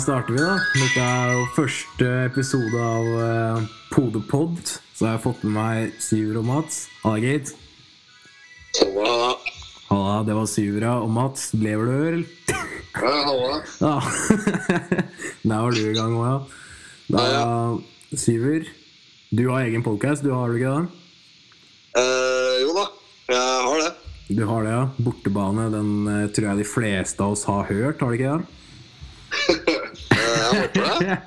Ja, 0.00 0.04
starter 0.04 0.32
vi, 0.32 0.40
da. 0.40 0.54
Dette 0.80 1.02
er 1.04 1.30
jo 1.34 1.40
første 1.52 2.06
episode 2.24 2.78
av 2.80 3.08
uh, 3.20 3.64
Podepod. 3.92 4.70
Så 4.96 5.04
jeg 5.04 5.12
har 5.12 5.20
fått 5.20 5.42
med 5.44 5.52
meg 5.52 5.98
Syver 6.00 6.38
og 6.40 6.46
Mats. 6.48 6.78
Halla, 7.02 7.18
Gate. 7.20 7.52
Halla. 8.78 9.34
Halla, 9.90 10.14
det 10.24 10.36
var 10.38 10.46
Syvra 10.48 10.94
og 11.04 11.10
Mats. 11.12 11.50
Lever 11.52 11.90
du, 11.90 11.92
eller? 12.08 12.54
Ja, 12.96 13.10
halla. 13.26 13.58
Ja. 13.82 13.90
Der 15.50 15.66
var 15.66 15.76
du 15.76 15.82
i 15.82 15.92
gang 15.98 16.14
òg, 16.16 16.24
ja. 16.30 16.38
Da, 17.12 17.26
Syver, 18.24 18.70
du 19.28 19.42
har 19.50 19.66
egen 19.66 19.84
podkast, 19.84 20.24
du 20.24 20.32
har 20.32 20.48
du 20.48 20.56
ikke 20.62 20.78
det? 20.78 21.02
Eh, 22.00 22.54
jo 22.62 22.72
da, 22.78 22.86
jeg 23.34 23.68
har 23.68 23.84
det. 23.84 23.92
Du 24.32 24.40
har 24.48 24.64
det, 24.64 24.72
ja. 24.78 24.88
Bortebane, 25.10 25.68
den 25.76 25.92
eh, 26.08 26.24
tror 26.32 26.54
jeg 26.54 26.62
de 26.62 26.66
fleste 26.72 27.20
av 27.20 27.36
oss 27.36 27.44
har 27.52 27.68
hørt, 27.68 28.00
har 28.00 28.16
du 28.16 28.16
ikke 28.16 28.38
det? 28.38 28.56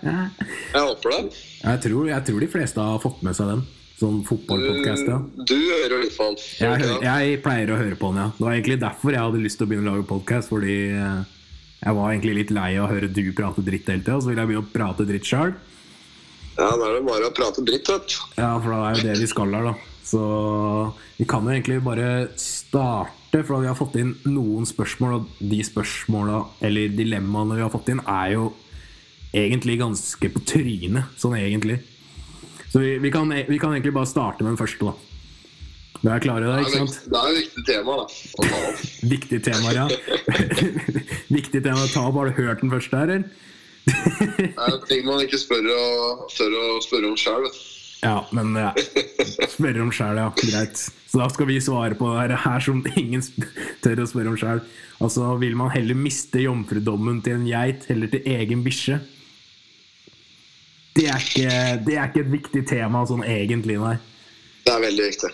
Jeg 0.03 0.81
håper 0.81 1.16
det. 1.16 1.39
Jeg 1.63 1.81
tror, 1.85 2.09
jeg 2.11 2.27
tror 2.27 2.44
de 2.44 2.52
fleste 2.52 2.85
har 2.89 3.02
fått 3.03 3.23
med 3.25 3.38
seg 3.38 3.52
den. 3.53 3.63
Sånn 3.99 4.23
fotballpodkast, 4.27 5.07
ja. 5.07 5.20
Du 5.48 5.55
hører 5.55 6.02
i 6.03 6.09
på 6.11 6.25
den. 6.31 6.39
Jeg, 6.59 6.95
jeg 7.05 7.38
pleier 7.45 7.71
å 7.71 7.77
høre 7.80 7.98
på 7.99 8.09
den, 8.11 8.23
ja. 8.23 8.31
Det 8.35 8.44
var 8.44 8.55
egentlig 8.58 8.80
derfor 8.81 9.16
jeg 9.16 9.23
hadde 9.27 9.44
lyst 9.44 9.61
til 9.61 9.67
å 9.67 9.71
begynne 9.71 9.85
å 9.85 9.94
lage 9.94 10.08
podkast. 10.09 10.49
Fordi 10.52 10.77
eh, 10.91 11.21
jeg 11.84 11.97
var 11.99 12.09
egentlig 12.09 12.35
litt 12.41 12.53
lei 12.55 12.71
av 12.80 12.88
å 12.88 12.91
høre 12.91 13.11
du 13.13 13.23
prate 13.38 13.63
dritt 13.63 13.88
hele 13.91 14.03
tida, 14.03 14.17
så 14.20 14.31
ville 14.31 14.44
jeg 14.44 14.52
begynne 14.52 14.66
å 14.66 14.73
prate 14.73 15.08
dritt 15.08 15.30
sjøl. 15.30 15.55
Ja, 16.53 16.69
da 16.69 16.89
er 16.89 16.97
det 17.00 17.06
bare 17.08 17.30
å 17.30 17.33
prate 17.33 17.63
dritt, 17.66 17.89
vet. 17.89 18.17
Ja, 18.38 18.52
for 18.61 18.73
det 18.73 18.80
er 18.80 18.97
jo 18.97 19.08
det 19.08 19.19
vi 19.23 19.30
skal 19.30 19.56
her, 19.56 19.72
da. 19.72 19.75
Så 20.03 20.23
vi 21.17 21.25
kan 21.30 21.47
jo 21.47 21.53
egentlig 21.53 21.80
bare 21.85 22.09
starte, 22.38 23.41
for 23.45 23.63
vi 23.63 23.69
har 23.69 23.78
fått 23.78 23.95
inn 24.02 24.11
noen 24.30 24.67
spørsmål, 24.69 25.16
og 25.22 25.47
de 25.53 25.61
spørsmåla, 25.66 26.44
eller 26.66 26.94
dilemmaene 26.94 27.58
vi 27.58 27.66
har 27.66 27.72
fått 27.73 27.94
inn, 27.94 28.03
er 28.03 28.35
jo 28.35 28.52
egentlig 29.34 29.80
ganske 29.81 30.30
på 30.34 30.44
trynet, 30.45 31.17
sånn 31.17 31.36
egentlig. 31.39 31.80
Så 32.70 32.81
vi, 32.81 32.98
vi, 33.02 33.12
kan, 33.14 33.30
vi 33.30 33.59
kan 33.62 33.73
egentlig 33.73 33.94
bare 33.94 34.09
starte 34.09 34.45
med 34.45 34.53
den 34.53 34.62
første, 34.62 34.94
da. 34.94 35.14
Du 36.03 36.09
er 36.12 36.20
klare 36.20 36.44
der, 36.44 36.58
Det 36.59 36.67
ikke 36.67 36.80
sant? 36.81 36.95
det 37.08 37.20
er 37.20 37.30
et 37.30 37.38
viktig 37.40 37.64
tema 37.70 37.94
da. 37.95 38.06
Viktig 39.14 39.38
tema, 39.45 39.70
ja. 39.72 39.86
Viktig 41.38 41.62
tema 41.64 41.86
å 41.86 41.92
ta 41.94 42.03
opp. 42.09 42.17
Har 42.20 42.28
du 42.28 42.42
hørt 42.42 42.64
den 42.66 42.73
første 42.73 43.00
her, 43.00 43.14
eller? 43.14 43.30
Det 43.84 44.50
er 44.52 44.75
ting 44.90 45.06
man 45.08 45.23
ikke 45.23 45.40
spør 45.40 45.70
og, 45.72 46.25
tør 46.36 46.58
å 46.59 46.66
spørre 46.84 47.14
om 47.14 47.16
sjøl. 47.20 47.47
Ja, 48.03 48.18
men 48.36 48.52
ja. 48.59 48.73
Spørre 49.53 49.86
om 49.86 49.94
sjæl, 49.95 50.20
ja. 50.20 50.28
Greit. 50.42 50.84
Så 51.08 51.22
da 51.22 51.30
skal 51.31 51.47
vi 51.47 51.62
svare 51.64 51.95
på 51.95 52.09
det 52.28 52.42
her 52.44 52.64
som 52.64 52.84
ingen 53.00 53.23
tør 53.84 54.03
å 54.03 54.09
spørre 54.12 54.34
om 54.34 54.40
sjæl. 54.40 54.64
Altså, 55.03 55.30
vil 55.40 55.56
man 55.59 55.72
heller 55.72 55.95
miste 55.95 56.44
jomfrudommen 56.44 57.23
til 57.23 57.40
en 57.40 57.47
geit 57.47 57.88
eller 57.94 58.12
til 58.12 58.28
egen 58.34 58.64
bikkje? 58.66 59.00
Det 60.94 61.08
er, 61.09 61.17
ikke, 61.17 61.53
det 61.88 61.95
er 61.97 62.09
ikke 62.09 62.22
et 62.22 62.33
viktig 62.36 62.61
tema 62.69 63.02
sånn 63.09 63.23
egentlig, 63.25 63.80
nei. 63.81 63.95
Det 64.63 64.73
er 64.75 64.83
veldig 64.83 65.08
viktig. 65.08 65.31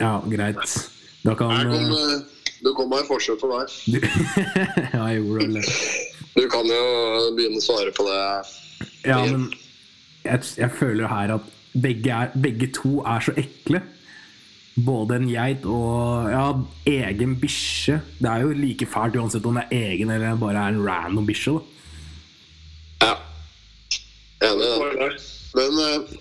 Ja, 0.00 0.12
greit. 0.30 0.76
Da 1.26 1.34
kan 1.36 1.50
Her 1.52 1.68
kom, 1.68 2.22
Du 2.64 2.70
kom 2.76 2.88
med 2.88 3.02
meg 3.02 3.08
forskjell 3.08 3.36
på 3.40 3.48
du, 3.50 3.98
Ja, 4.94 5.08
jeg 5.10 5.20
gjorde 5.20 5.48
det. 5.56 5.64
Du 6.36 6.44
kan 6.52 6.68
jo 6.70 6.84
begynne 7.36 7.58
å 7.58 7.64
svare 7.64 7.92
på 7.96 8.06
det. 8.06 8.20
Ja, 9.08 9.18
men 9.26 9.48
jeg, 10.24 10.44
jeg 10.60 10.70
føler 10.78 11.10
her 11.10 11.34
at 11.36 11.48
begge, 11.72 12.12
er, 12.12 12.30
begge 12.38 12.70
to 12.76 13.00
er 13.02 13.24
så 13.24 13.34
ekle. 13.40 13.82
Både 14.80 15.18
en 15.18 15.26
geit 15.28 15.66
og 15.68 16.30
ja, 16.30 16.44
egen 16.88 17.34
bikkje. 17.42 17.98
Det 18.20 18.30
er 18.30 18.46
jo 18.46 18.54
like 18.56 18.86
fælt 18.88 19.18
uansett 19.18 19.48
om 19.48 19.58
det 19.58 19.66
er 19.66 19.90
egen 19.90 20.14
eller 20.14 20.38
bare 20.40 20.62
er 20.62 20.76
en 20.76 20.84
random 20.86 21.26
bikkje. 21.28 21.58
Ja. 23.02 23.16
Enig. 24.40 25.20
Men 25.54 25.78
eh, 25.82 26.18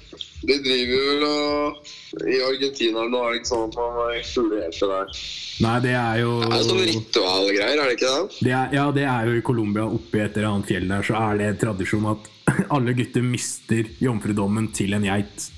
de 0.49 0.55
driver 0.65 1.03
vel 1.05 1.23
og 1.27 2.25
I 2.33 2.39
Argentina 2.41 3.03
nå 3.05 3.19
er 3.27 3.35
det 3.35 3.39
ikke 3.41 3.49
sånn 3.51 3.67
at 3.69 3.75
man 3.77 3.91
har 3.99 4.15
fuglehjelper 4.25 4.91
der. 4.95 5.11
Nei, 5.59 5.75
det 5.83 5.93
er 5.99 6.19
jo 6.23 6.31
Det 6.41 6.49
er 6.55 6.63
sånn 6.69 6.81
ritualgreier, 6.89 7.77
er 7.83 7.91
det 7.91 7.95
ikke 7.99 8.13
det? 8.15 8.39
det 8.47 8.53
er, 8.55 8.73
Ja, 8.79 8.85
det 8.95 9.05
er 9.11 9.29
jo 9.29 9.35
i 9.37 9.43
Colombia, 9.45 9.85
oppi 9.85 10.21
et 10.23 10.37
eller 10.39 10.49
annet 10.53 10.71
fjell 10.71 10.87
der, 10.89 11.05
så 11.05 11.19
er 11.19 11.39
det 11.43 11.49
tradisjon 11.61 12.07
at 12.15 12.29
alle 12.75 12.95
gutter 12.97 13.25
mister 13.27 13.91
jomfrudommen 14.01 14.71
til 14.73 14.95
en 14.97 15.05
geit. 15.05 15.49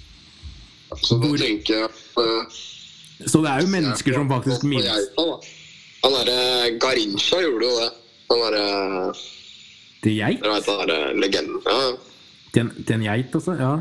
Så 1.00 1.16
da 1.22 1.30
Hvor- 1.32 1.40
tenker 1.40 1.78
jeg 1.78 1.88
at 1.88 2.22
eh, 2.26 2.60
Så 3.32 3.40
det 3.46 3.52
er 3.54 3.62
jo 3.64 3.72
mennesker 3.72 4.18
som 4.18 4.28
faktisk 4.34 4.66
da. 4.68 5.26
Han 6.02 6.16
derre 6.18 6.72
Garincha 6.82 7.38
gjorde 7.46 7.68
jo 7.70 7.76
det. 7.80 7.90
Han 8.34 8.40
derre 8.48 9.14
til 10.02 10.16
geit? 10.18 10.42
Dere 10.42 10.56
veit 10.58 10.66
den 10.68 10.80
derre 10.90 11.14
legenden? 11.22 11.62
Ja, 11.70 11.78
ja. 11.86 11.92
Til 12.52 12.66
en, 12.66 12.72
til 12.84 12.98
en 12.98 13.06
geit, 13.08 13.36
altså? 13.36 13.56
Ja. 13.60 13.74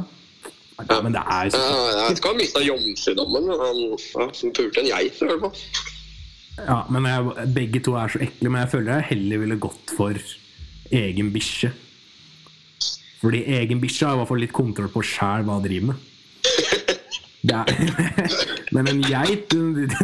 ja. 0.80 1.00
Men 1.02 1.14
det 1.16 1.22
er 1.22 1.52
så 1.52 1.60
Jeg 1.60 2.08
vet 2.08 2.20
ikke 2.20 2.30
om 2.30 2.36
han 2.36 2.42
mista 2.42 2.64
jomfrudommen, 2.64 3.48
men 3.50 3.64
han 3.64 3.80
ja, 3.86 4.26
han 4.26 4.54
pulte 4.56 4.84
en 4.84 4.90
geit. 4.92 5.22
i 5.22 5.30
hvert 5.30 5.46
fall. 5.46 5.88
Ja, 6.60 6.80
men 6.92 7.08
jeg, 7.08 7.48
begge 7.54 7.80
to 7.84 7.94
er 7.96 8.12
så 8.12 8.20
ekle, 8.22 8.50
men 8.50 8.60
jeg 8.62 8.72
føler 8.74 8.98
jeg 8.98 9.08
heller 9.14 9.42
ville 9.44 9.60
gått 9.60 9.94
for 9.96 10.18
egen 10.90 11.32
bikkje. 11.34 11.72
Fordi 13.20 13.42
egen 13.58 13.80
bikkje 13.82 14.06
har 14.06 14.16
i 14.16 14.22
hvert 14.22 14.30
fall 14.30 14.42
litt 14.44 14.56
kontroll 14.56 14.92
på 14.92 15.04
sjæl 15.04 15.44
hva 15.46 15.58
han 15.58 15.66
driver 15.66 15.92
med. 15.92 16.06
Men 18.74 18.88
en 18.90 19.00
geit, 19.00 19.54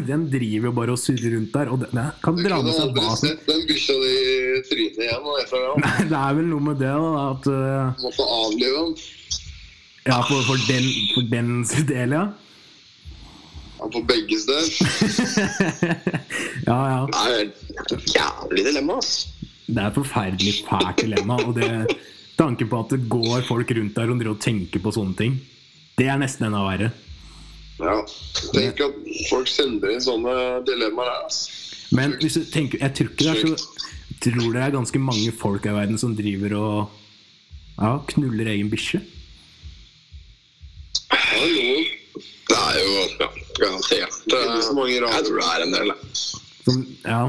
den, 0.07 0.23
driver 0.33 0.71
jo 0.71 0.73
bare 0.79 0.95
og 0.95 1.01
surrer 1.01 1.35
rundt 1.37 1.53
der, 1.53 1.69
og 1.69 1.83
den 1.83 2.01
kan 2.25 2.39
dra 2.41 2.63
med 2.65 2.73
seg 2.73 2.97
hva 2.97 3.13
som 3.19 3.35
den 3.45 3.61
bikkja 3.69 3.97
di 4.01 4.15
i 4.15 4.63
trynet 4.71 5.03
igjen. 5.05 5.29
Nei, 5.83 6.07
Det 6.09 6.23
er 6.23 6.39
vel 6.39 6.49
noe 6.49 6.65
med 6.71 6.81
det, 6.81 6.95
da, 6.97 7.27
at 7.35 7.51
uh, 7.53 8.01
Måtte 8.01 8.29
avlive 8.39 8.81
den. 8.81 8.97
Ja, 10.07 10.21
for, 10.23 10.43
for, 10.49 10.65
den, 10.71 10.89
for 11.13 11.29
dens 11.29 11.77
del, 11.91 12.17
ja. 12.17 12.25
Ja, 13.77 13.89
på 13.93 14.01
begges 14.09 14.49
del. 14.49 14.67
Ja, 16.67 16.77
ja. 16.91 17.01
Det 17.07 17.19
er 17.23 17.97
et 17.99 18.15
jævlig 18.17 18.63
dilemma, 18.67 18.97
ass. 18.99 19.27
Det 19.67 19.77
er 19.77 19.91
et 19.91 19.99
forferdelig 19.99 20.55
fælt 20.67 21.05
dilemma. 21.05 21.37
Og 21.45 21.53
det, 21.59 21.69
tanken 22.39 22.71
på 22.71 22.81
at 22.81 22.95
det 22.95 23.05
går 23.13 23.45
folk 23.47 23.71
rundt 23.77 23.99
der 23.99 24.11
og 24.11 24.19
driver 24.19 24.35
og 24.35 24.43
tenker 24.43 24.83
på 24.83 24.95
sånne 24.97 25.15
ting, 25.19 25.37
det 26.01 26.09
er 26.11 26.19
nesten 26.19 26.49
enda 26.49 26.65
verre. 26.65 26.91
Ja. 27.77 27.97
Tenk 28.55 28.81
at 28.81 29.01
folk 29.31 29.51
sender 29.51 29.93
inn 29.93 30.05
sånne 30.05 30.37
dilemmaer 30.69 31.13
her. 31.13 31.41
Men 31.97 32.17
hvis 32.21 32.39
du 32.39 32.47
tenker, 32.51 32.81
jeg 32.83 32.97
tror 32.97 33.13
ikke 33.13 33.25
det 33.25 33.35
er 33.35 33.57
så 33.57 33.77
tror 34.23 34.55
det 34.55 34.63
er 34.63 34.75
ganske 34.75 35.01
mange 35.03 35.33
folk 35.37 35.67
i 35.67 35.75
verden 35.75 35.99
som 36.01 36.15
driver 36.17 36.57
og 36.59 36.79
ja, 37.77 37.93
knuller 38.13 38.53
egen 38.55 38.71
bikkje. 38.73 39.03
Det 42.47 42.57
er 42.57 42.79
jo 42.81 42.95
ja, 43.21 43.29
garantert. 43.59 44.17
Det 44.25 44.41
er 44.41 44.63
så 44.65 44.73
mange 44.77 44.97
rare. 45.03 45.19
Jeg 45.19 45.29
tror 45.29 45.43
det 45.43 45.51
er 45.51 45.67
en 45.67 45.77
del. 45.77 45.93
Som, 46.65 46.83
ja. 47.05 47.23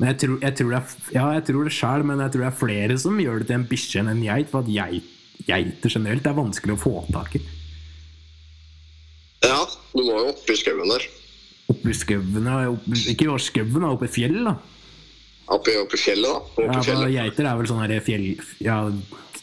Men 0.00 0.12
jeg 0.12 0.18
tror, 0.22 0.36
jeg 0.40 0.56
tror 0.56 0.72
det 0.72 0.80
er, 0.80 0.98
ja, 1.12 1.24
jeg 1.36 1.46
tror 1.50 1.68
det 1.68 1.76
sjøl, 1.76 2.04
men 2.08 2.22
jeg 2.24 2.32
tror 2.32 2.44
det 2.46 2.50
er 2.50 2.60
flere 2.62 2.98
som 2.98 3.20
gjør 3.20 3.42
det 3.42 3.50
til 3.50 3.58
en 3.58 3.66
bikkje 3.68 4.02
enn 4.02 4.12
en 4.14 4.22
geit. 4.24 4.52
For 4.52 4.64
at 4.64 4.72
geit, 4.72 5.16
geiter 5.44 5.96
generelt 5.96 6.30
er 6.30 6.38
vanskelig 6.38 6.78
å 6.78 6.80
få 6.80 6.94
tak 7.12 7.36
i. 7.36 7.42
Ja, 9.46 9.62
du 9.94 10.02
må 10.04 10.18
jo 10.20 10.32
opp 10.34 10.50
i 10.52 10.56
skauen 10.58 10.90
der. 10.92 11.06
Oppi 11.70 11.94
skauen 11.96 12.50
Ikke 13.12 13.28
i 13.28 13.38
skauen, 13.40 13.86
oppe 13.88 14.08
i 14.08 14.12
fjellet, 14.12 14.44
da. 14.50 14.56
Oppi, 15.50 15.74
oppi 15.80 15.98
fjellet, 15.98 16.28
da. 16.28 16.40
Oppi 16.40 16.66
Ja, 16.66 16.74
for 16.76 16.88
fjellet. 16.90 17.14
geiter 17.16 17.48
er 17.50 17.56
vel 17.58 17.70
sånn 17.70 17.82
her 17.82 17.94
fjell... 18.06 18.26
Ja, 18.62 18.76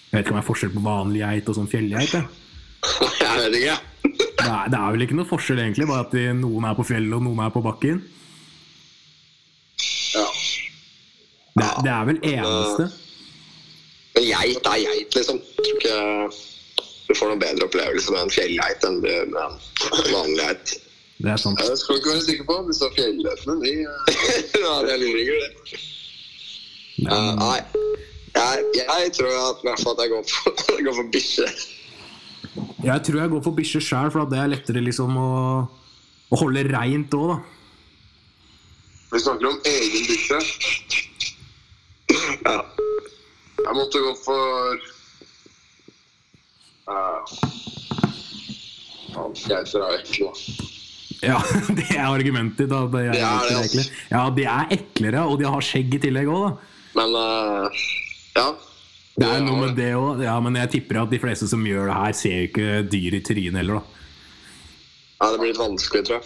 jeg 0.08 0.14
vet 0.14 0.24
ikke 0.24 0.32
om 0.32 0.38
det 0.38 0.44
er 0.44 0.48
forskjell 0.48 0.76
på 0.76 0.84
vanlig 0.86 1.24
geit 1.24 1.50
og 1.52 1.58
sånn 1.58 1.72
fjellgeit. 1.72 2.14
jeg. 2.16 2.28
Vet 3.42 3.58
ikke. 3.60 3.80
Det 4.08 4.46
er, 4.48 4.70
det 4.72 4.78
er 4.80 4.94
vel 4.96 5.04
ikke 5.04 5.18
noe 5.18 5.28
forskjell, 5.28 5.60
egentlig, 5.60 5.88
bare 5.90 6.06
at 6.06 6.14
de, 6.16 6.28
noen 6.38 6.70
er 6.70 6.78
på 6.78 6.86
fjellet 6.88 7.18
og 7.18 7.26
noen 7.26 7.42
er 7.44 7.52
på 7.52 7.64
bakken. 7.66 8.00
Ja. 10.16 10.28
Det, 11.58 11.68
det 11.84 11.92
er 11.92 12.08
vel 12.08 12.22
eneste. 12.32 12.88
Men 14.16 14.30
geit 14.30 14.70
er 14.72 14.80
geit, 14.86 15.18
liksom. 15.20 15.42
Tror 15.58 15.82
ikke 15.82 15.98
du 17.08 17.16
får 17.16 17.32
noen 17.32 17.42
bedre 17.42 17.68
opplevelse 17.68 18.12
med 18.14 18.26
en 18.26 18.34
fjellgeit 18.34 18.84
enn 18.88 19.00
du 19.04 19.12
med 19.32 19.40
en 19.44 19.58
vanlig 20.12 20.42
geit. 20.42 20.74
Det 21.18 21.32
er 21.34 21.40
sant. 21.42 21.62
Jeg 21.64 21.80
skal 21.82 21.98
ikke 21.98 22.12
være 22.14 22.26
sikker 22.28 22.48
på 22.50 22.58
disse 22.68 22.90
fjellgeitene. 22.94 23.56
De 23.64 23.72
Ja, 24.66 24.74
det 24.86 24.92
er 24.94 25.00
lureringer, 25.02 25.40
det. 25.46 25.80
Uh, 27.08 27.32
nei. 27.40 27.60
Jeg, 28.38 28.66
jeg 28.78 29.12
tror 29.18 29.34
at, 29.34 29.64
i 29.64 29.68
hvert 29.70 29.82
fall 29.82 29.96
at 29.96 30.04
jeg 30.04 30.14
går 30.14 30.24
for, 30.30 30.62
jeg 30.78 30.86
går 30.86 30.98
for 31.00 31.12
bikkje. 31.16 31.48
Jeg 32.86 33.04
tror 33.08 33.22
jeg 33.22 33.32
går 33.34 33.44
for 33.48 33.58
bikkje 33.58 33.82
sjøl, 33.88 34.12
for 34.14 34.26
at 34.26 34.34
det 34.34 34.42
er 34.42 34.52
lettere 34.52 34.84
liksom 34.84 35.18
å, 35.22 35.32
å 36.30 36.42
holde 36.44 36.66
reint 36.70 37.18
òg, 37.18 37.34
da. 37.34 37.38
Vi 39.14 39.24
snakker 39.24 39.50
om 39.50 39.58
egen 39.72 40.08
bikkje. 40.12 40.42
Ja. 42.44 42.60
Jeg 43.58 43.76
måtte 43.76 44.04
gå 44.04 44.14
for 44.22 44.86
er. 46.88 47.20
Ja, 51.26 51.40
det 51.80 51.90
er 51.96 52.06
argumentet 52.06 52.70
ditt. 52.70 52.92
De 52.94 53.02
er 53.02 53.12
Det 53.16 53.26
er 53.26 53.50
det, 53.50 53.58
altså. 53.64 53.82
Ja, 54.12 54.24
de 54.34 54.44
er 54.46 54.74
eklere, 54.78 55.22
og 55.26 55.40
de 55.42 55.46
har 55.50 55.62
skjegg 55.66 55.90
i 55.98 56.02
tillegg 56.08 56.28
òg. 56.32 56.48
Men 56.98 57.10
uh, 57.18 57.68
ja. 58.38 58.48
Det 59.18 59.26
er 59.26 59.40
noe 59.42 59.58
med 59.64 59.74
det 59.80 59.94
òg. 59.98 60.22
Ja, 60.22 60.36
men 60.44 60.54
jeg 60.62 60.70
tipper 60.76 60.96
at 61.02 61.14
de 61.14 61.20
fleste 61.22 61.48
som 61.50 61.64
gjør 61.66 61.86
det 61.90 61.98
her, 61.98 62.12
ser 62.18 62.36
jo 62.36 62.50
ikke 62.52 62.68
dyr 62.92 63.12
i 63.18 63.22
trynet 63.26 63.58
heller, 63.64 63.76
da. 63.80 63.84
Ja, 65.18 65.32
det 65.34 65.40
blir 65.42 65.50
litt 65.50 65.62
vanskelig, 65.62 66.04
tror 66.06 66.20
jeg. 66.20 66.26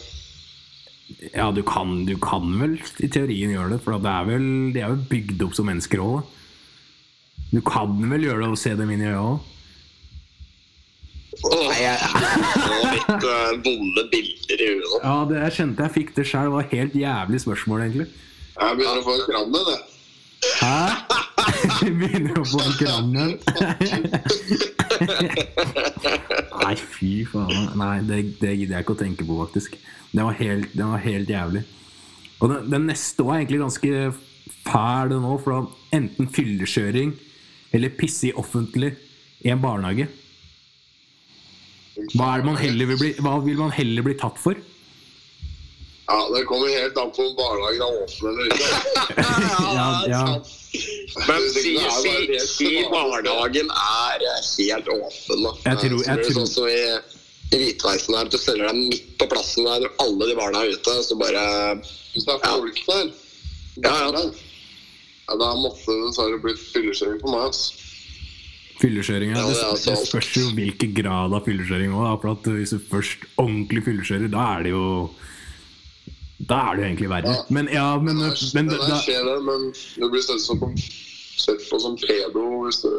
Ja, 1.32 1.48
du 1.56 1.62
kan, 1.68 2.04
du 2.08 2.14
kan 2.24 2.52
vel 2.60 2.76
i 3.04 3.08
teorien 3.12 3.52
gjøre 3.54 3.74
det, 3.74 3.80
for 3.84 3.90
det 4.00 4.12
er 4.12 4.28
vel, 4.28 4.46
de 4.76 4.80
er 4.84 4.94
jo 4.94 5.00
bygd 5.12 5.40
opp 5.48 5.56
som 5.56 5.66
mennesker 5.72 6.00
òg. 6.04 6.20
Du 7.52 7.60
kan 7.68 7.96
vel 8.12 8.24
gjøre 8.28 8.44
det 8.46 8.52
og 8.52 8.60
se 8.60 8.76
dem 8.80 8.92
inn 8.92 9.04
i 9.04 9.10
øya 9.12 9.24
òg? 9.24 9.48
Åh, 11.44 11.72
uh, 13.10 13.64
vonde 13.66 14.04
bilder 14.12 14.62
i 14.62 14.68
huet 14.70 14.86
nå. 14.86 14.98
Ja, 15.02 15.16
det, 15.30 15.36
jeg 15.46 15.52
kjente 15.58 15.80
jeg 15.88 15.92
fikk 15.96 16.10
det 16.18 16.26
sjøl. 16.30 16.46
Det 16.50 16.56
var 16.58 16.66
helt 16.74 16.94
jævlig 17.02 17.40
spørsmål, 17.46 17.80
egentlig. 17.88 18.08
Jeg 18.52 18.70
begynner 18.78 19.02
å 19.02 19.04
få 19.08 19.14
en 19.16 19.26
kranne, 19.30 19.60
det. 19.70 19.80
Hæ? 20.62 20.82
Begynner 22.02 22.36
å 22.42 22.44
få 22.46 22.60
en 22.62 22.76
kranne? 22.78 23.24
Nei, 26.62 26.76
fy 26.78 27.26
faen. 27.30 27.70
Nei, 27.80 27.98
det, 28.06 28.16
det 28.42 28.52
gidder 28.56 28.76
jeg 28.78 28.84
ikke 28.86 28.98
å 28.98 29.02
tenke 29.02 29.24
på, 29.28 29.34
faktisk. 29.42 29.72
Det 30.12 30.24
var 30.28 30.36
helt, 30.38 30.70
det 30.78 30.86
var 30.94 31.00
helt 31.06 31.30
jævlig. 31.32 31.64
Og 32.42 32.46
den, 32.52 32.62
den 32.74 32.84
neste 32.90 33.22
var 33.26 33.36
egentlig 33.40 33.62
ganske 33.62 33.92
fæl 34.66 35.08
nå, 35.22 35.34
for 35.42 35.50
da 35.54 35.60
enten 35.98 36.26
fyllekjøring 36.32 37.10
eller 37.72 37.90
pisse 37.98 38.28
i 38.30 38.38
offentlig 38.38 38.92
i 39.46 39.50
en 39.54 39.62
barnehage. 39.62 40.06
Hva, 42.16 42.28
er 42.34 42.42
det 42.42 42.46
man 42.48 42.56
heller 42.62 42.86
vil 42.94 42.98
bli, 43.02 43.10
hva 43.20 43.34
vil 43.44 43.58
man 43.60 43.72
heller 43.76 44.06
bli 44.06 44.14
tatt 44.20 44.38
for? 44.40 44.56
Ja, 46.12 46.18
Det 46.34 46.46
kommer 46.50 46.68
helt 46.68 46.98
an 47.00 47.12
på 47.16 47.24
om 47.30 47.36
barnehagen 47.38 47.82
er 47.86 48.04
åpen 48.04 48.28
eller 48.32 48.46
ikke. 48.52 48.70
Ja, 49.78 49.88
ja. 50.12 50.24
Men 51.28 51.42
si, 51.52 51.74
si, 51.76 52.40
si 52.48 52.70
barnehagen 52.92 53.72
er 53.72 54.26
helt 54.58 54.88
åpen, 54.96 55.44
da. 55.46 55.52
Jeg 55.68 55.78
tror- 55.84 56.06
jeg 56.08 56.26
tror- 56.26 56.38
Sånn 56.40 56.48
som 56.48 56.68
i, 56.68 56.82
i 57.52 57.60
Hvitveisen 57.62 58.16
her, 58.16 58.26
at 58.28 58.32
du 58.32 58.38
steller 58.40 58.68
deg 58.72 58.76
midt 58.92 59.18
på 59.20 59.28
plassen 59.32 59.68
der 59.68 59.84
når 59.86 59.92
alle 60.06 60.30
de 60.32 60.36
barna 60.40 60.64
er 60.66 60.72
ute, 60.76 60.98
så 61.04 61.16
bare 61.20 61.44
Hvis 62.14 62.26
det 62.28 62.34
er 62.36 62.48
folk 62.48 62.82
der, 62.88 63.12
Ja, 63.84 63.96
ja. 64.12 64.24
ja, 65.30 65.36
da 65.40 65.54
måtte 65.56 65.86
det 65.88 66.08
dessverre 66.10 66.40
blitt 66.44 66.60
fyllekjøring 66.74 67.22
på 67.24 67.32
meg. 67.32 67.50
ass. 67.50 67.72
Fyllekjøring, 68.82 69.34
ja. 69.36 69.42
Det, 69.46 69.66
det 69.86 69.98
spørs 70.08 70.30
jo 70.40 70.48
hvilken 70.58 70.94
grad 70.98 71.34
av 71.38 71.44
fyllekjøring 71.46 71.92
òg. 71.94 72.24
Hvis 72.58 72.74
du 72.74 72.80
først 72.90 73.28
ordentlig 73.38 73.84
fyllekjører, 73.86 74.32
da 74.34 74.46
er 74.58 74.64
det 74.66 74.72
jo 74.74 74.86
Da 76.50 76.58
er 76.72 76.76
det 76.80 76.82
jo 76.82 76.88
egentlig 76.90 77.10
verre. 77.12 77.34
Ja. 77.36 77.44
Men 77.54 77.68
ja, 77.70 77.88
men, 78.02 78.18
Det 78.18 78.32
er- 78.32 78.56
men 78.58 78.72
det 78.72 78.80
det 78.82 78.98
skjer 79.06 79.28
det, 79.28 79.36
men 79.46 79.68
du 80.02 80.08
blir 80.10 80.24
sett, 80.26 80.42
som, 80.42 80.58
sett 81.38 81.62
på 81.70 81.80
som 81.84 81.96
pedo 82.02 82.46
hvis 82.66 82.82
du 82.82 82.90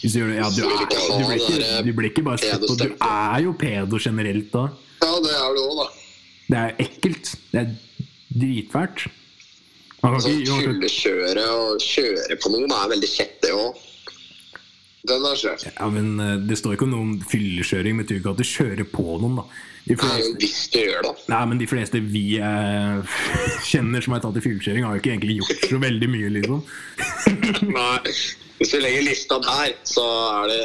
hvis 0.00 0.14
du 0.16 0.18
ja, 0.32 0.48
du, 0.48 0.62
er, 0.64 0.86
du, 0.88 1.26
blir 1.28 1.36
ikke, 1.36 1.82
du 1.84 1.92
blir 1.92 2.08
ikke 2.10 2.22
bare 2.24 2.38
sett 2.40 2.62
på, 2.64 2.74
du 2.80 2.86
er 3.04 3.42
jo 3.44 3.52
pedo 3.52 3.98
generelt 4.00 4.50
da. 4.50 4.62
Ja, 5.04 5.10
det 5.20 5.34
er 5.36 5.54
du 5.54 5.60
òg, 5.60 5.74
da. 5.76 5.86
Det 6.50 6.58
er 6.58 6.74
ekkelt. 6.86 7.34
Det 7.52 7.60
er 7.60 7.68
dritfælt. 8.32 9.04
Sånn 10.00 10.40
fyllekjøre 10.64 11.44
og 11.52 11.84
kjøre 11.84 12.38
på 12.40 12.50
noen 12.54 12.72
er 12.72 12.88
veldig 12.94 13.10
kjett, 13.12 13.36
det 13.44 13.52
òg. 13.52 13.76
Den 15.08 15.24
er 15.24 15.36
sjef. 15.40 15.62
ja, 15.64 15.86
men 15.88 16.08
eh, 16.20 16.34
Det 16.44 16.58
står 16.60 16.74
ikke 16.76 16.88
noe 16.90 17.00
om 17.06 17.12
fyllekjøring, 17.30 17.96
men 17.96 18.04
det 18.04 18.10
betyr 18.10 18.20
ikke 18.20 18.34
at 18.34 18.42
du 18.42 18.48
kjører 18.50 18.88
på 18.92 19.06
noen. 19.22 19.38
da 19.40 19.46
De 19.88 19.96
fleste, 19.96 20.34
Hvis 20.42 20.58
du 20.74 20.78
gjør 20.82 21.06
det. 21.08 21.14
Nei, 21.32 21.40
men 21.52 21.62
de 21.62 21.68
fleste 21.70 22.02
vi 22.04 22.24
eh, 22.36 23.16
kjenner 23.70 24.04
som 24.04 24.16
har 24.16 24.22
tatt 24.26 24.36
i 24.36 24.44
fyllekjøring, 24.44 24.84
har 24.84 24.98
jo 24.98 25.02
ikke 25.04 25.14
egentlig 25.14 25.38
gjort 25.40 25.66
så 25.72 25.80
veldig 25.86 26.10
mye, 26.12 26.30
liksom. 26.36 26.62
Nei. 27.78 28.14
Hvis 28.60 28.74
du 28.74 28.76
legger 28.82 29.06
lista 29.06 29.38
der, 29.40 29.70
så 29.88 30.02
er 30.04 30.50
det 30.50 30.56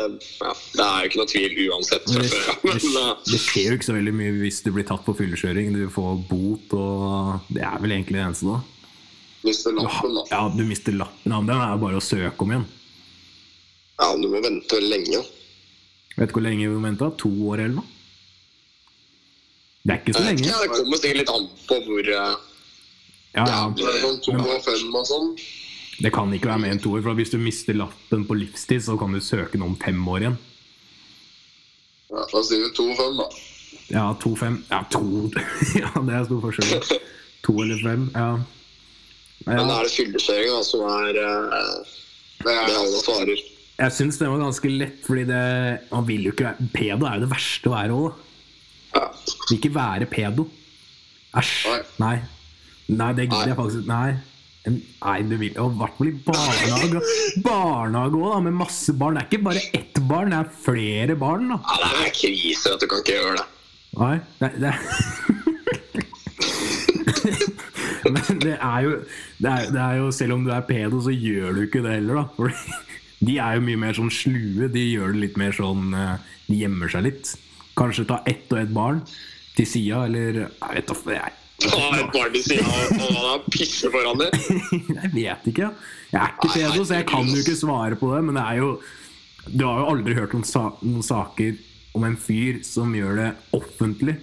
ja, 0.42 0.50
Det 0.76 0.84
er 0.84 0.98
jo 1.00 1.08
ikke 1.08 1.20
noe 1.22 1.30
tvil 1.32 1.54
uansett. 1.70 2.10
Det, 2.12 2.26
det, 2.28 3.04
det 3.32 3.40
skjer 3.40 3.70
jo 3.70 3.78
ikke 3.78 3.88
så 3.88 3.96
veldig 3.96 4.14
mye 4.20 4.34
hvis 4.42 4.58
du 4.66 4.74
blir 4.76 4.84
tatt 4.90 5.06
på 5.06 5.16
fyllekjøring. 5.16 5.72
Du 5.78 5.86
får 5.96 6.18
bot, 6.28 6.76
og 6.76 7.46
det 7.56 7.64
er 7.64 7.78
vel 7.80 7.96
egentlig 7.96 8.20
det 8.20 8.26
eneste 8.26 8.50
da. 8.52 8.58
Mister 9.48 9.78
lappen, 9.80 10.12
da. 10.18 10.26
Ja, 10.34 10.42
du 10.52 10.64
mister 10.68 10.92
lappen. 11.00 11.32
Ja, 11.32 11.40
men 11.40 11.48
den 11.54 11.64
er 11.70 11.80
bare 11.86 12.02
å 12.02 12.04
søke 12.04 12.44
om 12.44 12.52
igjen. 12.52 12.68
Ja, 14.02 14.08
du 14.20 14.28
må 14.28 14.42
vente 14.44 14.78
veldig 14.78 14.92
lenge. 14.92 15.22
Vet 16.16 16.32
du 16.32 16.38
hvor 16.38 16.46
lenge 16.46 16.68
vi 16.68 16.74
må 16.74 16.84
vente? 16.88 17.12
To 17.22 17.32
år 17.52 17.66
eller 17.66 17.78
noe? 17.82 17.92
Det 19.86 19.94
er 19.94 20.02
ikke 20.02 20.16
så 20.16 20.24
lenge. 20.26 20.42
Ikke, 20.42 20.60
det 20.64 20.72
kommer 20.74 21.02
sikkert 21.02 21.22
litt 21.22 21.32
an 21.36 21.48
på 21.70 21.80
hvor 21.86 22.10
uh, 22.10 22.36
Ja, 23.36 23.46
ja. 23.46 23.62
Det 23.76 25.06
sånn. 25.12 25.34
Det 25.96 26.12
kan 26.12 26.34
ikke 26.36 26.50
være 26.50 26.64
mer 26.64 26.74
enn 26.76 26.82
to 26.84 26.96
år, 26.98 27.04
for 27.06 27.20
hvis 27.20 27.32
du 27.32 27.38
mister 27.40 27.78
lappen 27.78 28.26
på 28.28 28.36
livstid, 28.36 28.84
så 28.84 28.98
kan 29.00 29.14
du 29.16 29.22
søke 29.24 29.56
den 29.56 29.68
om 29.68 29.76
fem 29.80 30.02
år 30.12 30.26
igjen. 30.26 30.40
Ja, 32.10 32.24
da 32.32 32.42
sier 32.48 32.66
vi 32.66 32.72
to 32.76 32.88
og 32.92 32.98
fem, 33.00 33.20
da. 33.20 33.30
Ja, 33.94 34.06
to-fem 34.18 34.64
Ja, 34.72 34.82
to 34.90 35.30
Ja, 35.82 35.92
det 36.02 36.14
er 36.18 36.24
stor 36.26 36.42
forskjell. 36.42 37.02
To 37.46 37.54
eller 37.62 37.82
fem. 37.84 38.08
Ja. 38.16 38.30
Men 39.46 39.60
da 39.62 39.66
ja. 39.68 39.76
er 39.78 39.86
det 39.86 39.94
fyllekjøring 39.94 40.64
som 40.66 40.86
er 40.90 41.20
uh, 41.22 41.98
Det 42.42 42.54
er, 42.56 42.72
alle 42.80 43.02
svarer. 43.04 43.44
Jeg 43.76 43.92
syns 43.92 44.20
det 44.22 44.30
var 44.32 44.40
ganske 44.40 44.70
lett, 44.72 45.02
fordi 45.04 45.26
det 45.28 45.42
Man 45.92 46.06
vil 46.08 46.30
jo 46.30 46.32
ikke 46.36 46.48
være 46.48 46.70
Pedo 46.76 47.08
er 47.10 47.18
jo 47.18 47.26
det 47.26 47.32
verste 47.34 47.72
å 47.72 47.74
være 47.76 47.98
òg. 47.98 48.22
Ja. 48.96 49.10
Vil 49.50 49.58
ikke 49.58 49.74
være 49.76 50.08
pedo. 50.08 50.46
Æsj. 51.36 51.56
Nei. 52.00 52.16
Nei. 52.96 53.12
Det 53.18 53.28
gidder 53.28 53.52
jeg 53.52 53.58
faktisk 53.60 53.90
Nei. 53.90 54.16
Nei, 54.66 55.18
du 55.30 55.36
vil 55.38 55.54
jo 55.54 55.68
i 55.70 55.78
hvert 55.78 55.98
fall 56.00 56.10
i 56.10 56.14
barnehage. 56.26 57.02
Barnehage 57.46 58.18
òg, 58.18 58.30
da, 58.32 58.40
med 58.48 58.56
masse 58.64 58.96
barn. 58.98 59.18
Det 59.18 59.22
er 59.22 59.30
ikke 59.30 59.46
bare 59.46 59.66
ett 59.78 60.00
barn, 60.10 60.32
det 60.34 60.40
er 60.40 60.56
flere 60.64 61.18
barn. 61.22 61.52
da 61.52 61.60
ja, 61.60 61.76
det 61.84 62.08
er 62.08 62.16
krise 62.16 62.74
at 62.74 62.82
du 62.82 62.88
kan 62.90 63.04
ikke 63.04 63.18
gjøre 63.20 63.36
det. 63.42 63.48
Nei, 63.96 64.16
det, 64.40 64.50
det 64.64 64.74
Men 68.16 68.42
det 68.42 68.56
er, 68.56 68.80
jo, 68.86 68.90
det, 69.42 69.50
er, 69.50 69.70
det 69.74 69.80
er 69.82 69.94
jo 69.98 70.10
Selv 70.14 70.36
om 70.36 70.44
du 70.46 70.52
er 70.54 70.66
pedo, 70.68 71.00
så 71.02 71.14
gjør 71.14 71.56
du 71.56 71.62
ikke 71.66 71.82
det 71.86 71.94
heller, 72.00 72.16
da. 72.22 72.26
De 73.24 73.38
er 73.40 73.58
jo 73.58 73.64
mye 73.66 73.80
mer 73.80 73.96
sånn 73.98 74.12
slue. 74.14 74.68
De 74.72 74.84
gjør 74.84 75.14
det 75.16 75.22
litt 75.24 75.40
mer 75.40 75.56
sånn 75.56 75.94
eh, 75.96 76.18
De 76.50 76.60
gjemmer 76.60 76.92
seg 76.92 77.08
litt. 77.08 77.32
Kanskje 77.80 78.08
ta 78.10 78.22
ett 78.30 78.52
og 78.52 78.62
ett 78.62 78.74
barn 78.76 79.02
til 79.56 79.68
sida, 79.68 80.06
eller 80.10 80.46
Jeg 80.46 80.76
vet 80.76 80.92
da 80.92 80.98
faen. 81.00 81.42
Ta 81.66 81.86
et 81.96 82.12
barn 82.12 82.34
til 82.36 82.44
siden 82.44 82.68
og 82.68 83.14
og 83.16 83.28
han 83.32 83.94
foran 83.94 84.20
det? 84.20 84.30
jeg 85.00 85.12
vet 85.14 85.48
ikke. 85.52 85.70
Jeg 86.12 86.22
er 86.22 86.34
ikke 86.36 86.52
pedo, 86.54 86.84
så 86.84 87.00
jeg 87.00 87.08
kan 87.10 87.32
jo 87.32 87.40
ikke 87.42 87.58
svare 87.60 88.00
på 88.00 88.12
det. 88.14 88.22
Men 88.28 88.40
det 88.40 88.44
er 88.44 88.60
jo 88.62 88.70
Du 89.46 89.64
har 89.68 89.80
jo 89.84 89.90
aldri 89.94 90.16
hørt 90.18 90.34
noen, 90.34 90.48
sa 90.48 90.72
noen 90.82 91.06
saker 91.06 91.56
om 91.96 92.04
en 92.04 92.18
fyr 92.20 92.60
som 92.66 92.92
gjør 92.96 93.20
det 93.22 93.30
offentlig. 93.56 94.18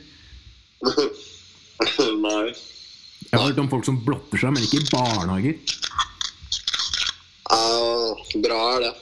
Nei. 2.26 2.52
Jeg 3.30 3.38
har 3.38 3.46
hørt 3.46 3.60
om 3.62 3.70
folk 3.70 3.86
som 3.86 4.00
blotter 4.04 4.40
seg, 4.42 4.52
men 4.52 4.64
ikke 4.66 4.82
i 4.82 4.88
barnehager. 4.90 5.60
Ja, 7.52 8.40
bra 8.46 8.60
er 8.76 8.84
det. 8.86 8.92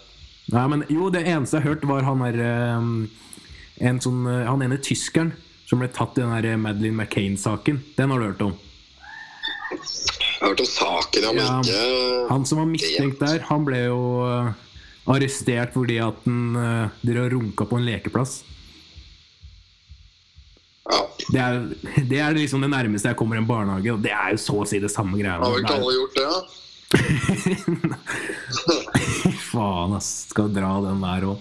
Nei, 0.50 0.64
men 0.72 0.82
jo, 0.90 1.10
det 1.14 1.22
eneste 1.30 1.58
jeg 1.58 1.62
har 1.64 1.74
hørt, 1.76 1.84
var 1.86 2.06
han 2.08 2.24
der 2.24 2.40
ehm, 2.42 2.94
en 3.86 4.00
sånn, 4.02 4.24
eh, 4.26 4.48
Han 4.48 4.64
ene 4.66 4.80
tyskeren 4.82 5.30
som 5.70 5.78
ble 5.78 5.86
tatt 5.94 6.18
i 6.18 6.24
den 6.24 6.32
der 6.34 6.58
Madeleine 6.58 7.04
McCain-saken. 7.04 7.78
Den 7.94 8.10
har 8.10 8.18
du 8.18 8.26
hørt 8.26 8.42
om? 8.48 8.56
Jeg 9.70 10.40
har 10.40 10.48
hørt 10.48 10.62
om 10.64 10.66
saken, 10.66 11.22
ja, 11.28 11.32
men 11.36 11.44
Ja, 11.44 11.60
ikke 11.62 12.26
Han 12.32 12.46
som 12.48 12.58
var 12.58 12.66
mistenkt 12.72 13.20
der, 13.22 13.44
han 13.46 13.66
ble 13.68 13.84
jo 13.84 14.00
eh, 14.26 14.50
arrestert 15.14 15.76
fordi 15.76 16.00
at 16.02 16.18
han 16.26 16.90
drev 17.06 17.28
og 17.28 17.32
runka 17.36 17.66
på 17.70 17.78
en 17.78 17.86
lekeplass. 17.86 18.40
ja. 20.90 21.00
Det 21.30 21.38
er, 21.38 21.60
det 22.10 22.18
er 22.18 22.34
liksom 22.34 22.64
det 22.66 22.72
nærmeste 22.72 23.12
jeg 23.12 23.18
kommer 23.20 23.38
en 23.38 23.46
barnehage, 23.46 23.92
og 23.94 24.02
det 24.02 24.10
er 24.10 24.34
jo 24.34 24.42
så 24.42 24.58
å 24.64 24.66
si 24.66 24.82
det 24.82 24.90
samme 24.90 25.14
greia. 25.20 25.38
Har 25.38 25.54
vel 25.54 25.62
ikke 25.62 25.78
alle 25.78 25.94
gjort 25.94 26.18
det? 26.18 26.26
da? 26.26 26.42
Faen, 29.50 29.92
ass. 29.96 30.10
Skal 30.32 30.52
dra 30.54 30.72
den 30.84 31.02
der 31.04 31.22
òg. 31.30 31.38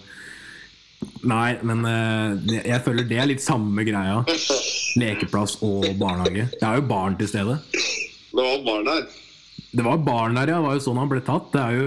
Nei, 1.29 1.51
men 1.63 1.85
eh, 1.87 2.29
jeg 2.67 2.83
føler 2.83 3.03
det 3.07 3.17
er 3.19 3.27
litt 3.31 3.43
samme 3.43 3.83
greia. 3.87 4.17
Lekeplass 4.99 5.57
og 5.65 5.85
barnehage. 5.99 6.45
Det 6.55 6.65
er 6.65 6.75
jo 6.81 6.85
barn 6.89 7.13
til 7.19 7.27
stede. 7.31 7.55
Det 7.71 8.43
var 8.43 8.63
barn 8.65 8.85
der. 8.89 9.01
Det 9.69 9.83
var 9.85 9.97
barn 10.03 10.35
der, 10.39 10.47
ja. 10.53 10.57
Det 10.59 10.67
var 10.67 10.75
jo 10.77 10.85
sånn 10.87 11.01
han 11.01 11.11
ble 11.11 11.21
tatt. 11.25 11.47
Det 11.53 11.61
er 11.61 11.71
jo 11.77 11.85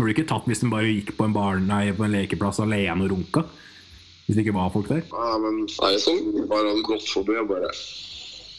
det 0.00 0.04
ble 0.04 0.12
ikke 0.14 0.28
tatt 0.30 0.46
hvis 0.48 0.62
han 0.64 0.70
bare 0.72 0.88
gikk 0.88 1.10
på 1.18 1.26
en, 1.26 1.34
barn, 1.36 1.66
nei, 1.68 1.90
på 1.96 2.04
en 2.06 2.14
lekeplass 2.14 2.62
alene 2.64 3.04
og 3.04 3.10
runka. 3.14 3.40
Hvis 4.24 4.36
det 4.38 4.42
ikke 4.46 4.56
var 4.56 4.70
folk 4.72 4.88
der. 4.88 5.02
Ja, 5.10 5.32
men 5.42 5.54
Er 5.66 5.90
det 5.96 6.00
som, 6.04 6.16
bare 6.48 6.70
hadde 6.70 6.84
gått 6.86 7.06
forbi 7.10 7.34
og 7.40 7.48
bare 7.50 7.68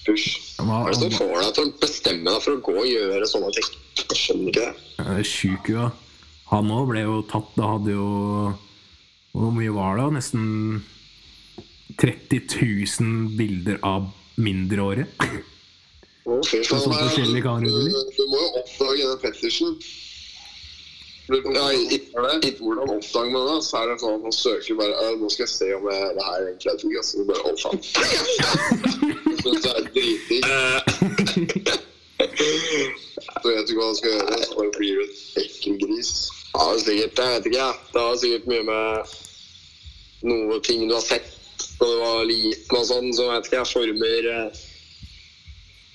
Hysj. 0.08 0.29
Hva 0.62 0.79
er 0.88 0.96
det 0.96 1.00
som 1.01 1.12
får 1.20 1.36
deg 1.43 1.51
til 1.58 1.67
å 1.67 1.74
bestemme 1.81 2.31
deg 2.31 2.41
for 2.46 2.55
å 2.58 2.62
gå 2.65 2.74
og 2.81 2.88
gjøre 2.89 3.27
sånne 3.29 3.51
ting? 3.58 3.67
Jeg 4.01 4.17
skjønner 4.17 4.50
ikke 4.50 4.65
det. 4.65 5.25
sjuk, 5.29 5.70
ja. 5.75 5.89
Han 6.51 6.72
òg 6.74 6.89
ble 6.91 7.03
jo 7.05 7.20
tatt. 7.31 7.51
Da 7.55 7.70
hadde 7.75 7.93
jo 7.93 8.08
Hvor 9.31 9.53
mye 9.55 9.72
var 9.72 10.00
det? 10.01 10.08
Nesten 10.17 10.81
30 12.01 12.41
000 13.00 13.38
bilder 13.38 13.77
av 13.88 14.10
mindreårige. 14.41 15.05
Å, 16.25 16.38
fy 16.46 16.60
På 16.65 16.77
sånne 16.81 16.98
faen. 16.98 17.08
forskjellige. 17.08 17.55
Du, 17.63 17.70
du 18.17 18.24
må 18.31 18.41
jo 18.41 18.50
oppdage 18.62 19.05
den 19.05 19.22
Pettersen. 19.22 19.77
Ja, 21.31 21.67
Hvordan 22.60 22.89
oppdager 22.98 23.31
man 23.31 23.46
det? 23.48 23.58
Så 23.63 23.77
er 23.79 23.88
det 23.88 24.00
sånn 24.01 24.17
at 24.17 24.25
man 24.25 24.36
søker 24.36 24.75
bare 24.81 24.98
«Øh, 25.05 25.13
Nå 25.22 25.29
skal 25.31 25.46
jeg 25.46 25.53
se 25.53 25.70
om 25.77 25.86
jeg, 25.88 26.10
det 26.17 26.25
her 26.27 26.48
egentlig 26.50 26.72
er 26.74 26.79
digg. 26.81 26.98
Så 27.08 27.24
bare, 27.29 27.41
å, 27.48 27.53
faen. 27.62 29.22
Så 29.41 29.48
det 29.55 29.71
er 29.71 29.81
dritdigg. 29.95 30.43
Så 33.41 33.50
vet 33.50 33.67
du 33.67 33.74
hva 33.77 33.88
han 33.88 33.98
skal 33.98 34.12
gjøre, 34.13 34.38
så 34.45 34.55
bare 34.57 34.71
blir 34.77 34.93
du 35.00 35.03
en 35.03 35.13
ekkel 35.41 35.77
gris. 35.81 36.12
Ja, 36.53 36.63
det 36.67 36.74
er 36.75 36.81
sikkert, 36.86 37.19
jeg 37.21 37.36
vet 37.36 37.48
ikke. 37.51 37.67
Det 37.93 38.01
har 38.05 38.17
sikkert 38.21 38.50
mye 38.51 38.65
med 38.67 39.15
noe 40.31 40.60
ting 40.65 40.83
du 40.89 40.93
har 40.93 41.05
sett 41.05 41.29
da 41.81 41.88
du 41.89 41.95
var 41.98 42.25
liten 42.29 42.77
og 42.77 42.86
sånn, 42.86 43.10
så 43.17 43.24
vet 43.31 43.48
ikke 43.48 43.57
jeg, 43.57 43.69
former 43.71 44.27
eh, 44.31 44.60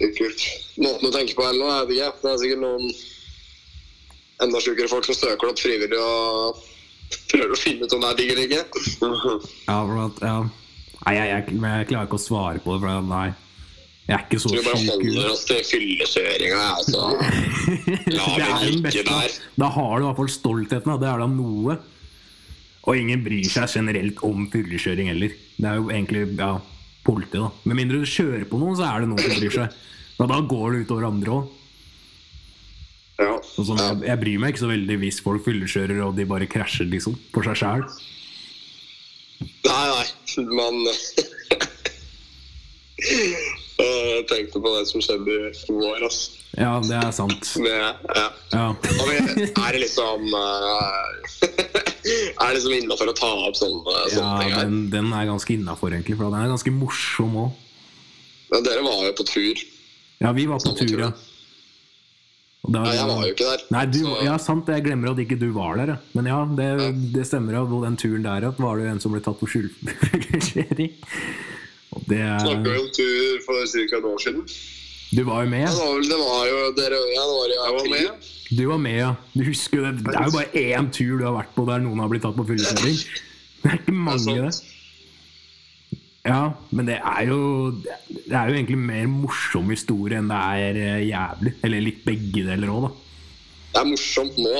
Ekkelt. 0.07 0.43
måten 0.83 1.07
du 1.07 1.15
tenker 1.15 1.39
på 1.39 1.45
eller 1.47 1.63
noe, 1.63 1.77
jeg 1.79 1.87
vet 1.89 1.97
ikke. 1.97 2.23
Det 2.25 2.33
er 2.33 2.41
sikkert 2.43 2.63
noen 2.65 2.85
enda 4.45 4.61
sjukere 4.61 4.91
folk 4.93 5.07
som 5.09 5.17
søker 5.17 5.47
det 5.47 5.53
opp 5.55 5.63
frivillig 5.63 6.01
og 6.03 6.59
prøver 7.31 7.55
å 7.55 7.61
finne 7.61 7.87
ut 7.87 7.95
om 7.97 8.03
det 8.03 8.11
er 8.11 8.19
digg 8.19 8.33
eller 8.35 8.45
ikke. 8.51 8.63
Ja, 9.71 9.79
for 9.79 10.03
at, 10.09 10.21
ja. 10.27 10.37
Nei, 11.05 11.13
jeg, 11.19 11.27
jeg, 11.33 11.59
men 11.61 11.75
jeg 11.81 11.89
klarer 11.93 12.09
ikke 12.09 12.19
å 12.19 12.23
svare 12.25 12.63
på 12.65 12.77
det, 12.77 12.81
for 12.87 13.11
nei. 13.11 13.27
Jeg 14.07 14.15
er 14.15 14.23
ikke 14.23 14.39
så 14.39 14.53
Vi 14.55 14.61
bare 14.63 14.79
sjuk. 14.79 14.91
holder 15.03 15.29
oss 15.33 15.41
til 15.49 15.61
fyllekjøringa, 15.67 16.63
altså. 16.77 17.09
La 18.17 18.27
Det 18.39 18.47
er 18.47 18.65
den 18.71 18.83
beste. 18.85 19.03
der. 19.09 19.35
Da 19.59 19.69
har 19.75 19.93
du 19.99 20.05
i 20.05 20.07
hvert 20.07 20.21
fall 20.21 20.31
stoltheten. 20.31 20.93
Da. 20.93 20.97
Det 21.03 21.09
er 21.11 21.23
da 21.25 21.29
noe. 21.33 21.77
Og 22.87 23.01
ingen 23.03 23.25
bryr 23.27 23.49
seg 23.51 23.67
generelt 23.75 24.23
om 24.27 24.47
fyllekjøring 24.53 25.11
heller. 25.11 25.35
Det 25.59 25.67
er 25.73 25.81
jo 25.81 25.89
egentlig 25.91 26.23
ja, 26.39 26.53
politi, 27.07 27.41
da. 27.43 27.51
Med 27.67 27.81
mindre 27.81 27.99
du 28.05 28.07
kjører 28.07 28.47
på 28.47 28.61
noen, 28.63 28.77
så 28.79 28.87
er 28.93 29.03
det 29.03 29.11
noen 29.11 29.25
som 29.27 29.35
bryr 29.43 29.57
seg. 29.59 29.79
Og 30.23 30.31
da 30.31 30.39
går 30.55 30.67
det 30.77 30.85
utover 30.87 31.09
andre 31.11 31.35
òg. 31.41 31.53
Ja. 33.17 33.33
Sånn, 33.57 33.81
jeg, 33.81 33.99
jeg 34.07 34.21
bryr 34.23 34.39
meg 34.43 34.53
ikke 34.55 34.63
så 34.63 34.71
veldig 34.71 34.97
hvis 35.03 35.19
folk 35.25 35.43
fyllekjører 35.49 36.03
og 36.07 36.15
de 36.19 36.27
bare 36.31 36.47
krasjer, 36.53 36.87
liksom. 36.95 37.19
For 37.35 37.43
seg 37.51 37.59
sjæl. 37.65 37.85
Nei, 39.41 39.87
nei, 39.91 40.07
men 40.47 40.75
Jeg 43.77 44.25
tenkte 44.31 44.61
på 44.63 44.71
det 44.73 44.87
som 44.89 45.03
skjedde 45.05 45.35
i 45.53 45.75
vår, 45.77 45.99
altså. 46.07 46.33
Ja, 46.57 46.71
det 46.81 46.97
er 46.97 47.11
sant. 47.13 47.51
Med, 47.61 47.75
ja. 48.17 48.29
Ja. 48.55 48.69
Er 48.73 49.75
det 49.77 49.83
liksom 49.83 50.23
eh, 50.33 51.05
Er 52.41 52.47
det 52.49 52.55
liksom 52.57 52.73
innafor 52.79 53.11
å 53.13 53.17
ta 53.19 53.29
opp 53.51 53.59
sånne, 53.59 53.97
Ja, 54.15 54.31
ting 54.41 54.55
her? 54.55 54.63
den, 54.65 54.79
den 54.95 55.11
er 55.13 55.29
ganske 55.29 55.53
innafor, 55.59 55.93
egentlig. 55.93 56.17
For 56.17 56.31
den 56.31 56.39
er 56.41 56.49
ganske 56.55 56.73
morsom 56.73 57.37
òg. 57.45 57.51
Ja, 58.55 58.63
dere 58.65 58.85
var 58.87 59.03
jo 59.05 59.13
på 59.19 59.27
tur. 59.29 59.61
Ja, 60.23 60.33
vi 60.33 60.47
var 60.49 60.63
på 60.65 60.73
tur. 60.79 60.97
ja. 61.03 61.11
Da- 62.67 62.83
Nei, 62.83 62.95
jeg 62.97 63.07
var 63.07 63.21
jo 63.23 63.33
ikke 63.35 63.47
der. 63.47 63.61
Nei, 63.71 63.85
du, 63.87 63.99
ja, 64.27 64.37
sant. 64.43 64.67
Jeg 64.73 64.83
glemmer 64.83 65.13
at 65.13 65.21
ikke 65.23 65.39
du 65.39 65.51
var 65.55 65.77
der. 65.79 65.93
Men 66.19 66.27
ja, 66.27 66.39
det, 66.59 66.71
det 67.15 67.27
stemmer. 67.29 67.61
at 67.63 67.69
På 67.71 67.79
den 67.85 67.97
turen 68.01 68.25
der 68.25 68.43
ja, 68.49 68.51
var 68.59 68.81
det 68.81 68.89
en 68.91 69.01
som 69.03 69.13
ble 69.15 69.21
tatt 69.23 69.39
for 69.39 69.47
skyldkjøring. 69.53 70.97
Og 71.97 72.03
det 72.11 72.23
Snakka 72.43 72.73
jo 72.75 72.81
om 72.83 72.89
tur 72.97 73.45
for 73.47 73.63
ca. 73.71 73.85
et 74.01 74.09
år 74.11 74.19
siden. 74.25 74.43
Du 75.15 75.23
var 75.29 75.45
jo 75.47 75.51
med. 75.53 75.69
Ja, 75.71 75.87
det 76.03 76.19
var 76.19 76.43
jo 76.51 76.57
dere 76.77 76.99
Ja, 77.15 77.23
det 77.31 77.37
var 77.39 77.53
Jeg 77.55 77.77
var 77.77 77.91
med. 77.95 78.33
Du 78.57 78.65
var 78.69 78.79
med, 78.83 78.97
ja. 78.99 79.13
Du 79.35 79.45
husker 79.47 79.87
det. 79.87 79.93
Det 80.05 80.15
er 80.19 80.27
jo 80.27 80.35
bare 80.35 80.65
én 80.67 80.91
tur 80.95 81.19
du 81.21 81.25
har 81.25 81.37
vært 81.39 81.55
på 81.55 81.65
der 81.71 81.81
noen 81.87 82.03
har 82.03 82.11
blitt 82.11 82.23
tatt 82.27 82.37
på 82.37 82.45
fyllekjøring. 82.51 82.99
Det 83.63 83.71
er 83.73 83.79
ikke 83.81 83.95
mange, 83.95 84.27
Det 84.27 84.43
er. 84.51 84.59
Ja, 86.27 86.41
men 86.75 86.89
det 86.91 86.97
er 86.99 87.27
jo 87.29 87.39
Det 87.81 88.35
er 88.35 88.49
jo 88.51 88.57
egentlig 88.57 88.79
mer 88.83 89.07
morsom 89.11 89.71
historie 89.71 90.19
enn 90.19 90.31
det 90.33 90.39
er 90.39 90.81
eh, 90.83 91.03
jævlig. 91.09 91.53
Eller 91.67 91.85
litt 91.87 92.01
begge 92.07 92.43
deler 92.49 92.73
òg, 92.73 92.89
da. 92.89 92.91
Det 93.73 93.83
er 93.83 93.89
morsomt 93.93 94.37
nå. 94.41 94.57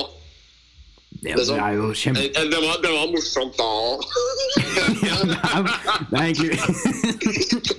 Det, 1.17 1.31
er 1.33 1.39
det 1.41 1.55
er 1.57 1.71
jo 1.79 1.85
kjempe... 1.97 2.23
Eh, 2.27 2.49
Det 2.51 2.59
var, 2.61 2.75
det 2.83 2.91
var 2.93 3.07
morsomt 3.13 3.55
da 3.57 3.67
òg. 3.67 4.03
Ja, 5.07 5.15
det, 5.27 5.37
er, 5.43 5.61
det 6.11 6.17
er 6.17 6.25
egentlig 6.27 6.51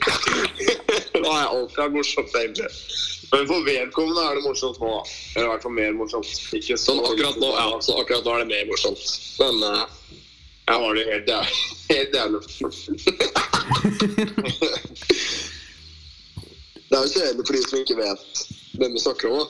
Det 1.12 1.21
er 1.23 1.28
alt 1.28 1.52
alltid 1.54 1.95
morsomt, 1.95 2.35
egentlig. 2.40 2.71
Men 3.33 3.47
for 3.50 3.64
vedkommende 3.66 4.25
er 4.25 4.38
det 4.38 4.45
morsomt 4.47 4.78
nå. 4.80 4.92
Eller 5.37 5.47
i 5.47 5.50
hvert 5.52 5.64
fall 5.66 5.75
mer 5.76 5.97
morsomt. 5.99 6.30
Ikke 6.57 6.78
Sånn 6.80 7.00
akkurat 7.04 7.37
nå, 7.42 7.50
ja, 7.52 7.66
så 7.85 7.99
akkurat 8.00 8.25
nå 8.25 8.35
er 8.37 8.45
det 8.45 8.50
mer 8.54 8.68
morsomt. 8.71 9.04
Men 9.40 9.54
eh, 9.68 9.83
Jeg 10.69 10.81
var 10.83 10.91
det 10.99 11.05
helt 11.09 11.29
jævlig. 11.33 11.55
Helt 11.89 12.13
jævlig. 12.19 12.41
det 16.89 16.97
er 16.97 17.03
jo 17.05 17.11
kjedelig 17.15 17.47
for 17.47 17.55
de 17.57 17.63
som 17.69 17.79
ikke 17.83 17.97
vet 17.99 18.45
hvem 18.79 18.93
vi 18.97 19.01
snakker 19.03 19.33
om. 19.33 19.39
da. 19.41 19.47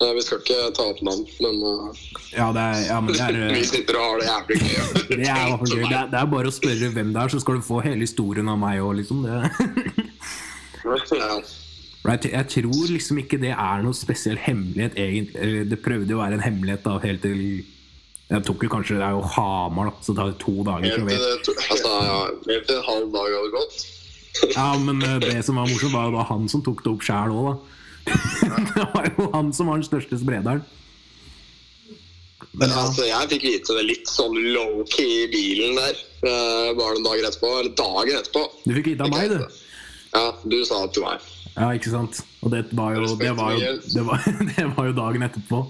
Eh, 0.00 0.14
Vi 0.16 0.22
skal 0.24 0.38
ikke 0.40 0.58
ta 0.76 0.82
opp 0.90 1.00
navn, 1.04 1.24
men 1.44 1.56
eh, 1.70 2.02
Ja, 2.32 2.46
det 2.56 2.62
er, 2.64 2.76
ja 2.88 2.98
men 3.04 3.12
det 3.14 3.20
er, 3.20 3.38
vi 3.54 3.60
eh, 3.60 3.66
sitter 3.68 3.98
og 4.00 4.04
har 4.06 4.20
det 4.20 4.28
jævlig 4.30 4.58
gøy. 4.60 4.68
det 5.20 5.28
er, 5.28 5.56
gøy. 5.60 5.82
det 5.84 5.96
er, 6.00 6.06
det 6.14 6.20
er 6.22 6.30
bare 6.34 6.48
å 6.52 6.54
spørre 6.56 6.92
hvem 6.94 7.10
det 7.14 7.22
er, 7.24 7.32
så 7.34 7.40
skal 7.42 7.58
du 7.60 7.66
få 7.66 7.82
hele 7.84 8.06
historien 8.06 8.48
av 8.48 8.58
meg 8.62 8.80
òg, 8.84 8.94
liksom. 9.02 9.18
Det. 9.26 9.30
Ja. 10.80 11.34
Jeg, 12.00 12.30
jeg 12.32 12.46
tror 12.48 12.86
liksom 12.88 13.18
ikke 13.20 13.36
det 13.42 13.50
er 13.52 13.82
noe 13.84 13.92
spesiell 13.96 14.38
hemmelighet, 14.40 14.96
egentlig. 14.96 15.66
Det 15.68 15.78
prøvde 15.84 16.14
jo 16.14 16.16
å 16.16 16.22
være 16.24 16.38
en 16.38 16.46
hemmelighet 16.46 16.86
da, 16.86 16.94
helt 17.04 17.20
til 17.26 17.42
Jeg 18.30 18.44
tok 18.46 18.62
jo 18.62 18.68
kanskje 18.70 18.96
Det 19.00 19.06
er 19.08 19.14
jo 19.16 19.22
Hamar, 19.34 19.90
da, 19.90 19.96
så 20.06 20.14
det 20.14 20.20
tar 20.22 20.34
to 20.44 20.52
dager. 20.66 20.86
Helt 20.86 21.08
det 21.10 21.44
to- 21.48 21.56
Altså, 21.70 21.94
ja, 22.06 22.18
helt 22.46 22.66
til 22.68 22.76
en 22.76 22.84
halv 22.90 23.08
dag 23.16 23.32
hadde 23.36 23.54
gått. 23.56 23.80
Ja, 24.54 24.68
men 24.78 25.02
eh, 25.02 25.16
det 25.18 25.40
som 25.44 25.56
var 25.58 25.66
morsomt, 25.66 25.92
var 25.92 26.04
jo 26.06 26.12
da 26.14 26.22
han 26.28 26.44
som 26.48 26.62
tok 26.62 26.84
det 26.84 26.92
opp 26.92 27.02
sjæl 27.02 27.32
òg, 27.34 27.48
da. 27.50 27.56
det 28.70 28.84
var 28.94 29.08
jo 29.10 29.26
han 29.34 29.50
som 29.52 29.66
var 29.66 29.80
den 29.80 29.88
største 29.88 30.18
sprederen. 30.22 30.62
Men 32.56 32.70
altså, 32.72 33.04
jeg 33.06 33.28
fikk 33.34 33.42
vite 33.48 33.74
det 33.76 33.82
litt 33.88 34.08
sånn 34.10 34.34
low-key 34.54 35.10
i 35.24 35.26
bilen 35.32 35.76
der. 35.78 35.98
eh, 36.22 36.70
Bare 36.78 36.94
noen 36.96 37.04
dager 37.06 37.26
etterpå. 37.28 37.50
Eller 37.60 37.74
dagen 37.78 38.16
etterpå. 38.22 38.44
Du 38.64 38.72
fikk 38.78 38.88
vite 38.94 39.06
av 39.06 39.12
meg, 39.12 39.34
du. 39.34 39.60
Ja, 40.14 40.24
du 40.46 40.56
sa 40.66 40.80
det 40.86 40.94
til 40.96 41.04
meg. 41.06 41.26
Ja, 41.56 41.68
ikke 41.76 41.92
sant? 41.92 42.22
Og 42.42 42.54
det 42.54 42.62
var 42.72 42.96
jo, 42.96 43.10
det 43.20 43.34
var 43.38 43.54
jo, 43.58 43.74
det 43.94 44.06
var, 44.06 44.24
det 44.54 44.66
var 44.78 44.88
jo 44.88 44.96
dagen 44.96 45.26
etterpå. 45.26 45.60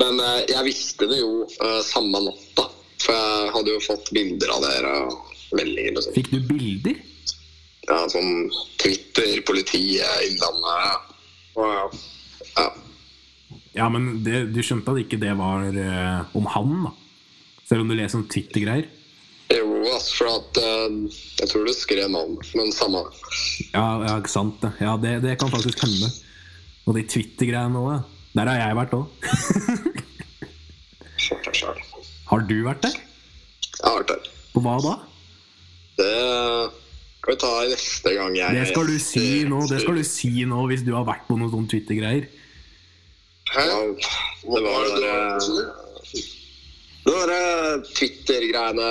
Men 0.00 0.20
eh, 0.20 0.40
jeg 0.50 0.66
visste 0.66 1.08
det 1.10 1.20
jo 1.20 1.44
eh, 1.46 1.80
samme 1.86 2.22
natta. 2.26 2.68
For 3.04 3.14
jeg 3.14 3.52
hadde 3.54 3.74
jo 3.74 3.82
fått 3.84 4.10
bilder 4.16 4.54
av 4.54 4.64
dere 4.64 4.94
og 5.04 5.34
meldinger 5.58 6.00
sånn. 6.00 6.16
Fikk 6.16 6.32
du 6.32 6.40
bilder? 6.48 6.98
Ja, 7.84 8.00
sånn 8.08 8.48
Twitter, 8.80 9.42
politiet, 9.44 10.08
Innlandet 10.24 11.10
og 11.60 11.92
ja. 12.54 12.68
ja. 13.76 13.88
Men 13.92 14.22
det, 14.24 14.46
du 14.54 14.62
skjønte 14.64 14.94
at 14.94 15.02
ikke 15.02 15.20
det 15.20 15.34
var 15.36 15.66
uh, 15.68 16.36
om 16.38 16.48
han, 16.54 16.72
da? 16.86 16.94
Selv 17.68 17.84
om 17.84 17.92
du 17.92 17.96
leser 17.98 18.22
om 18.22 18.24
Twitter-greier? 18.30 18.88
Jo, 19.52 19.68
altså, 19.90 20.16
for 20.16 20.30
at 20.32 20.62
uh, 20.64 20.96
Jeg 21.42 21.50
tror 21.52 21.68
du 21.68 21.74
skrev 21.76 22.08
navnet, 22.08 22.48
men 22.56 22.72
samme. 22.74 23.04
Ja, 23.74 23.84
ja, 24.06 24.16
ikke 24.16 24.32
sant. 24.32 24.64
Ja, 24.80 24.96
det, 25.00 25.18
det 25.26 25.36
kan 25.42 25.52
faktisk 25.52 25.84
hende. 25.84 26.08
Og 26.88 26.96
de 26.96 27.04
Twitter-greiene 27.04 27.84
òg. 27.84 28.13
Der 28.34 28.48
har 28.50 28.56
jeg 28.58 28.76
vært 28.76 28.94
òg. 28.98 29.06
Har 32.30 32.46
du 32.48 32.54
vært 32.66 32.80
der? 32.82 32.96
Jeg 32.98 33.84
har 33.84 34.00
vært 34.00 34.10
der. 34.10 34.30
På 34.54 34.62
hva 34.64 34.74
da? 34.82 34.94
Det 35.98 36.14
kan 37.24 37.30
vi 37.30 37.36
ta 37.40 37.50
neste 37.70 38.14
gang 38.16 38.34
jeg 38.36 38.56
Det 38.58 38.64
skal 38.72 38.88
du 38.90 38.96
si 39.00 39.26
nå, 39.48 39.60
det 39.70 39.78
skal 39.84 40.00
du 40.00 40.04
si 40.06 40.32
nå 40.50 40.64
hvis 40.70 40.82
du 40.84 40.90
har 40.96 41.06
vært 41.06 41.28
på 41.28 41.38
noen 41.38 41.52
sånne 41.52 41.70
Twitter-greier. 41.70 42.26
Hæ? 43.54 43.64
Det 44.42 44.50
var 44.50 44.66
var 44.66 44.82
det 44.98 45.14
det 47.04 47.12
var 47.12 47.30
Det 47.30 47.94
Twitter-greiene 47.94 48.90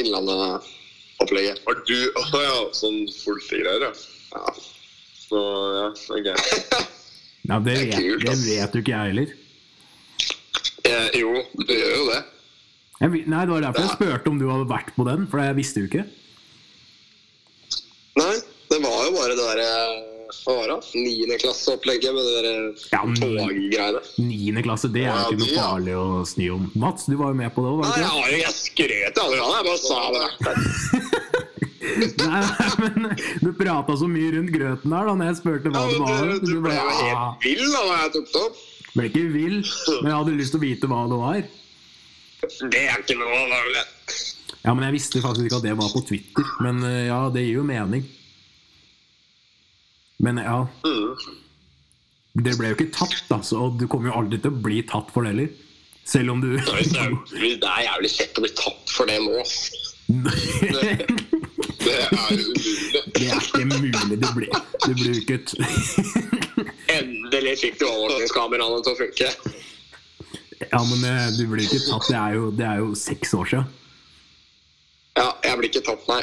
Innlandet-opplegget. 0.00 1.62
Var 1.66 1.82
du 1.86 1.98
Å 2.16 2.42
ja, 2.42 2.58
sånn 2.74 3.04
politigreier, 3.22 3.86
ja. 3.86 3.92
Ja. 4.32 4.56
Så 5.28 5.44
ja, 5.76 5.86
ok. 6.18 6.28
Ja, 7.48 7.58
det, 7.58 7.74
Det 7.90 7.96
kult, 7.96 8.26
det 8.26 8.36
vet 8.46 8.76
jo 8.76 8.82
ikke 8.84 8.92
jeg 8.94 9.10
heller. 9.12 9.32
Eh, 10.86 11.08
jo, 11.18 11.32
du 11.58 11.72
gjør 11.74 11.92
jo 11.96 12.04
det. 12.12 12.20
Jeg, 13.02 13.24
nei, 13.26 13.42
Det 13.46 13.54
var 13.56 13.64
derfor 13.66 13.82
jeg 13.86 13.94
spurte 13.96 14.30
om 14.30 14.38
du 14.38 14.46
hadde 14.50 14.68
vært 14.70 14.92
på 14.94 15.06
den, 15.08 15.26
for 15.30 15.42
jeg 15.42 15.56
visste 15.58 15.82
jo 15.82 15.88
ikke. 15.90 16.04
Nei, 18.20 18.32
det 18.70 18.78
var 18.84 18.98
jo 19.08 19.12
bare 19.16 19.34
det 19.34 19.42
derre 19.42 19.70
fara. 20.32 20.76
var 20.76 20.80
det? 20.82 21.00
Niendeklasseopplegget 21.02 22.14
med 22.14 22.28
det 22.28 22.34
derre 22.38 22.54
Ja, 22.92 23.02
toggreiene. 23.18 24.02
Niende 24.22 24.62
klasse, 24.64 24.88
det 24.92 25.02
er 25.06 25.10
Ja, 25.10 25.26
ikke 25.26 25.40
noe 25.42 25.50
ja. 25.50 25.64
farlig 25.66 25.96
å 25.98 26.06
sny 26.28 26.48
om. 26.54 26.70
Mats, 26.78 27.08
du 27.10 27.16
var 27.20 27.32
jo 27.34 27.40
med 27.42 27.50
på 27.56 27.64
det 27.64 27.72
òg, 27.72 27.82
Nei, 27.82 28.06
var 28.06 28.30
du 28.30 28.36
jeg 28.36 28.44
jeg 28.46 28.56
skrøt 28.60 29.22
aldri 29.24 29.42
av 29.42 29.50
det. 29.50 29.58
Jeg 29.58 29.66
bare 29.68 29.82
sa 29.82 30.00
det. 30.14 30.26
Nei, 31.82 32.42
men 32.78 33.08
Du 33.42 33.48
prata 33.58 33.96
så 33.98 34.06
mye 34.10 34.28
rundt 34.36 34.52
grøten 34.54 34.92
der 34.94 35.08
da 35.08 35.14
når 35.18 35.30
jeg 35.32 35.38
spurte 35.40 35.72
hva 35.74 35.82
Ja, 35.82 35.88
det 35.90 36.00
var. 36.02 36.20
du, 36.22 36.46
du 36.46 36.52
Du 36.52 36.60
ble 36.62 36.74
jo 36.76 36.92
helt 36.98 37.46
vill 37.46 37.64
da 37.72 37.80
når 37.88 37.96
jeg 38.02 38.12
tok 38.16 38.28
det 38.36 38.42
opp. 38.46 38.60
ble 38.92 39.06
ikke 39.08 39.24
vill, 39.34 39.56
men 40.02 40.08
jeg 40.10 40.16
hadde 40.20 40.36
lyst 40.38 40.52
til 40.54 40.60
å 40.60 40.64
vite 40.66 40.90
hva 40.92 41.00
det 41.10 41.18
var. 41.22 41.40
Det 42.76 42.82
er 42.90 43.02
ikke 43.02 43.16
noe 43.18 43.40
vel. 43.50 43.76
Ja, 44.62 44.74
men 44.74 44.84
Jeg 44.88 44.94
visste 45.00 45.22
faktisk 45.24 45.46
ikke 45.48 45.58
at 45.58 45.66
det 45.66 45.74
var 45.78 45.90
på 45.94 46.02
Twitter. 46.06 46.44
Men 46.62 46.82
eh, 46.86 47.06
ja, 47.08 47.20
det 47.34 47.42
gir 47.46 47.56
jo 47.60 47.64
mening. 47.66 48.04
Men 50.22 50.38
ja 50.42 50.60
Mm. 50.86 51.14
Det 52.46 52.54
ble 52.56 52.70
jo 52.70 52.76
ikke 52.78 52.92
tatt, 52.94 53.26
altså. 53.34 53.58
Og 53.66 53.74
du 53.80 53.84
kommer 53.92 54.08
jo 54.08 54.14
aldri 54.22 54.38
til 54.40 54.54
å 54.54 54.60
bli 54.64 54.78
tatt 54.88 55.10
for 55.12 55.26
det 55.26 55.34
heller. 55.34 55.50
Selv 56.08 56.32
om 56.32 56.40
du 56.42 56.54
det 56.56 56.62
er 57.68 57.82
jævlig 57.84 58.10
kjekt 58.10 58.38
å 58.40 58.44
bli 58.46 58.52
tatt 58.56 58.94
for 58.94 59.04
det 59.10 59.18
nå. 59.22 59.42
Det 61.82 61.94
er 61.98 62.08
umulig. 62.12 63.02
Det 63.16 63.26
er 63.28 63.40
ikke 63.42 63.64
mulig. 63.66 63.92
Du 64.22 64.28
blir, 64.36 64.48
du 64.86 64.92
blir 64.94 65.14
ikke 65.20 65.38
Endelig 66.92 67.54
fikk 67.62 67.78
du 67.80 67.86
overvåkningskameraene 67.88 68.80
til 68.86 68.92
å 68.92 68.98
funke. 69.00 69.28
Ja, 70.62 70.80
men 70.86 71.04
eh, 71.08 71.28
du 71.38 71.46
blir 71.50 71.64
ikke 71.66 71.80
tatt. 71.88 72.06
Det 72.10 72.18
er 72.18 72.36
jo, 72.38 72.50
det 72.54 72.66
er 72.68 72.82
jo 72.82 72.92
seks 72.98 73.32
år 73.38 73.48
siden. 73.50 73.70
Ja, 75.18 75.28
jeg 75.44 75.58
blir 75.60 75.68
ikke 75.72 75.84
tatt, 75.88 76.04
nei. 76.08 76.20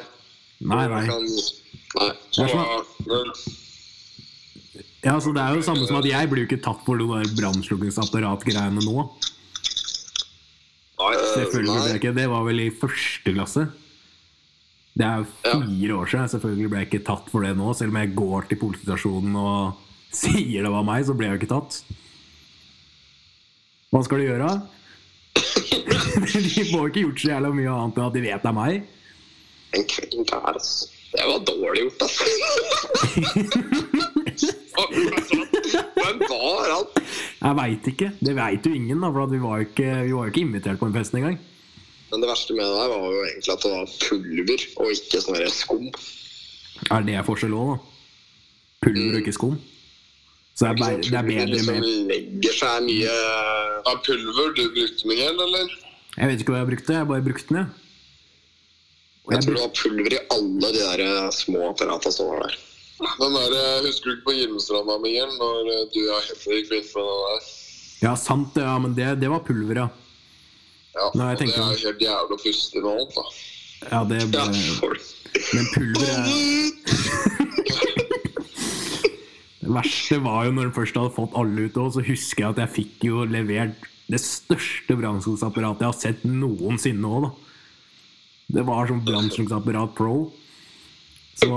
Nei, 0.69 0.85
nei. 0.91 1.01
Nei. 1.07 2.11
Det 2.35 2.47
sånn- 2.51 2.85
Men 3.09 3.33
Ja, 5.03 5.13
så 5.23 5.31
Det 5.33 5.39
er 5.41 5.53
jo 5.55 5.59
det 5.61 5.65
samme 5.65 5.85
som 5.87 5.95
at 6.01 6.05
jeg 6.09 6.29
blir 6.29 6.43
jo 6.43 6.47
ikke 6.49 6.63
tatt 6.63 6.81
for 6.85 6.99
noe 6.99 7.21
der 7.23 7.29
brannslukkingsapparat-greiene 7.39 8.83
nå. 8.83 9.05
Selvfølgelig 10.99 11.75
blir 11.77 11.87
jeg 11.93 11.99
ikke 12.01 12.15
Det 12.17 12.25
var 12.29 12.43
vel 12.47 12.59
i 12.65 12.69
første 12.75 13.33
klasse. 13.35 13.67
Det 14.97 15.05
er 15.05 15.15
jo 15.21 15.25
fire 15.43 15.93
år 15.99 16.07
siden. 16.11 16.31
Selvfølgelig 16.33 16.69
ble 16.71 16.79
jeg 16.81 16.87
ikke 16.89 17.07
tatt 17.07 17.25
for 17.31 17.39
det 17.45 17.53
nå. 17.57 17.67
Selv 17.77 17.91
om 17.93 17.99
jeg 18.01 18.15
går 18.17 18.41
til 18.49 18.57
politistasjonen 18.63 19.33
og 19.39 19.59
sier 20.21 20.59
det 20.65 20.71
var 20.73 20.83
meg, 20.87 20.99
så 21.07 21.13
ble 21.17 21.25
jeg 21.29 21.33
jo 21.35 21.39
ikke 21.43 21.53
tatt. 21.53 21.71
Hva 23.89 23.99
skal 24.05 24.17
de 24.21 24.29
gjøre? 24.29 24.49
De 25.39 26.63
får 26.69 26.83
ikke 26.89 27.03
gjort 27.03 27.21
så 27.21 27.27
jævla 27.31 27.49
mye 27.55 27.71
annet 27.73 27.95
enn 27.97 28.07
at 28.09 28.15
de 28.15 28.21
vet 28.25 28.43
det 28.43 28.49
er 28.51 28.57
meg. 28.57 28.73
En 29.77 29.85
kveld 29.89 30.23
der, 30.29 30.43
altså. 30.53 30.83
Det 31.09 31.23
var 31.25 31.39
dårlig 31.41 31.81
gjort, 31.87 32.01
altså. 32.05 32.23
Hvem 35.99 36.17
var 36.29 36.67
han? 36.69 36.85
Jeg 37.39 37.53
veit 37.57 37.87
ikke. 37.93 38.09
Det 38.19 38.33
veit 38.37 38.65
jo 38.67 38.71
ingen, 38.77 39.01
da, 39.01 39.07
for 39.15 39.25
vi 39.31 39.39
var 39.41 39.53
jo 39.61 39.65
ikke, 39.69 39.89
vi 40.05 40.13
var 40.13 40.23
jo 40.27 40.31
ikke 40.33 40.45
invitert 40.45 40.79
på 40.81 40.87
en 40.89 40.97
fest 40.97 41.13
engang. 41.17 41.37
Men 42.09 42.23
det 42.23 42.29
verste 42.29 42.55
med 42.57 42.65
det 42.65 42.77
der 42.77 42.93
var 42.93 43.03
jo 43.13 43.25
egentlig 43.25 43.53
at 43.53 43.65
det 43.65 43.71
var 43.73 43.91
pulver 44.05 44.63
og 44.81 44.93
ikke 44.95 45.21
sånn 45.23 45.41
skum. 45.53 45.89
Er 46.89 47.03
det 47.05 47.25
forskjell 47.27 47.57
òg, 47.57 47.73
da? 47.73 47.77
Pulver 48.85 49.17
og 49.17 49.21
ikke 49.21 49.35
skum? 49.35 49.59
Så 50.55 50.65
det 50.65 50.71
er, 50.71 50.79
bare, 50.79 50.95
det 51.03 51.15
er 51.15 51.27
bedre 51.27 51.59
med 51.69 51.85
legger 52.09 52.55
seg 52.57 52.81
mye 52.83 53.11
Av 53.87 54.01
pulver 54.03 54.49
du 54.57 54.65
brukte, 54.75 55.07
Miguel, 55.07 55.37
eller? 55.45 55.69
Jeg 56.17 56.31
vet 56.31 56.41
ikke 56.43 56.51
hva 56.55 56.63
jeg 56.63 56.69
brukte, 56.73 56.97
jeg 56.97 57.07
bare 57.13 57.25
brukte 57.29 57.53
den. 57.53 57.61
jeg. 57.61 57.69
Jeg 59.29 59.37
jeg 59.37 59.45
tror 59.45 59.55
det 59.55 59.61
var 59.61 59.75
pulver 59.77 60.15
i 60.17 60.19
alle 60.35 60.73
de 60.73 60.81
der 60.81 61.05
eh, 61.05 61.29
små 61.37 61.69
apparatene 61.69 62.15
som 62.15 62.31
var 62.33 62.43
der. 62.47 62.57
Den 63.21 63.35
der, 63.37 63.55
eh, 63.55 63.85
husker 63.85 64.09
du 64.09 64.15
ikke 64.17 64.25
på 64.25 64.35
Gimstranda, 64.35 64.97
Miguel, 65.03 65.31
når 65.37 65.71
eh, 65.75 65.85
du 65.93 65.99
og 66.09 66.27
Henrik 66.27 66.69
begynte 66.73 66.97
med 66.97 67.11
den 67.13 67.25
der? 67.29 67.49
Ja, 67.99 68.13
sant 68.19 68.55
det, 68.55 68.65
ja, 68.65 68.77
men 68.81 68.95
det, 68.97 69.09
det 69.21 69.29
var 69.31 69.45
pulver, 69.45 69.83
ja. 69.85 69.87
Ja, 70.95 71.05
Nei, 71.15 71.35
det 71.37 71.49
er 71.49 71.59
jo 71.59 71.65
helt 71.69 72.01
jævlig 72.03 72.35
å 72.35 72.41
puste 72.41 72.81
noe 72.83 72.93
alt, 72.97 73.13
da. 73.15 73.23
Ja, 73.89 73.99
det 74.09 74.23
ble. 74.31 74.43
Men 75.53 75.65
pulver 75.75 76.07
er 76.09 76.25
Det 79.59 79.69
verste 79.75 80.17
var 80.25 80.47
jo 80.47 80.51
når 80.55 80.69
den 80.69 80.75
først 80.75 80.97
hadde 80.97 81.13
fått 81.13 81.35
alle 81.37 81.67
ut 81.67 81.75
og 81.77 81.91
så 81.93 82.01
husker 82.07 82.41
jeg 82.41 82.55
at 82.55 82.61
jeg 82.63 82.73
fikk 82.79 83.05
jo 83.05 83.21
levert 83.29 83.85
det 84.09 84.17
største 84.23 84.95
brannslukningsapparatet 84.97 85.83
jeg 85.85 85.91
har 85.91 85.99
sett 85.99 86.23
noensinne 86.25 87.05
òg, 87.05 87.27
da. 87.27 87.31
Det 88.57 88.63
var 88.65 88.89
sånn 88.89 89.03
brannslukningsapparat 89.05 89.93
pro. 89.97 90.15
Så, 91.39 91.47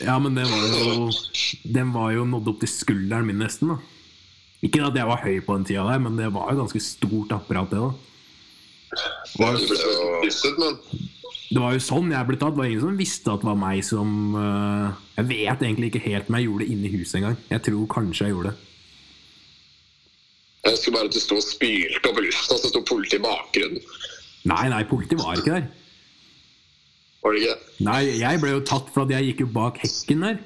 ja, 0.00 0.16
men 0.18 0.34
det 0.34 0.46
var 0.48 0.64
jo 0.64 1.10
Den 1.70 1.92
var 1.94 2.08
jo 2.16 2.24
nådd 2.26 2.48
opp 2.50 2.64
til 2.64 2.70
skulderen 2.72 3.28
min 3.28 3.38
nesten, 3.44 3.74
da. 3.74 3.76
Ikke 4.64 4.80
at 4.86 4.96
jeg 4.96 5.06
var 5.06 5.20
høy 5.22 5.36
på 5.44 5.58
den 5.58 5.68
tida 5.68 5.84
der, 5.90 6.00
men 6.00 6.16
det 6.16 6.30
var 6.32 6.48
jo 6.50 6.62
ganske 6.62 6.80
stort 6.80 7.34
apparat, 7.36 7.68
det, 7.74 7.82
da. 7.84 8.13
Det 8.94 9.48
men 10.58 10.78
Det 11.50 11.60
var 11.62 11.74
jo 11.76 11.82
sånn 11.82 12.12
jeg 12.14 12.28
ble 12.28 12.38
tatt. 12.40 12.54
Det 12.54 12.60
var 12.62 12.70
ingen 12.70 12.84
som 12.84 12.98
visste 12.98 13.32
at 13.32 13.42
det 13.42 13.48
var 13.48 13.58
meg 13.60 13.82
som 13.86 14.34
uh, 14.34 14.94
Jeg 15.18 15.28
vet 15.30 15.66
egentlig 15.66 15.90
ikke 15.92 16.06
helt 16.08 16.30
om 16.30 16.38
jeg 16.38 16.48
gjorde 16.48 16.64
det 16.64 16.70
inne 16.74 16.88
i 16.88 16.94
huset 16.96 17.20
engang. 17.20 17.36
Jeg 17.50 17.66
tror 17.68 17.84
kanskje 17.94 18.26
jeg 18.26 18.34
gjorde 18.36 18.52
det. 18.52 18.70
Jeg 20.64 20.76
husker 20.78 20.94
bare 20.96 21.10
at 21.10 21.14
du 21.14 21.20
sto 21.20 21.36
og 21.36 21.44
spylte 21.44 22.10
opp 22.10 22.18
i 22.20 22.24
lufta, 22.24 22.56
så 22.56 22.70
sto 22.72 22.80
politiet 22.88 23.20
i 23.20 23.24
bakgrunnen. 23.24 23.82
Nei, 24.48 24.64
nei, 24.72 24.82
politiet 24.88 25.20
var 25.20 25.36
ikke 25.40 25.58
der. 25.58 25.66
Var 27.24 27.36
det 27.36 27.42
ikke? 27.44 27.56
Nei, 27.84 28.00
jeg 28.20 28.40
ble 28.40 28.52
jo 28.54 28.64
tatt 28.68 28.88
for 28.92 29.04
at 29.04 29.12
jeg 29.12 29.30
gikk 29.30 29.44
jo 29.44 29.50
bak 29.52 29.80
hekken 29.84 30.24
der. 30.24 30.40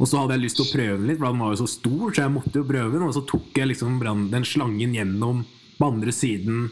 Og 0.00 0.08
så 0.08 0.20
hadde 0.20 0.36
jeg 0.36 0.46
lyst 0.46 0.56
til 0.56 0.64
å 0.64 0.72
prøve 0.72 0.96
den 0.96 1.08
litt, 1.10 1.18
for 1.20 1.28
den 1.28 1.42
var 1.44 1.52
jo 1.52 1.60
så 1.60 1.68
stor, 1.68 2.04
så 2.08 2.22
jeg 2.24 2.32
måtte 2.32 2.60
jo 2.60 2.68
prøve 2.68 2.92
den. 2.94 3.06
Og 3.08 3.16
så 3.16 3.24
tok 3.28 3.58
jeg 3.60 3.68
liksom 3.68 3.98
den 4.32 4.46
slangen 4.48 4.94
gjennom 4.96 5.42
på 5.76 5.88
andre 5.88 6.14
siden 6.16 6.70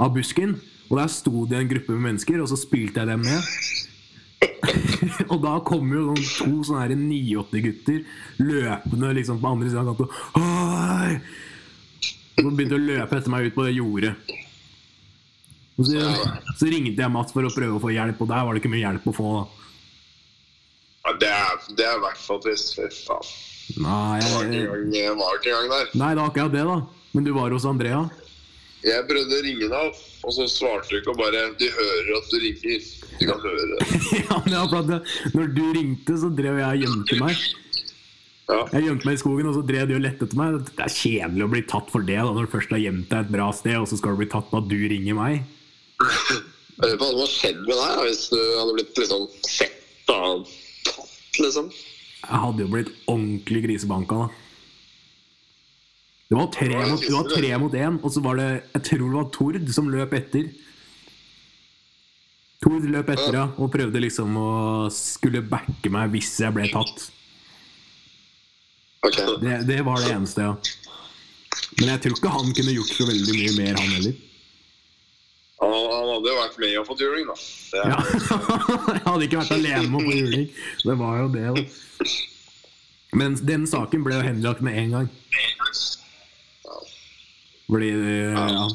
av 0.00 0.12
busken. 0.14 0.56
Og 0.90 0.98
der 1.00 1.08
sto 1.12 1.44
det 1.48 1.58
en 1.62 1.70
gruppe 1.70 1.94
med 1.96 2.02
mennesker, 2.10 2.40
og 2.44 2.48
så 2.50 2.56
spilte 2.60 3.00
jeg 3.00 3.08
dem 3.08 3.22
med. 3.24 3.40
og 5.32 5.38
da 5.44 5.54
kom 5.64 5.88
jo 5.92 6.02
noen 6.10 6.20
to 6.24 6.50
sånne 6.66 6.82
her 6.84 6.92
9-8-gutter 6.98 8.00
løpende 8.44 9.12
liksom 9.18 9.40
på 9.40 9.50
andre 9.54 9.70
siden 9.72 9.90
av. 9.92 10.00
Og 12.34 12.42
så 12.42 12.50
begynte 12.50 12.74
de 12.74 12.80
å 12.80 12.88
løpe 12.88 13.16
etter 13.20 13.32
meg 13.32 13.48
ut 13.48 13.56
på 13.56 13.64
det 13.66 13.74
jordet. 13.76 14.14
Og 15.78 15.88
så, 15.88 16.02
så 16.58 16.68
ringte 16.70 17.02
jeg 17.02 17.10
Mats 17.10 17.34
for 17.34 17.46
å 17.46 17.52
prøve 17.54 17.78
å 17.78 17.82
få 17.82 17.90
hjelp, 17.94 18.20
og 18.22 18.30
der 18.30 18.44
var 18.46 18.54
det 18.54 18.60
ikke 18.62 18.72
mye 18.74 18.84
hjelp 18.84 19.08
å 19.10 19.14
få. 19.16 19.30
ja, 21.04 21.14
det 21.22 21.30
er 21.34 21.64
det 21.78 21.86
er 21.88 21.96
i 21.98 22.02
hvert 22.04 22.20
fall 22.26 22.40
trist. 22.44 22.74
Fy 22.76 22.86
faen. 23.06 23.32
Nei, 23.80 24.18
Jeg 24.20 24.68
jeg 24.92 25.14
var 25.16 25.38
ikke 25.38 25.50
engang 25.54 25.70
der. 25.72 25.86
nei, 25.96 26.10
det 26.12 26.20
var 26.20 26.28
akkurat 26.30 26.52
det, 26.52 26.64
da. 26.68 26.76
Men 27.14 27.24
du 27.26 27.30
var 27.34 27.54
hos 27.54 27.64
Andrea? 27.66 28.02
Jeg 28.84 29.06
prøvde 29.08 29.38
å 29.38 29.42
ringe 29.46 29.68
deg, 29.72 29.98
og 30.28 30.32
så 30.36 30.44
svarte 30.50 30.90
du 30.92 30.98
ikke 30.98 31.12
og 31.14 31.20
bare 31.22 31.44
De 31.60 31.68
hører 31.72 32.10
at 32.18 32.26
du 32.32 32.36
ringer. 32.42 32.88
De 33.18 33.28
kan 33.30 33.40
høre 33.40 33.66
det. 33.72 33.98
ja, 34.20 34.38
men 34.44 34.56
ja, 34.56 34.64
for 34.68 34.80
at 34.96 35.34
Når 35.36 35.52
du 35.56 35.62
ringte, 35.78 36.16
så 36.20 36.30
drev 36.36 36.58
jeg 36.60 36.68
og 36.68 36.84
gjemte 36.84 37.20
meg. 37.22 37.44
Ja. 38.44 38.58
Jeg 38.74 38.84
gjemte 38.90 39.08
meg 39.08 39.16
i 39.16 39.20
skogen, 39.22 39.46
og 39.48 39.54
så 39.56 39.62
drev 39.64 39.86
de 39.88 39.96
og 39.96 40.02
lette 40.04 40.26
etter 40.28 40.36
meg. 40.36 40.58
Det 40.68 40.84
er 40.84 40.92
kjedelig 40.92 41.46
å 41.46 41.52
bli 41.54 41.62
tatt 41.70 41.88
for 41.94 42.04
det 42.04 42.18
da, 42.20 42.26
når 42.28 42.44
du 42.44 42.52
først 42.52 42.74
har 42.76 42.82
gjemt 42.82 43.08
deg 43.08 43.24
et 43.24 43.32
bra 43.32 43.46
sted, 43.56 43.78
og 43.80 43.88
så 43.88 43.96
skal 44.00 44.12
du 44.16 44.20
bli 44.20 44.28
tatt 44.34 44.50
på 44.50 44.60
at 44.60 44.68
du 44.68 44.76
ringer 44.92 45.16
meg. 45.16 45.40
Jeg 46.74 46.90
lurer 46.90 46.98
på 46.98 47.06
hva 47.06 47.10
som 47.14 47.20
hadde 47.22 47.32
skjedd 47.38 47.60
med 47.62 47.70
deg 47.78 47.82
da, 47.94 48.04
hvis 48.04 48.22
du 48.34 48.38
hadde 48.58 48.72
blitt 48.76 48.98
liksom 49.00 49.26
sett 49.46 50.10
og 50.12 50.48
tatt, 50.84 51.38
liksom. 51.40 51.68
Jeg 52.24 52.40
hadde 52.44 52.64
jo 52.64 52.72
blitt 52.72 52.90
ordentlig 53.08 53.60
grisebanka, 53.68 54.24
da. 54.26 54.40
Det 56.34 56.40
var 56.40 56.48
tre 56.50 56.68
mot, 56.90 57.00
det 57.00 57.14
var 57.14 57.28
tre 57.30 57.50
mot 57.62 57.74
én, 57.78 57.96
og 58.02 58.10
så 58.10 58.20
var 58.24 58.38
det 58.40 58.46
Jeg 58.74 58.82
tror 58.88 59.02
det 59.04 59.18
var 59.20 59.26
Tord 59.36 59.68
som 59.70 59.90
løp 59.92 60.14
etter. 60.18 60.48
Tord 62.64 62.88
løp 62.90 63.12
etter, 63.14 63.36
ja, 63.38 63.44
og 63.54 63.70
prøvde 63.70 64.02
liksom 64.02 64.34
å 64.40 64.48
skulle 64.90 65.44
backe 65.46 65.92
meg 65.94 66.10
hvis 66.10 66.32
jeg 66.42 66.56
ble 66.56 66.66
tatt. 66.72 67.04
Det, 69.44 69.60
det 69.68 69.78
var 69.86 70.02
det 70.02 70.10
eneste, 70.16 70.48
ja. 70.48 70.56
Men 71.78 71.92
jeg 71.92 72.02
tror 72.02 72.18
ikke 72.18 72.34
han 72.34 72.52
kunne 72.58 72.74
gjort 72.80 72.94
så 72.98 73.06
veldig 73.12 73.38
mye 73.38 73.54
mer, 73.60 73.78
han 73.78 73.94
heller. 73.94 74.20
Han, 75.62 75.70
han 75.70 76.12
hadde 76.16 76.32
jo 76.32 76.36
vært 76.40 76.60
med 76.64 76.76
og 76.80 76.86
fått 76.90 77.04
juling, 77.06 77.30
da. 77.30 77.38
Er, 77.78 77.92
Ja. 77.94 77.98
Jeg 78.96 79.02
hadde 79.06 79.28
ikke 79.28 79.42
vært 79.44 79.54
alene 79.60 79.86
med 79.86 80.00
å 80.00 80.06
få 80.08 80.18
juling. 80.18 80.48
Det 80.82 80.98
var 81.06 81.20
jo 81.22 81.28
det, 81.36 81.46
da. 81.54 82.14
Men 83.22 83.38
den 83.46 83.68
saken 83.70 84.02
ble 84.02 84.18
jo 84.18 84.26
henlagt 84.26 84.64
med 84.66 84.82
en 84.82 84.96
gang. 84.98 85.12
Fordi 87.68 87.90
ja, 88.34 88.68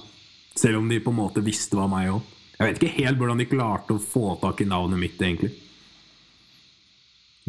Selv 0.59 0.79
om 0.81 0.89
de 0.89 0.99
på 0.99 1.11
en 1.13 1.19
måte 1.19 1.43
visste 1.45 1.77
hva 1.77 1.85
meg 1.91 2.09
òg. 2.11 2.21
Jeg 2.59 2.67
vet 2.73 2.79
ikke 2.81 2.95
helt 3.05 3.19
hvordan 3.21 3.39
de 3.39 3.45
klarte 3.47 3.95
å 3.95 4.01
få 4.03 4.33
tak 4.41 4.59
i 4.61 4.67
navnet 4.67 4.99
mitt, 4.99 5.19
egentlig. 5.23 5.53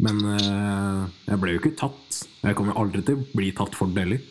Men 0.01 0.21
eh, 0.37 1.01
jeg 1.27 1.39
ble 1.41 1.51
jo 1.55 1.59
ikke 1.59 1.73
tatt. 1.81 2.21
Jeg 2.45 2.55
kommer 2.57 2.77
aldri 2.79 3.01
til 3.05 3.19
å 3.19 3.25
bli 3.35 3.49
tatt 3.57 3.75
for 3.77 3.91
det 3.91 4.05
heller. 4.05 4.21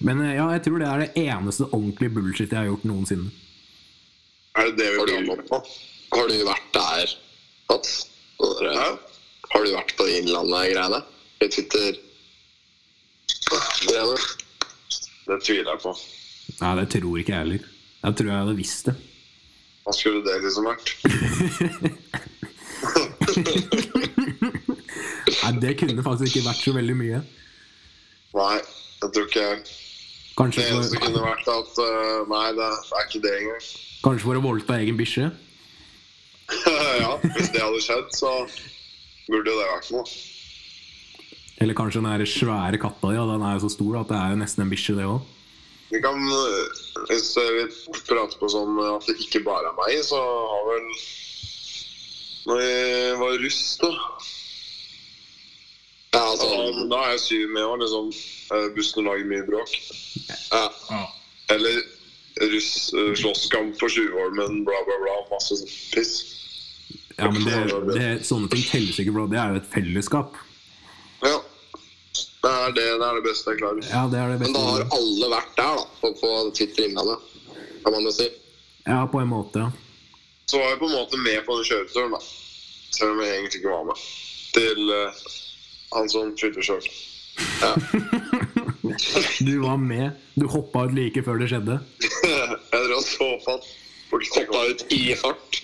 Men 0.00 0.22
eh, 0.24 0.32
ja, 0.38 0.46
jeg 0.56 0.64
tror 0.64 0.80
det 0.80 0.88
er 0.88 1.02
det 1.04 1.24
eneste 1.26 1.68
ordentlige 1.68 2.14
bullshit 2.16 2.48
jeg 2.54 2.58
har 2.62 2.70
gjort 2.70 2.86
noensinne. 2.88 3.28
er 4.56 4.70
det 4.70 4.78
det 4.80 4.88
vi 4.94 4.98
Har 5.02 5.10
blir 5.10 5.42
du, 5.42 5.44
på? 5.50 5.60
har 6.16 6.30
du 6.32 6.38
vært 6.48 6.70
der, 6.78 7.12
Mats? 7.70 7.92
Har 8.40 9.66
du 9.66 9.74
vært 9.76 9.92
på 9.98 10.06
de 10.08 10.16
Innlandet-greiene? 10.22 11.02
I 11.44 11.50
Twitter? 11.52 12.00
Greiene? 13.84 14.16
Det 15.28 15.38
tviler 15.44 15.74
jeg 15.76 15.82
på. 15.84 15.92
Nei, 16.58 16.72
det 16.80 16.86
tror 16.94 17.20
ikke 17.20 17.32
jeg 17.34 17.42
heller. 17.44 17.62
Jeg 18.00 18.16
tror 18.18 18.30
jeg 18.30 18.40
hadde 18.42 18.56
visst 18.58 18.88
det. 18.88 18.96
Hva 19.84 19.92
skulle 19.96 20.20
det 20.26 20.34
liksom 20.44 20.64
vært? 20.68 20.86
Nei, 25.40 25.52
Det 25.62 25.76
kunne 25.80 26.04
faktisk 26.04 26.36
ikke 26.36 26.48
vært 26.48 26.62
så 26.64 26.72
veldig 26.76 26.96
mye. 26.98 27.20
Nei, 28.36 28.56
jeg 29.02 29.12
tror 29.14 29.26
ikke 29.26 29.46
Kanskje 30.38 30.62
Det 30.62 30.70
eneste 30.72 30.96
for, 30.96 31.04
kunne 31.04 31.22
vært 31.24 31.48
at 31.50 31.80
uh, 31.82 32.20
Nei, 32.30 32.48
det 32.56 32.66
er 32.70 33.06
ikke 33.08 33.22
det 33.24 33.32
engang. 33.40 33.64
kanskje 34.04 34.24
for 34.24 34.38
å 34.38 34.42
voldta 34.44 34.78
egen 34.80 34.96
bikkje? 35.00 35.26
ja, 37.02 37.10
hvis 37.24 37.50
det 37.52 37.60
hadde 37.60 37.80
skjedd, 37.84 38.08
så 38.16 38.30
burde 39.26 39.50
jo 39.52 39.58
det 39.58 39.66
vært 39.66 39.90
noe. 39.94 40.06
Eller 41.60 41.76
kanskje 41.76 42.00
den 42.00 42.26
svære 42.30 42.80
katta 42.80 43.10
di. 43.10 43.18
Ja, 43.18 43.26
den 43.28 43.44
er 43.44 43.58
jo 43.58 43.66
så 43.66 43.72
stor 43.74 44.00
at 44.00 44.08
det 44.08 44.16
er 44.16 44.32
jo 44.32 44.40
nesten 44.40 44.64
en 44.64 44.72
bikkje, 44.72 44.96
det 44.96 45.06
òg. 45.10 45.20
Vi 45.90 46.00
kan 46.02 46.18
eh, 46.22 46.82
Hvis 47.10 47.32
vi 47.36 47.64
prater 48.08 48.38
på 48.38 48.50
sånn 48.52 48.78
at 48.84 49.06
det 49.08 49.18
ikke 49.26 49.42
bare 49.46 49.72
er 49.72 49.78
meg, 49.78 50.02
så 50.06 50.20
har 50.20 50.66
vel 50.68 50.90
Når 52.48 52.60
jeg 52.64 53.16
var 53.22 53.38
russ, 53.44 53.62
da 53.82 53.92
Ja, 56.14 56.24
altså, 56.24 56.50
Da, 56.50 56.84
da 56.90 57.00
er 57.06 57.16
jeg 57.16 57.24
syv 57.26 57.54
med 57.54 57.64
år, 57.66 57.80
liksom. 57.84 58.12
Eh, 58.54 58.68
Bussen 58.74 59.06
lager 59.06 59.30
mye 59.30 59.46
bråk. 59.46 59.74
ja. 60.50 60.66
Ja. 60.90 61.02
Eller 61.50 61.82
russ 62.50 62.92
eh, 62.94 63.14
slåsskamp 63.14 63.78
på 63.78 63.88
Tjuvholmen, 63.88 64.64
bla, 64.64 64.82
bla, 64.86 64.98
bla. 65.04 65.16
Masse 65.30 65.54
piss. 65.94 66.14
Ja, 67.16 67.30
men 67.30 67.44
det, 67.44 67.58
det, 67.94 68.06
sånne 68.24 68.48
ting 68.52 68.62
telles 68.64 68.98
ikke, 69.02 69.12
bro. 69.12 69.26
Det 69.30 69.38
er 69.40 69.54
jo 69.54 69.60
et 69.60 69.68
fellesskap. 69.74 70.38
Det 72.40 72.50
er 72.50 72.72
det, 72.72 72.86
det 73.00 73.06
er 73.06 73.18
det 73.18 73.24
beste 73.26 73.52
jeg 73.52 73.60
klarer. 73.60 73.84
Ja, 73.90 74.06
det 74.08 74.20
det 74.32 74.38
Men 74.46 74.54
da 74.56 74.62
har 74.64 74.86
alle 74.96 75.28
vært 75.34 75.52
der, 75.58 75.80
da, 75.80 75.84
på, 76.00 76.12
på 76.22 76.30
Twitter 76.56 76.86
Innlandet. 76.88 77.26
Kan 77.84 77.96
man 77.96 78.06
jo 78.08 78.12
si. 78.16 78.28
Ja, 78.86 79.02
på 79.12 79.20
en 79.20 79.28
måte. 79.28 79.66
Så 80.48 80.58
var 80.58 80.72
jeg 80.72 80.80
på 80.80 80.88
en 80.88 80.96
måte 80.96 81.20
med 81.20 81.44
på 81.46 81.58
den 81.58 81.68
kjøreturen, 81.68 82.16
da. 82.16 82.22
Selv 82.96 83.12
om 83.12 83.20
jeg 83.22 83.36
egentlig 83.36 83.60
ikke 83.60 83.74
var 83.74 83.84
med. 83.90 84.06
Til 84.56 84.88
uh, 84.88 85.20
han 85.94 86.08
som 86.10 86.32
flytter 86.40 86.64
sjøl. 86.64 86.90
Ja. 87.60 87.74
Du 89.40 89.60
var 89.62 89.76
med. 89.76 90.10
Du 90.34 90.48
hoppa 90.50 90.82
ut 90.88 90.94
like 90.96 91.22
før 91.24 91.38
det 91.40 91.50
skjedde. 91.52 91.76
jeg 92.26 92.56
tror 92.72 92.96
og 92.96 93.04
så 93.06 93.28
på 93.44 93.54
at 93.54 93.68
folk 94.10 94.32
Hoppa 94.34 94.64
ut 94.72 94.82
i 94.92 95.14
fart. 95.16 95.60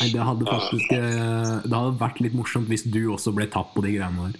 Nei, 0.00 0.08
det 0.14 0.22
hadde 0.24 0.46
faktisk 0.48 0.92
eh, 0.96 1.56
Det 1.66 1.74
hadde 1.74 1.98
vært 2.00 2.22
litt 2.24 2.36
morsomt 2.38 2.70
hvis 2.70 2.86
du 2.88 3.02
også 3.12 3.34
ble 3.36 3.48
tatt 3.52 3.74
på 3.74 3.82
de 3.84 3.96
greiene 3.98 4.30
der. 4.30 4.38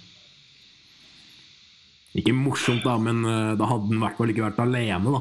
Ikke 2.18 2.32
morsomt, 2.34 2.82
da, 2.82 2.96
men 2.98 3.20
eh, 3.24 3.52
da 3.60 3.68
hadde 3.70 3.86
den 3.90 4.00
i 4.00 4.02
hvert 4.04 4.16
fall 4.18 4.32
ikke 4.32 4.46
vært 4.48 4.58
alene, 4.64 5.12
da. 5.14 5.20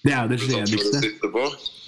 Det 0.00 0.12
er 0.16 0.22
jo 0.24 0.30
det 0.30 0.38
kjedeligste. 0.46 1.00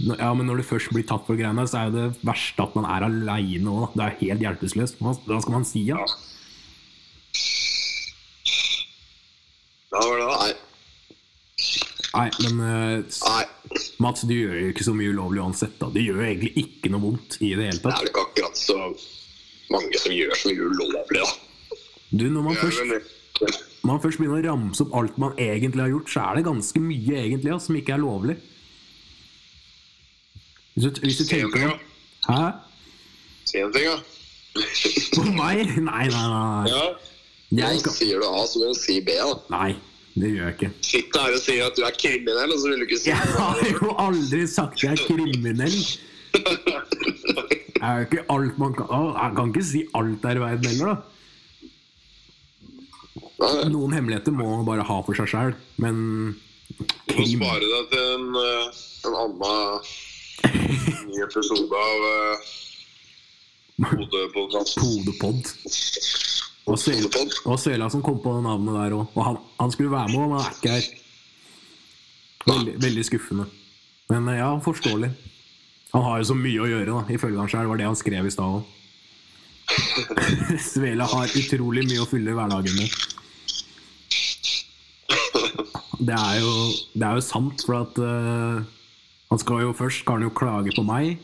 Nå- 0.08 0.16
Ja, 0.18 0.32
men 0.34 0.46
når 0.50 0.58
du 0.60 0.62
først 0.66 0.90
blir 0.92 1.06
tatt 1.06 1.24
for 1.28 1.38
greiene, 1.38 1.62
så 1.70 1.86
er 1.86 1.92
det 1.94 2.08
verste 2.26 2.60
at 2.66 2.74
man 2.76 2.84
er 2.90 3.06
aleine 3.06 3.70
òg. 3.70 3.94
Det 3.96 4.02
er 4.08 4.16
helt 4.20 4.42
hjelpeløst. 4.44 4.98
Hva 5.00 5.14
skal 5.40 5.54
man 5.54 5.64
si, 5.64 5.84
da? 5.88 6.02
ja? 6.02 6.04
Ja, 9.92 10.00
var 10.08 10.18
det 10.18 10.26
da? 10.26 10.36
Nei. 10.42 10.52
Nei, 12.12 12.28
men 12.44 12.60
uh, 12.60 13.22
Nei. 13.28 13.78
Mats, 14.04 14.24
du 14.28 14.34
gjør 14.34 14.56
jo 14.58 14.70
ikke 14.74 14.84
så 14.84 14.92
mye 14.96 15.12
ulovlig 15.14 15.40
uansett, 15.44 15.78
da. 15.80 15.88
Det 15.94 16.02
gjør 16.04 16.18
jo 16.20 16.26
egentlig 16.28 16.52
ikke 16.66 16.90
noe 16.92 17.04
vondt 17.06 17.38
i 17.40 17.52
det 17.56 17.70
hele 17.70 17.80
tatt. 17.80 18.00
Det 18.02 18.08
er 18.08 18.10
ikke 18.10 18.24
akkurat 18.26 18.60
så 18.60 18.76
mange 19.72 20.00
som 20.02 20.12
gjør 20.16 20.34
så 20.36 20.50
mye 20.52 20.66
ulovlig, 20.72 21.22
da. 21.22 21.78
Du, 22.12 22.26
når 22.28 22.42
man 22.50 22.58
først 22.60 22.82
man 23.86 24.00
først 24.02 24.20
begynner 24.20 24.40
å 24.40 24.52
ramse 24.52 24.84
opp 24.84 24.96
alt 24.98 25.20
man 25.20 25.38
egentlig 25.40 25.82
har 25.82 25.92
gjort, 25.92 26.10
så 26.12 26.24
er 26.24 26.38
det 26.38 26.48
ganske 26.48 26.82
mye 26.82 27.22
egentlig 27.24 27.60
som 27.64 27.78
ikke 27.78 27.96
er 27.96 28.02
lovlig. 28.02 28.36
Hvis 30.74 30.84
du, 30.84 31.00
hvis 31.04 31.18
du 31.20 31.24
tenker 31.28 31.66
deg. 31.66 31.86
Hæ? 32.28 32.42
Si 33.50 33.60
en 33.60 33.72
ting, 33.74 33.88
da. 33.90 33.98
På 35.12 35.24
meg? 35.34 35.72
Nei, 35.76 36.06
nei, 36.08 36.28
nei. 36.32 36.70
Ja. 36.70 36.84
Jeg 37.52 37.82
kan... 37.84 37.92
sier 37.92 38.22
du 38.22 38.28
A, 38.28 38.44
så 38.48 38.62
må 38.62 38.70
du 38.72 38.78
si 38.80 39.00
B, 39.04 39.16
da. 39.18 39.34
Nei, 39.52 39.74
det 40.14 40.30
gjør 40.32 40.46
jeg 40.46 40.56
ikke. 40.56 40.70
Sitter 40.88 41.26
her 41.26 41.36
og 41.36 41.42
si 41.42 41.58
at 41.66 41.76
du 41.76 41.84
er 41.84 41.98
kriminell, 41.98 42.54
og 42.54 42.62
så 42.62 42.70
vil 42.70 42.80
du 42.80 42.86
ikke 42.86 43.00
si 43.02 43.10
Jeg 43.10 43.34
har 43.34 43.60
jo 43.68 43.92
aldri 44.06 44.42
sagt 44.48 44.86
jeg 44.86 44.96
er 44.96 45.04
kriminell. 45.08 45.78
Jeg 47.82 47.90
er 47.90 47.96
jo 47.98 48.06
ikke 48.06 48.22
alt 48.30 48.58
man 48.62 48.74
kan 48.78 48.86
Jeg 48.94 49.32
kan 49.34 49.48
ikke 49.50 49.64
si 49.66 49.80
alt 49.98 50.20
der 50.22 50.38
i 50.38 50.40
verden 50.44 50.68
heller, 50.70 50.92
da. 50.92 51.21
Noen 53.72 53.94
hemmeligheter 53.96 54.34
må 54.34 54.46
man 54.56 54.66
bare 54.68 54.84
ha 54.86 54.96
for 55.06 55.18
seg 55.18 55.30
sjøl, 55.32 55.54
men 55.82 55.96
Du 57.08 57.14
må 57.18 57.24
spare 57.26 57.68
deg 57.72 57.88
til 57.92 58.04
en, 58.14 58.26
eh, 58.38 58.82
en 59.08 59.16
annen 59.22 59.80
ny 61.08 61.22
episode 61.24 61.80
av 61.86 61.96
Hodepodkast. 63.82 64.78
Hodepod. 64.80 65.52
Og, 66.66 66.78
var 67.44 67.56
Svela- 67.58 67.90
som 67.90 68.02
kom 68.02 68.20
på 68.22 68.36
navnet 68.42 68.74
der 68.78 68.94
òg. 68.94 69.08
Og 69.16 69.24
han, 69.26 69.38
han 69.58 69.72
skulle 69.74 69.90
være 69.90 70.12
med, 70.12 70.18
men 70.20 70.38
han 70.38 70.44
er 70.46 70.54
ikke 70.54 70.74
her. 70.76 70.86
Veldig, 72.46 72.74
veldig 72.82 73.04
skuffende. 73.06 73.46
Men 74.10 74.28
eh, 74.28 74.38
ja, 74.38 74.50
forståelig. 74.62 75.10
Han 75.92 76.02
har 76.06 76.22
jo 76.22 76.28
så 76.30 76.36
mye 76.38 76.62
å 76.62 76.68
gjøre, 76.70 76.92
da, 76.92 77.02
ifølge 77.12 77.42
han 77.42 77.50
sjøl. 77.50 77.68
Var 77.72 77.80
det 77.82 77.88
han 77.90 77.98
skrev 77.98 78.28
i 78.28 78.34
stad 78.34 78.60
òg. 78.60 78.78
Svela 80.72 81.06
har 81.10 81.34
utrolig 81.38 81.84
mye 81.88 82.04
å 82.04 82.08
fylle 82.10 82.32
i 82.32 82.38
hverdagen 82.38 82.78
med. 82.78 82.94
Det 86.02 86.14
er 86.18 86.38
jo, 86.42 86.52
det 86.98 87.06
er 87.06 87.18
jo 87.18 87.22
sant, 87.24 87.62
for 87.66 87.78
at 87.84 87.98
uh, 88.02 88.62
han 89.30 89.40
skal 89.40 89.62
jo 89.62 89.74
først 89.76 90.02
skal 90.02 90.18
han 90.18 90.26
jo 90.26 90.34
klage 90.34 90.74
på 90.74 90.82
meg. 90.86 91.20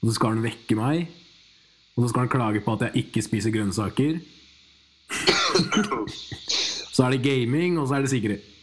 Og 0.00 0.08
så 0.08 0.16
skal 0.16 0.36
han 0.36 0.44
vekke 0.46 0.78
meg. 0.78 1.08
Og 1.96 2.04
så 2.04 2.12
skal 2.12 2.24
han 2.24 2.32
klage 2.32 2.62
på 2.64 2.76
at 2.76 2.86
jeg 2.86 3.04
ikke 3.04 3.24
spiser 3.26 3.52
grønnsaker. 3.52 4.20
så 6.94 7.04
er 7.04 7.16
det 7.16 7.24
gaming, 7.26 7.78
og 7.80 7.88
så 7.88 7.98
er 7.98 8.06
det 8.06 8.12
sikkerhet. 8.14 8.54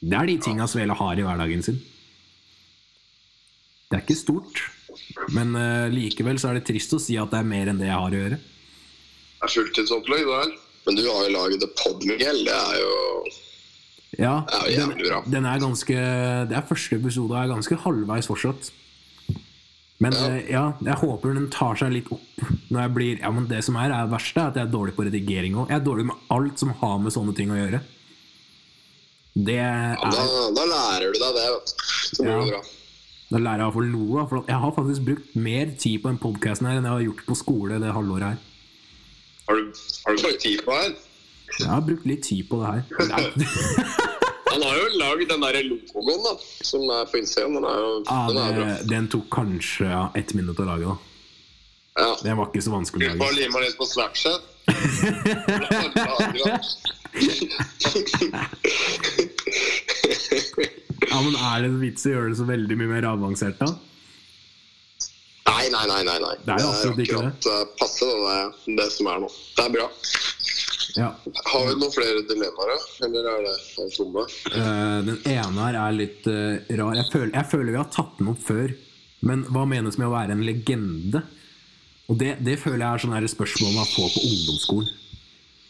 Det 0.00 0.16
er 0.16 0.30
de 0.30 0.38
tinga 0.40 0.68
Svele 0.70 0.96
har 0.96 1.18
i 1.18 1.24
hverdagen 1.26 1.64
sin. 1.66 1.80
Det 3.90 3.98
er 3.98 4.04
ikke 4.04 4.16
stort, 4.16 4.62
men 5.34 5.50
uh, 5.58 5.90
likevel 5.90 6.38
så 6.38 6.52
er 6.52 6.60
det 6.60 6.68
trist 6.70 6.94
å 6.94 7.00
si 7.02 7.18
at 7.20 7.32
det 7.32 7.40
er 7.42 7.48
mer 7.50 7.68
enn 7.68 7.80
det 7.80 7.90
jeg 7.90 7.98
har 7.98 8.14
å 8.14 8.20
gjøre. 8.22 8.38
Det 8.38 9.48
er 9.48 9.54
fulltidsopplegg, 9.56 10.24
det 10.28 10.38
her. 10.38 10.54
Men 10.86 10.96
du 10.96 11.02
har 11.04 11.26
jo 11.26 11.32
laget 11.34 11.64
et 11.66 11.74
pod, 11.76 12.06
Miguel. 12.08 12.44
Det 12.46 12.54
er 12.54 12.78
jo 12.80 12.94
Ja, 14.18 14.40
den, 14.66 14.90
den 15.30 15.44
er 15.46 15.60
ganske 15.62 15.94
Det 16.50 16.56
er 16.58 16.64
første 16.66 16.96
episode, 16.98 17.30
og 17.30 17.38
er 17.44 17.52
ganske 17.54 17.76
halvveis 17.84 18.26
fortsatt. 18.26 18.72
Men 20.00 20.12
Ja. 20.16 20.26
eh, 20.32 20.50
ja, 20.50 20.62
jeg 20.82 20.96
håper 20.96 21.34
den 21.36 21.50
tar 21.52 21.76
seg 21.76 21.92
litt 21.92 22.08
opp 22.10 22.42
når 22.72 22.80
jeg 22.80 22.92
blir 22.94 23.18
Ja, 23.20 23.30
men 23.30 23.46
det 23.46 23.62
som 23.66 23.76
er, 23.76 23.92
er 23.92 24.08
verste, 24.10 24.40
er 24.40 24.48
at 24.48 24.56
jeg 24.56 24.66
er 24.66 24.72
dårlig 24.72 24.94
på 24.96 25.04
redigering 25.06 25.54
òg. 25.60 25.68
Jeg 25.68 25.80
er 25.80 25.84
dårlig 25.84 26.06
med 26.08 26.16
alt 26.30 26.58
som 26.58 26.70
har 26.80 26.98
med 26.98 27.12
sånne 27.12 27.34
ting 27.36 27.50
å 27.52 27.58
gjøre. 27.58 27.80
Det 29.36 29.58
er 29.62 29.94
ja, 29.94 30.10
da, 30.10 30.24
da 30.56 30.64
lærer 30.72 31.12
du 31.12 31.18
deg 31.20 31.36
det. 31.36 31.74
Så 32.10 32.22
blir 32.24 32.32
Ja. 32.32 32.40
det 32.44 32.50
bra. 32.54 32.62
Da 33.30 33.38
lærer 33.38 33.60
jeg 33.60 33.66
iallfall 33.68 33.90
noe. 33.92 34.24
For 34.26 34.44
jeg 34.48 34.58
har 34.64 34.72
faktisk 34.74 35.04
brukt 35.06 35.36
mer 35.36 35.66
tid 35.78 36.00
på 36.02 36.08
den 36.10 36.18
podkasten 36.18 36.66
enn 36.66 36.82
jeg 36.82 36.90
har 36.96 37.04
gjort 37.04 37.22
på 37.28 37.36
skole 37.38 37.78
det 37.78 37.92
halvåret 37.94 38.26
her. 38.32 38.38
Har 39.46 39.54
du, 39.60 39.70
har 40.06 40.16
du 40.16 40.22
brukt 40.24 40.40
tid 40.42 40.64
på 40.66 40.80
det? 40.80 40.96
Jeg 41.58 41.68
har 41.68 41.80
brukt 41.86 42.06
litt 42.06 42.22
tid 42.26 42.46
på 42.50 42.60
det 42.62 42.68
her. 42.70 42.82
Er, 44.50 44.54
Han 44.54 44.62
har 44.66 44.74
jo 44.80 44.86
lagd 44.98 45.28
den 45.30 45.44
der 45.44 45.56
logoen 45.62 46.24
da, 46.24 46.32
som 46.66 46.82
er 46.90 47.04
på 47.10 47.20
innsiden. 47.20 47.54
Den 47.58 47.66
er 47.70 47.76
jo 47.78 47.90
ja, 48.02 48.16
den 48.28 48.40
er 48.42 48.56
bra. 48.56 48.64
den 48.90 49.06
tok 49.12 49.28
kanskje 49.32 49.86
ja, 49.86 50.00
ett 50.18 50.34
minutt 50.34 50.58
å 50.58 50.66
lage. 50.66 50.84
da 50.90 50.96
Ja. 52.00 52.10
Den 52.24 52.36
var 52.40 52.50
ikke 52.50 52.62
så 52.66 52.72
vanskelig 52.74 53.06
å 53.06 53.12
lage. 53.12 53.20
bare 53.22 53.36
lime 53.38 53.62
litt 53.62 53.76
på 53.78 53.86
Snapchat? 53.86 54.42
Ja, 61.10 61.20
men 61.22 61.34
Er 61.34 61.62
det 61.62 61.68
en 61.70 61.78
vits 61.80 62.04
i 62.06 62.12
å 62.12 62.18
gjøre 62.18 62.32
det 62.32 62.38
så 62.40 62.46
veldig 62.48 62.76
mye 62.80 62.90
mer 62.94 63.06
avansert, 63.10 63.58
da? 63.60 63.70
Nei, 65.50 65.66
nei, 65.72 65.86
nei. 65.90 66.02
nei, 66.06 66.18
nei. 66.22 66.34
Det 66.46 66.54
er 66.54 66.62
jo 66.62 66.68
akkurat 66.70 67.00
ikke 67.04 67.16
akkurat 67.18 67.48
eh, 67.50 67.62
passe 67.80 68.06
det, 68.06 68.18
det, 68.30 68.76
det 68.78 68.86
som 68.94 69.08
er 69.10 69.18
nå. 69.24 69.30
Det 69.56 69.64
er 69.64 69.72
bra. 69.74 69.86
Ja. 70.96 71.10
Har 71.52 71.66
vi 71.68 71.74
noen 71.80 71.92
flere 71.94 72.22
dilemmaer? 72.28 72.86
Eller 73.06 73.28
er 73.32 73.42
det 73.46 73.56
helt 73.76 73.96
tomme? 73.96 74.24
Uh, 74.50 75.00
den 75.06 75.18
ene 75.30 75.66
her 75.66 75.78
er 75.84 75.92
litt 75.98 76.26
uh, 76.30 76.56
rar. 76.80 76.94
Jeg 76.98 77.08
føler, 77.12 77.34
jeg 77.36 77.50
føler 77.52 77.70
vi 77.74 77.80
har 77.82 77.90
tatt 77.94 78.16
den 78.18 78.32
opp 78.32 78.42
før. 78.46 78.72
Men 79.26 79.44
hva 79.52 79.66
menes 79.68 79.98
med 80.00 80.08
å 80.08 80.14
være 80.14 80.32
en 80.36 80.44
legende? 80.46 81.20
Og 82.10 82.16
det, 82.18 82.36
det 82.42 82.56
føler 82.58 82.82
jeg 82.82 82.90
er 82.96 83.02
sånn 83.04 83.14
her 83.14 83.26
spørsmål 83.30 83.76
man 83.76 83.86
får 83.90 84.08
på 84.16 84.22
ungdomsskolen. 84.26 84.88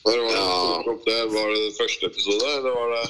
Var 0.06 0.16
det, 0.16 0.28
Ja. 0.32 0.96
det? 1.04 1.18
Var 1.34 1.50
det 1.52 1.64
første 1.76 2.06
episode, 2.08 2.46
eller 2.56 2.72
var 2.72 2.88
det 2.94 3.04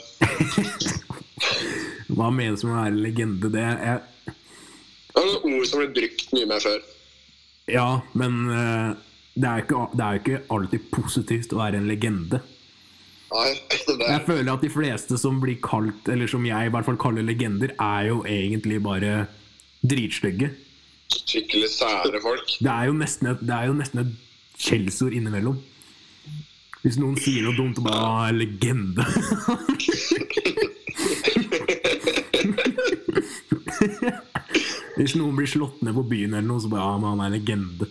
Hva 2.10 2.30
menes 2.34 2.64
med 2.66 2.72
å 2.74 2.78
være 2.80 2.90
en 2.94 3.02
legende? 3.04 3.50
Det 3.54 3.62
er, 3.62 4.00
Det 4.26 5.20
er 5.22 5.28
noen 5.28 5.54
ord 5.60 5.68
som 5.70 5.78
ble 5.84 5.92
brukt 5.94 6.32
mye 6.34 6.48
mer 6.50 6.64
før. 6.64 6.80
ja, 7.70 7.86
men 8.18 8.40
eh, 8.50 8.90
det 9.34 9.46
er, 9.48 9.62
ikke, 9.62 9.84
det 9.94 10.04
er 10.04 10.16
jo 10.16 10.22
ikke 10.24 10.40
alltid 10.56 10.88
positivt 10.92 11.52
å 11.54 11.60
være 11.60 11.78
en 11.80 11.88
legende. 11.90 12.40
Nei, 13.30 13.50
det 13.86 13.94
Jeg 14.00 14.16
er 14.16 14.24
føler 14.26 14.52
at 14.52 14.64
de 14.64 14.70
fleste 14.72 15.18
som 15.20 15.38
blir 15.42 15.60
kalt, 15.62 16.08
eller 16.10 16.30
som 16.30 16.46
jeg 16.46 16.66
i 16.66 16.72
hvert 16.74 16.88
fall 16.88 16.98
kaller 17.00 17.26
legender, 17.26 17.74
er 17.78 18.10
jo 18.10 18.24
egentlig 18.26 18.80
bare 18.82 19.26
dritstygge. 19.86 20.50
skikkelig 21.14 21.70
sære 21.72 22.20
folk. 22.22 22.56
Det 22.58 22.72
er 22.72 22.90
jo 22.90 22.94
nesten 22.98 23.26
et, 23.32 23.40
det 23.46 23.54
er 23.54 23.70
jo 23.70 23.74
nesten 23.78 23.98
et 24.04 24.12
skjellsord 24.60 25.14
innimellom. 25.16 25.58
Hvis 26.80 26.96
noen 26.96 27.16
sier 27.20 27.44
noe 27.44 27.52
dumt, 27.56 27.76
bare 27.84 28.00
«Å, 28.00 28.28
en 28.30 28.38
legende. 28.40 29.04
Hvis 35.00 35.14
noen 35.16 35.36
blir 35.36 35.48
slått 35.48 35.82
ned 35.84 35.94
på 35.96 36.04
byen 36.08 36.34
eller 36.34 36.48
noe, 36.48 36.60
så 36.60 36.68
bare 36.72 36.86
ja, 36.86 36.96
men 37.00 37.12
han 37.14 37.22
er 37.26 37.34
legende. 37.36 37.86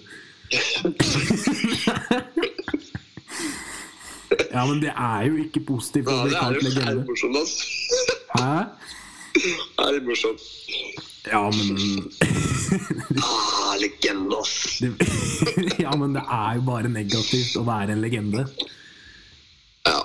ja, 4.54 4.66
men 4.66 4.82
det 4.82 4.94
er 4.96 5.24
jo 5.28 5.36
ikke 5.44 5.60
positivt 5.68 6.08
Ja, 6.10 6.24
bli 6.26 6.34
det 6.34 6.40
er 6.82 6.92
jo 6.94 7.00
er 7.00 7.06
morsomt, 7.06 7.38
ass. 7.38 7.54
Hæ? 8.34 8.56
Er 9.84 9.92
det 9.94 10.04
morsomt. 10.08 10.42
Ja, 11.30 11.44
men 11.54 11.78
Ah, 13.22 13.76
legende, 13.82 14.36
ass. 14.40 14.82
Ja, 15.84 15.92
men 15.98 16.14
det 16.18 16.24
er 16.26 16.56
jo 16.58 16.62
bare 16.66 16.90
negativt 16.92 17.56
å 17.60 17.64
være 17.68 17.92
en 17.94 18.02
legende. 18.04 18.46
Ja. 19.86 20.00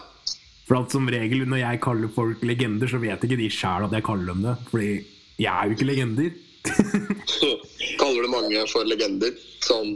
For 0.69 0.77
at 0.81 0.93
som 0.95 1.09
regel 1.13 1.45
når 1.49 1.59
jeg 1.61 1.81
kaller 1.85 2.09
folk 2.13 2.43
legender, 2.47 2.89
så 2.89 2.99
vet 3.03 3.25
ikke 3.25 3.41
de 3.41 3.51
sjæl 3.53 3.85
at 3.89 3.93
jeg 3.97 4.05
kaller 4.07 4.27
dem 4.33 4.43
det. 4.47 4.55
Fordi 4.71 4.91
jeg 5.41 5.53
er 5.53 5.65
jo 5.69 5.73
ikke 5.77 5.89
legender. 5.89 6.31
Kaller 8.01 8.23
du 8.25 8.29
mange 8.33 8.67
for 8.73 8.83
legender? 8.89 9.33
Sånn 9.65 9.91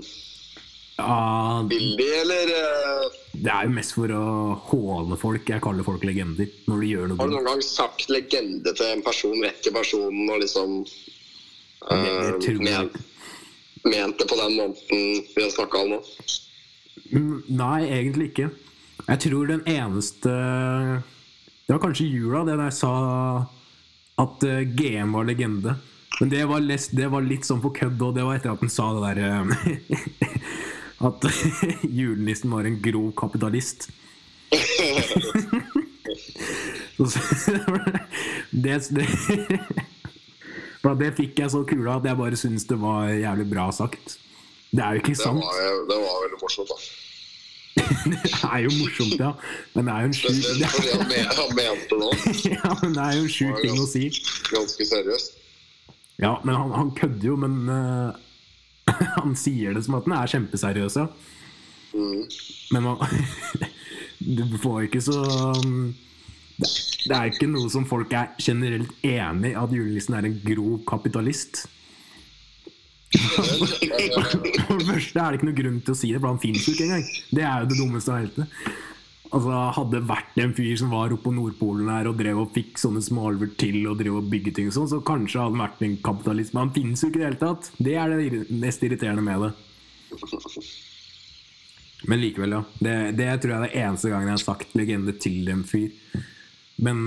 Ja, 0.99 1.67
billig, 1.71 2.09
eller 2.21 2.51
eh, 2.59 3.19
det 3.39 3.53
er 3.55 3.69
jo 3.69 3.75
mest 3.77 3.95
for 3.95 4.11
å 4.11 4.23
håne 4.67 5.19
folk 5.21 5.47
jeg 5.47 5.63
kaller 5.63 5.87
folk 5.87 6.03
legender. 6.07 6.49
Når 6.67 6.81
de 6.83 6.89
gjør 6.91 7.11
noe 7.11 7.21
Har 7.21 7.31
du 7.31 7.37
noen 7.37 7.47
gang 7.47 7.63
sagt 7.63 8.09
legende 8.11 8.73
til 8.75 8.97
en 8.97 9.05
person 9.07 9.37
rett 9.45 9.61
til 9.63 9.75
personen 9.77 10.33
og 10.33 10.43
liksom 10.43 10.81
uh, 10.83 11.93
det 11.93 12.17
eh, 12.17 12.33
tror 12.43 12.67
jeg 12.67 12.89
men, 12.89 13.05
ment 13.87 14.19
det 14.19 14.27
på 14.27 14.41
den 14.41 14.59
måten 14.59 15.05
vi 15.37 15.45
har 15.45 15.55
snakka 15.55 15.85
om 15.85 15.95
nå? 15.95 16.01
Mm, 17.13 17.37
Nei, 17.61 17.79
egentlig 17.87 18.33
ikke. 18.33 18.51
Jeg 19.07 19.23
tror 19.23 19.47
den 19.49 19.63
eneste 19.71 20.33
Det 20.35 21.73
var 21.73 21.81
kanskje 21.87 22.11
jula, 22.11 22.43
det 22.43 22.59
der 22.59 22.67
jeg 22.73 22.81
sa 22.81 22.93
at 24.19 24.43
eh, 24.51 24.65
GM 24.75 25.15
var 25.15 25.29
legende. 25.29 25.79
Men 26.19 26.33
det 26.33 26.43
var, 26.51 26.59
lest, 26.59 26.91
det 26.99 27.07
var 27.13 27.23
litt 27.23 27.47
sånn 27.47 27.63
for 27.63 27.71
kødd, 27.71 28.01
og 28.03 28.17
det 28.17 28.25
var 28.27 28.41
etter 28.41 28.51
at 28.51 28.65
han 28.65 28.73
sa 28.73 28.91
det 28.97 29.13
der 29.15 29.45
At 31.05 31.25
julenissen 31.99 32.51
var 32.51 32.67
en 32.67 32.81
grov 32.83 33.13
kapitalist. 33.19 33.89
Det, 38.51 38.81
det, 38.91 39.07
det 40.99 41.11
fikk 41.19 41.39
jeg 41.43 41.51
så 41.53 41.61
kula 41.69 41.99
at 41.99 42.07
jeg 42.09 42.19
bare 42.19 42.39
syntes 42.39 42.65
det 42.69 42.79
var 42.81 43.11
jævlig 43.13 43.47
bra 43.51 43.69
sagt. 43.75 44.17
Det 44.71 44.83
er 44.85 44.97
jo 44.97 45.03
ikke 45.03 45.15
Det 45.15 45.21
sant. 45.21 45.43
var, 45.45 45.53
det 45.91 45.99
var 46.03 46.17
veldig 46.25 46.41
morsomt, 46.43 46.69
da. 46.73 46.77
Det 47.79 48.33
er 48.53 48.59
jo 48.65 48.71
morsomt, 48.81 49.15
ja. 49.21 49.31
Men 49.75 49.87
det 49.87 49.93
er 49.95 50.01
jo 50.01 50.07
en 50.09 50.17
sjuk 50.19 50.35
det 50.59 50.71
han, 50.73 51.53
mente 51.57 51.89
det 51.93 51.99
nå. 52.03 52.11
ja, 52.51 52.71
men 52.83 52.97
det 52.97 53.05
er 53.05 53.13
jo 53.17 53.23
en 53.23 53.35
sjuk 53.37 53.61
ting 53.63 53.77
å 53.79 53.87
si. 53.89 54.05
Ganske 54.51 54.89
seriøst. 54.91 55.37
Ja, 56.19 56.35
men 56.45 56.57
han, 56.59 56.73
han 56.75 56.91
kødder 56.99 57.29
jo, 57.31 57.37
men 57.39 57.61
eh, 57.71 58.19
han 59.19 59.37
sier 59.39 59.77
det 59.77 59.85
som 59.87 59.99
at 59.99 60.09
han 60.09 60.19
er 60.19 60.33
kjempeseriøs, 60.35 60.99
ja. 61.01 61.09
Mm. 61.95 62.25
Men 62.75 62.85
man, 62.85 62.97
du 64.39 64.45
får 64.61 64.89
ikke 64.89 65.03
så 65.05 65.23
um, 65.57 65.95
det, 66.59 67.15
er 67.15 67.31
ikke 67.31 67.49
noe 67.49 67.71
som 67.73 67.87
folk 67.89 68.13
er 68.13 68.35
generelt 68.43 68.93
enig 69.07 69.53
i, 69.53 69.59
at 69.59 69.75
julenissen 69.75 70.19
er 70.19 70.29
en 70.29 70.39
grov 70.45 70.81
kapitalist. 70.89 71.67
For 74.69 74.77
det 74.77 74.85
første 74.85 75.17
er 75.17 75.31
det 75.31 75.39
ikke 75.39 75.49
noe 75.49 75.57
grunn 75.57 75.79
til 75.81 75.95
å 75.95 75.97
si 75.97 76.11
det, 76.13 76.19
for 76.21 76.29
han 76.29 76.41
finnes 76.43 76.67
jo 76.67 76.75
ikke 76.75 76.89
engang. 76.91 77.07
Det 77.33 77.45
er 77.47 77.63
jo 77.63 77.71
det 77.71 77.79
dummeste 77.79 78.13
av 78.13 78.19
heltene. 78.21 78.75
Altså, 79.29 79.53
Hadde 79.77 80.01
vært 80.09 80.39
en 80.41 80.55
fyr 80.57 80.77
som 80.81 80.93
var 80.95 81.13
oppe 81.13 81.27
på 81.27 81.35
Nordpolen 81.37 81.91
her 81.93 82.09
og 82.09 82.17
drev 82.21 82.41
og 82.45 82.53
fikk 82.55 82.81
sånne 82.81 83.03
småalver 83.05 83.51
til 83.61 83.83
og 83.91 83.99
drev 84.01 84.21
og 84.23 84.31
bygge 84.33 84.55
ting 84.57 84.71
og 84.71 84.77
sånn, 84.77 84.89
så 84.89 85.01
kanskje 85.05 85.43
hadde 85.43 85.57
han 85.57 85.65
vært 85.67 85.83
en 85.85 85.97
kapitalist. 86.07 86.55
Men 86.55 86.67
han 86.67 86.75
finnes 86.77 87.03
jo 87.03 87.11
ikke 87.11 87.21
i 87.21 87.23
det 87.23 87.29
hele 87.29 87.43
tatt. 87.43 87.71
Det 87.77 87.97
er 88.01 88.15
det 88.15 88.45
mest 88.63 88.87
irriterende 88.87 89.25
med 89.27 89.45
det. 89.45 89.53
Men 92.09 92.23
likevel, 92.23 92.57
ja. 92.57 92.63
Det, 92.79 92.97
det 93.19 93.29
tror 93.43 93.53
jeg 93.53 93.59
er 93.59 93.67
det 93.67 93.85
eneste 93.85 94.13
gangen 94.13 94.31
jeg 94.31 94.39
har 94.39 94.45
sagt 94.45 94.75
legende 94.79 95.15
til 95.21 95.53
en 95.53 95.65
fyr. 95.67 95.93
Men 96.87 96.99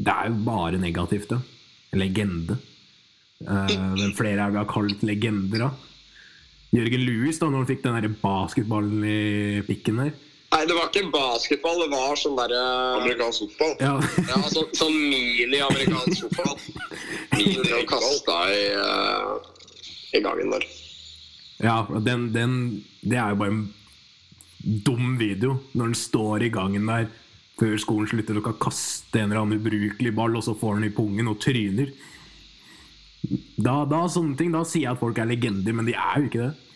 det 0.00 0.14
er 0.14 0.30
jo 0.30 0.42
bare 0.46 0.80
negativt, 0.80 1.34
det. 1.34 1.40
Legende. 1.98 2.56
Uh, 3.40 4.08
flere 4.16 4.44
er 4.46 4.52
vi 4.54 4.60
har 4.60 4.68
kalt 4.70 5.02
legender, 5.04 5.68
av. 5.68 5.86
Jørgen 6.70 7.02
Louis, 7.02 7.38
da, 7.40 7.48
når 7.50 7.64
han 7.64 7.70
fikk 7.72 7.82
den 7.82 7.96
der 7.98 8.18
basketballen 8.22 9.04
i 9.04 9.62
pikken 9.66 10.04
der. 10.04 10.12
Nei, 10.50 10.64
det 10.66 10.74
var 10.74 10.88
ikke 10.88 11.12
basketball, 11.14 11.78
det 11.84 11.90
var 11.92 12.18
sånn 12.18 12.34
derre 12.38 12.60
Amerikansk 12.98 13.44
fotball. 13.46 13.76
Ja, 13.78 13.92
Ja, 14.32 14.40
så, 14.50 14.64
sånn 14.74 14.96
mini-amerikansk 14.98 16.24
fotball. 16.34 16.56
Mini 17.36 17.74
og 17.76 17.84
kasta 17.90 18.38
i, 18.50 18.64
uh, 18.74 19.36
i 20.18 20.22
gangen 20.24 20.50
der. 20.50 20.66
ja 21.62 21.76
den, 22.02 22.32
den 22.34 22.54
Det 23.00 23.16
er 23.16 23.30
jo 23.30 23.40
bare 23.44 23.54
en 23.54 23.62
dum 24.60 25.14
video 25.20 25.54
når 25.72 25.92
den 25.92 25.96
står 25.96 26.44
i 26.44 26.52
gangen 26.52 26.90
der 26.90 27.06
før 27.60 27.76
skolen 27.80 28.08
slutter 28.10 28.40
og 28.40 28.46
kan 28.48 28.58
kaste 28.60 29.20
en 29.20 29.30
eller 29.30 29.42
annen 29.42 29.60
ubrukelig 29.60 30.12
ball, 30.16 30.36
og 30.38 30.44
så 30.46 30.54
får 30.56 30.78
den 30.78 30.88
i 30.88 30.94
pungen 30.96 31.28
og 31.28 31.38
tryner. 31.44 31.92
Da, 33.60 33.82
da, 33.84 34.06
sånne 34.08 34.36
ting, 34.38 34.52
da 34.54 34.64
sier 34.64 34.86
jeg 34.86 34.94
at 34.94 35.02
folk 35.02 35.18
er 35.20 35.28
legender, 35.28 35.76
men 35.76 35.88
de 35.88 35.94
er 35.94 36.22
jo 36.22 36.30
ikke 36.30 36.46
det. 36.46 36.69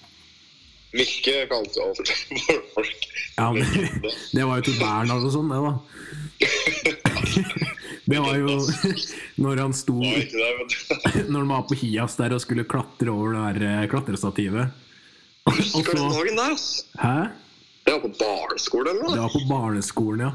Mikke 0.94 1.34
kalte 1.50 1.80
jo 1.80 1.88
alltid 1.90 2.06
for 2.44 2.62
folk. 2.76 3.08
Ja, 3.34 3.48
men 3.52 3.66
Det 4.30 4.44
var 4.46 4.60
jo 4.60 4.66
til 4.68 4.76
Bernhard 4.78 5.26
og 5.26 5.32
sånn, 5.34 5.50
det, 5.50 5.58
da. 5.64 5.72
Det 8.04 8.20
var 8.20 8.36
jo 8.36 8.58
når 9.44 9.62
han 9.62 9.74
sto 9.76 9.96
Når 11.32 11.38
han 11.38 11.50
var 11.50 11.64
på 11.68 11.78
Hias 11.80 12.18
der 12.20 12.34
og 12.36 12.42
skulle 12.44 12.66
klatre 12.68 13.10
over 13.10 13.34
det 13.34 13.44
der 13.64 13.82
eh, 13.82 13.86
klatrestativet. 13.90 14.80
Husker 15.48 15.96
du 15.96 16.02
den 16.02 16.12
dagen 16.12 16.40
der, 16.40 16.54
ass? 16.54 16.68
Hæ? 17.00 17.16
Det 17.84 17.92
var 17.92 18.00
på 18.04 18.12
barneskolen, 18.16 19.00
eller 19.00 19.16
Det 19.16 19.24
var 19.24 19.32
på 19.34 19.46
barneskolen, 19.48 20.28
ja. 20.28 20.32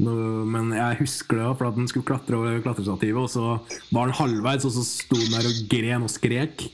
Men 0.00 0.72
jeg 0.72 0.98
husker 1.00 1.36
det, 1.36 1.48
for 1.58 1.68
at 1.68 1.76
han 1.76 1.88
skulle 1.88 2.08
klatre 2.08 2.36
over 2.36 2.60
klatrestativet, 2.64 3.20
og 3.20 3.30
så 3.32 3.90
var 3.92 4.08
han 4.08 4.16
halvveis, 4.16 4.66
og 4.68 4.72
så 4.74 4.84
sto 4.84 5.16
han 5.16 5.32
der 5.36 5.48
og 5.48 5.62
gren 5.72 6.04
og 6.04 6.12
skrek. 6.12 6.66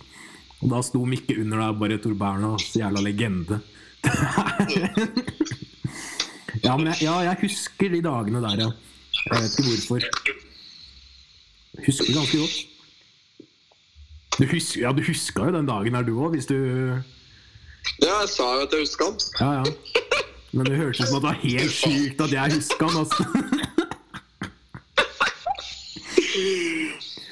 Og 0.62 0.70
da 0.72 0.80
sto 0.82 1.04
Mikke 1.04 1.36
under 1.40 1.58
der, 1.60 1.72
bare 1.80 1.98
Tor 2.02 2.14
Bernas 2.18 2.70
jævla 2.76 3.00
legende. 3.04 3.60
ja, 6.64 6.76
men 6.76 6.86
jeg, 6.86 6.96
ja, 7.02 7.14
jeg 7.26 7.36
husker 7.42 7.88
de 7.92 8.02
dagene 8.02 8.42
der, 8.44 8.62
ja. 8.64 8.70
Jeg 9.26 9.42
vet 9.42 9.58
ikke 9.58 9.70
hvorfor. 9.74 9.98
Husker 11.86 12.12
ganske 12.14 12.38
godt. 12.38 12.56
Du, 14.38 14.44
husker, 14.52 14.80
ja, 14.80 14.92
du 14.92 15.02
huska 15.06 15.44
jo 15.48 15.52
den 15.56 15.68
dagen 15.68 15.94
der, 15.94 16.02
du 16.02 16.16
òg, 16.20 16.30
hvis 16.36 16.46
du 16.46 16.56
Ja, 18.02 18.14
jeg 18.20 18.28
sa 18.28 18.42
jo 18.56 18.66
at 18.66 18.72
jeg 18.72 18.80
huska 18.84 19.04
den. 19.04 19.20
Ja, 19.40 19.50
ja. 19.60 19.64
Men 20.52 20.66
det 20.66 20.76
hørtes 20.76 21.00
ut 21.00 21.08
som 21.08 21.16
at 21.16 21.22
det 21.22 21.28
var 21.28 21.38
helt 21.42 21.72
sjukt 21.72 22.20
at 22.20 22.32
jeg 22.32 22.54
huska 22.54 22.86
den. 22.86 22.98
Altså. 23.04 23.22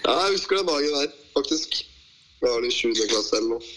Ja, 0.05 0.13
jeg 0.13 0.33
husker 0.33 0.57
den 0.57 0.67
dagen 0.69 0.91
der, 0.97 1.13
faktisk. 1.37 1.94
Det 2.45 2.53
var 2.53 2.67
i 2.67 2.71
7. 2.71 2.93
klasse 3.09 3.39
eller 3.41 3.57
noe. 3.57 3.73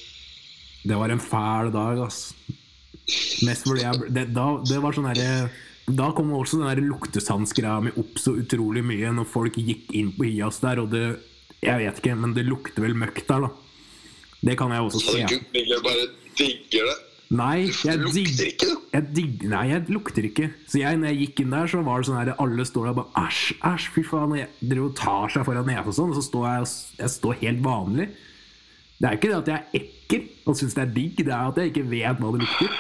Det 0.88 0.97
var 0.99 1.12
en 1.12 1.23
fæl 1.23 1.71
dag, 1.71 2.01
ass. 2.03 2.34
Jeg 3.08 4.12
det, 4.12 4.25
da, 4.36 4.47
det 4.67 4.82
var 4.84 4.95
sånn 4.95 5.06
herre 5.08 5.47
Da 5.88 6.10
kom 6.12 6.34
også 6.36 6.60
den 6.60 6.89
luktesansgreia 6.89 7.77
mi 7.86 7.93
opp 7.95 8.19
så 8.19 8.34
utrolig 8.36 8.84
mye 8.84 9.13
når 9.15 9.30
folk 9.32 9.56
gikk 9.56 9.93
inn 9.95 10.10
på 10.17 10.27
Hias 10.27 10.60
der, 10.60 10.82
og 10.84 10.91
det 10.91 11.06
Jeg 11.63 11.80
vet 11.80 12.01
ikke, 12.01 12.17
men 12.19 12.36
det 12.36 12.43
lukter 12.49 12.84
vel 12.84 12.97
møkk 12.99 13.23
der, 13.30 13.47
da. 13.47 13.53
Det 14.43 14.58
kan 14.60 14.73
jeg 14.75 14.84
også 14.84 14.99
se. 15.01 15.21
Gud, 15.32 15.47
Mikkel 15.56 15.80
bare 15.86 16.03
digger 16.38 16.91
det. 16.91 16.97
Nei, 17.38 17.71
jeg 17.84 18.03
digger 18.13 18.51
ikke, 18.51 18.67
da. 18.69 18.99
jeg 18.99 19.47
nei, 19.51 19.63
jeg 19.71 19.88
lukter 19.91 20.27
ikke. 20.27 20.51
Så 20.69 20.80
jeg, 20.84 20.99
når 20.99 21.12
jeg 21.12 21.19
gikk 21.23 21.41
inn 21.43 21.56
der, 21.56 21.71
så 21.71 21.82
var 21.88 22.03
det 22.03 22.08
sånn 22.08 22.19
her 22.19 22.36
Alle 22.43 22.67
står 22.67 22.86
der 22.86 22.93
og 22.93 22.99
bare 23.01 23.25
Æsj, 23.25 23.58
æsj, 23.71 23.89
fy 23.95 24.03
faen. 24.12 24.36
Og 24.36 24.39
jeg 24.43 24.51
driver 24.62 24.91
og 24.91 24.95
tar 24.99 25.34
seg 25.34 25.47
foran 25.47 25.67
nesa 25.67 25.88
og 25.88 25.97
sånn, 25.97 26.13
og 26.13 26.19
så 26.19 26.27
står 26.27 26.47
jeg, 26.51 26.69
jeg 27.01 27.15
står 27.15 27.41
helt 27.41 27.65
vanlig. 27.65 28.08
Det 28.97 29.07
er 29.07 29.17
ikke 29.17 29.29
det 29.29 29.38
at 29.38 29.49
jeg 29.51 29.57
er 29.57 29.81
ekkel 29.81 30.23
og 30.49 30.55
syns 30.57 30.73
det 30.73 30.83
er 30.83 30.93
digg, 30.95 31.17
det 31.21 31.33
er 31.33 31.51
at 31.51 31.57
jeg 31.60 31.71
ikke 31.71 31.86
vet 31.91 32.21
hva 32.21 32.31
det 32.33 32.41
lukter. 32.41 32.71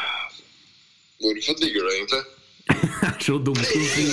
Hvorfor 1.21 1.59
digger 1.61 1.81
du 1.81 1.89
det 1.89 1.95
egentlig? 1.99 2.23
Det 2.67 3.07
er 3.07 3.21
så 3.23 3.37
dumt 3.39 3.61
å 3.63 3.81
si. 3.87 4.03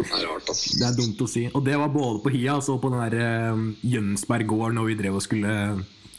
Det 0.00 0.06
er 0.06 0.22
rart, 0.24 0.48
ass. 0.48 0.62
Det 0.78 0.86
er 0.86 0.94
dumt 0.96 1.20
å 1.20 1.28
si. 1.28 1.42
Og 1.52 1.64
det 1.66 1.76
var 1.76 1.92
både 1.92 2.22
på 2.24 2.32
Hia 2.32 2.56
og 2.56 2.80
på 2.82 2.90
den 2.94 3.02
der 3.04 3.16
eh, 3.20 3.60
Jønsberg 3.94 4.48
gård 4.48 4.78
når 4.78 4.88
vi 4.88 4.96
drev 5.02 5.18
og 5.18 5.24
skulle 5.26 5.52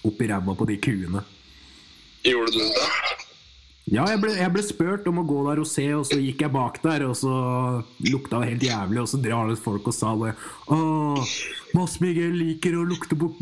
opp 0.06 0.22
i 0.22 0.30
ræva 0.30 0.56
på 0.60 0.70
de 0.70 0.78
kuene. 0.84 1.24
Gjorde 2.28 2.54
du 2.54 2.62
det? 2.62 3.21
Ja, 3.92 4.06
jeg 4.08 4.22
ble, 4.24 4.32
jeg 4.40 4.48
ble 4.56 4.62
spurt 4.64 5.08
om 5.12 5.18
å 5.20 5.26
gå 5.28 5.42
der 5.50 5.60
og 5.60 5.68
se, 5.68 5.84
og 5.98 6.06
så 6.08 6.16
gikk 6.16 6.46
jeg 6.46 6.54
bak 6.54 6.78
der, 6.80 7.04
og 7.10 7.16
så 7.20 7.32
lukta 8.08 8.40
det 8.40 8.54
helt 8.54 8.64
jævlig, 8.64 9.02
og 9.02 9.10
så 9.12 9.18
drar 9.20 9.50
det 9.52 9.58
folk 9.60 9.90
og 9.92 9.96
sa 9.96 10.14
bare 10.16 10.32
Å, 10.72 10.78
Mads 11.76 11.98
Miguel 12.00 12.38
liker 12.40 12.78
å 12.80 12.86
lukte 12.88 13.18
på 13.20 13.28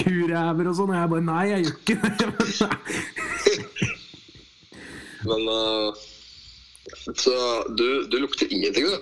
kuræver 0.00 0.68
og 0.68 0.76
sånn, 0.76 0.92
og 0.92 0.98
jeg 0.98 1.08
bare 1.14 1.24
Nei, 1.24 1.44
jeg 1.48 1.60
gjør 1.64 1.76
ikke 1.78 1.96
det. 2.04 2.12
Men 5.30 5.48
uh, 5.48 5.88
Så 7.16 7.32
du, 7.80 7.88
du 8.12 8.16
lukter 8.20 8.44
ingenting, 8.52 8.92
du? 8.92 8.96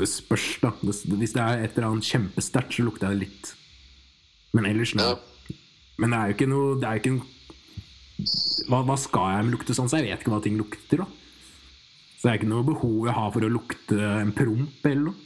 Det 0.00 0.08
spørs, 0.08 0.48
da. 0.64 0.72
Hvis 0.80 1.36
det 1.36 1.44
er 1.44 1.68
et 1.68 1.76
eller 1.76 1.90
annet 1.92 2.08
kjempesterkt, 2.08 2.72
så 2.80 2.88
lukter 2.88 3.12
jeg 3.12 3.20
det 3.20 3.28
litt. 3.28 3.54
Men 4.56 4.72
ellers, 4.72 4.96
nei. 4.96 5.12
Ja. 5.12 5.33
Men 6.00 6.10
det 6.10 6.18
er 6.18 6.30
jo 6.30 6.34
ikke 6.34 6.50
noe 6.50 6.78
Det 6.80 6.90
jo 6.90 7.02
ikke 7.02 7.14
noe 7.14 7.30
hva, 8.70 8.80
hva 8.86 8.94
skal 8.98 9.32
jeg 9.34 9.44
med 9.46 9.54
luktesans? 9.56 9.92
Jeg 9.92 10.06
vet 10.06 10.22
ikke 10.22 10.32
hva 10.32 10.40
ting 10.44 10.56
lukter. 10.56 11.02
da 11.02 11.06
Så 12.16 12.24
det 12.24 12.30
er 12.30 12.38
ikke 12.38 12.50
noe 12.52 12.66
behov 12.66 13.08
jeg 13.08 13.16
har 13.16 13.32
for 13.34 13.46
å 13.46 13.52
lukte 13.52 13.98
en 13.98 14.32
promp 14.36 14.88
eller 14.88 15.10
noe. 15.10 15.20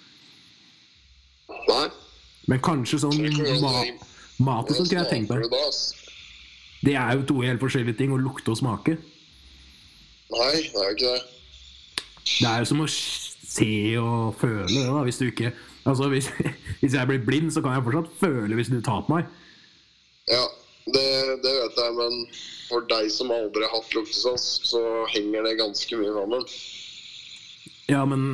Nei. 1.69 1.87
Men 2.49 2.63
kanskje 2.65 3.01
sånn 3.03 3.21
ma 3.61 3.73
mat 4.39 4.71
og 4.71 4.77
sånt 4.77 4.89
kunne 4.89 5.05
jeg 5.05 5.11
tenkt 5.11 5.33
meg. 5.33 5.45
Det 6.81 6.95
er 6.97 7.19
jo 7.19 7.25
to 7.29 7.41
helt 7.43 7.61
forskjellige 7.61 7.99
ting, 7.99 8.13
å 8.15 8.21
lukte 8.21 8.55
og 8.55 8.61
smake. 8.61 8.97
Nei, 10.33 10.53
det 10.73 10.79
er 10.79 10.87
jo 10.87 10.95
ikke 10.97 11.13
det. 11.13 11.23
Det 12.29 12.49
er 12.49 12.63
jo 12.63 12.69
som 12.71 12.85
å 12.85 12.87
se 12.89 13.73
og 14.01 14.39
føle 14.39 14.69
det, 14.71 14.85
da. 14.87 15.03
Hvis 15.07 15.21
du 15.21 15.29
ikke 15.31 15.55
Altså, 15.89 16.11
hvis, 16.13 16.27
hvis 16.83 16.95
jeg 16.99 17.09
blir 17.09 17.23
blind, 17.25 17.49
så 17.55 17.63
kan 17.65 17.73
jeg 17.73 17.85
fortsatt 17.87 18.17
føle 18.21 18.57
hvis 18.59 18.69
du 18.69 18.77
tar 18.85 19.07
på 19.07 19.15
meg. 19.15 19.29
Ja, 20.29 20.43
det, 20.95 21.09
det 21.45 21.55
vet 21.55 21.81
jeg, 21.83 21.95
men 21.99 22.19
for 22.69 22.85
deg 22.91 23.09
som 23.13 23.33
aldri 23.33 23.65
har 23.65 23.73
hatt 23.75 23.97
luktesans, 23.97 24.47
så 24.69 24.83
henger 25.15 25.47
det 25.47 25.59
ganske 25.61 26.01
mye 26.01 26.15
sammen. 26.17 26.45
Ja, 27.89 28.03
men 28.09 28.27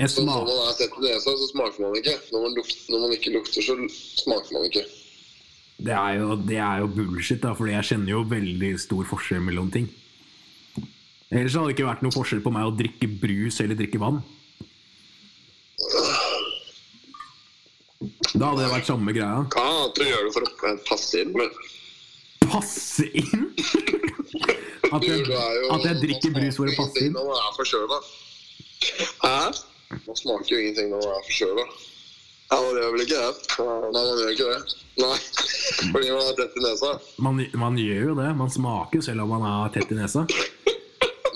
jeg 0.00 0.10
Så 0.12 0.24
når 0.26 0.44
man 0.48 0.60
er 0.66 0.76
tett 0.76 0.98
i 0.98 1.04
nesa, 1.06 1.32
så 1.38 1.48
smaker 1.52 1.84
man 1.84 1.96
ikke. 1.96 2.16
Når 2.32 2.44
man, 2.44 2.54
lukter, 2.58 2.84
når 2.92 3.02
man 3.04 3.16
ikke 3.16 3.32
lukter, 3.36 3.64
så 3.64 3.76
smaker 4.24 4.56
man 4.56 4.68
ikke. 4.68 4.84
det 5.82 5.94
er, 5.96 6.12
jo, 6.20 6.36
det 6.36 6.58
er 6.58 6.82
jo 6.82 6.92
bullshit, 6.96 7.40
da, 7.42 7.54
fordi 7.58 7.74
jeg 7.74 7.88
kjenner 7.90 8.14
jo 8.14 8.22
veldig 8.28 8.72
stor 8.82 9.08
forskjell 9.12 9.42
mellom 9.46 9.70
ting. 9.74 9.88
Ellers 11.32 11.56
hadde 11.56 11.70
det 11.70 11.76
ikke 11.78 11.88
vært 11.88 12.02
noe 12.04 12.14
forskjell 12.14 12.42
på 12.44 12.52
meg 12.52 12.68
å 12.68 12.74
drikke 12.76 13.08
brus 13.22 13.60
eller 13.64 13.78
drikke 13.78 14.00
vann. 14.02 14.20
Da 18.32 18.50
hadde 18.50 18.64
det 18.64 18.72
vært 18.72 18.88
samme 18.88 19.14
greia. 19.14 19.44
Hva 19.52 19.64
annet 19.70 19.96
du 19.96 20.04
gjør 20.06 20.26
det 20.26 20.34
for 20.34 20.46
å 20.48 20.74
passe 20.88 21.22
inn? 21.22 21.32
Men 21.36 21.48
Passe 22.52 23.08
inn! 23.16 23.48
At 24.92 25.04
jeg, 25.08 25.22
at 25.24 25.84
jeg 25.86 25.96
drikker 26.02 26.32
brus 26.34 26.56
for 26.58 26.68
å 26.68 26.72
passe 26.76 27.00
inn. 27.00 27.14
Når 27.16 27.24
man 27.24 27.38
er 27.40 27.54
forkjøla. 27.56 27.98
Hæ? 29.22 29.36
Man 30.04 30.18
smaker 30.18 30.50
jo 30.52 30.58
ingenting 30.60 30.90
når 30.92 31.00
man 31.06 31.14
er 31.14 31.24
forkjøla. 31.30 31.64
Ja, 32.52 32.58
man 32.60 32.76
gjør 32.76 32.90
vel 32.92 33.04
ikke 33.06 33.20
det? 33.22 33.56
Nei, 33.56 34.02
man 34.04 34.20
gjør 34.20 34.34
ikke 34.34 34.50
det. 34.50 34.76
Nei, 35.00 35.14
fordi 35.94 36.10
man 36.12 36.26
er 36.26 36.36
tett 36.42 36.58
i 36.60 36.64
nesa. 36.66 36.90
Man, 37.24 37.40
man 37.62 37.78
gjør 37.80 38.02
jo 38.10 38.16
det. 38.20 38.28
Man 38.42 38.52
smaker 38.52 39.04
selv 39.08 39.24
om 39.24 39.32
man 39.32 39.46
er 39.48 39.72
tett 39.78 39.94
i 39.94 39.96
nesa. 39.96 40.26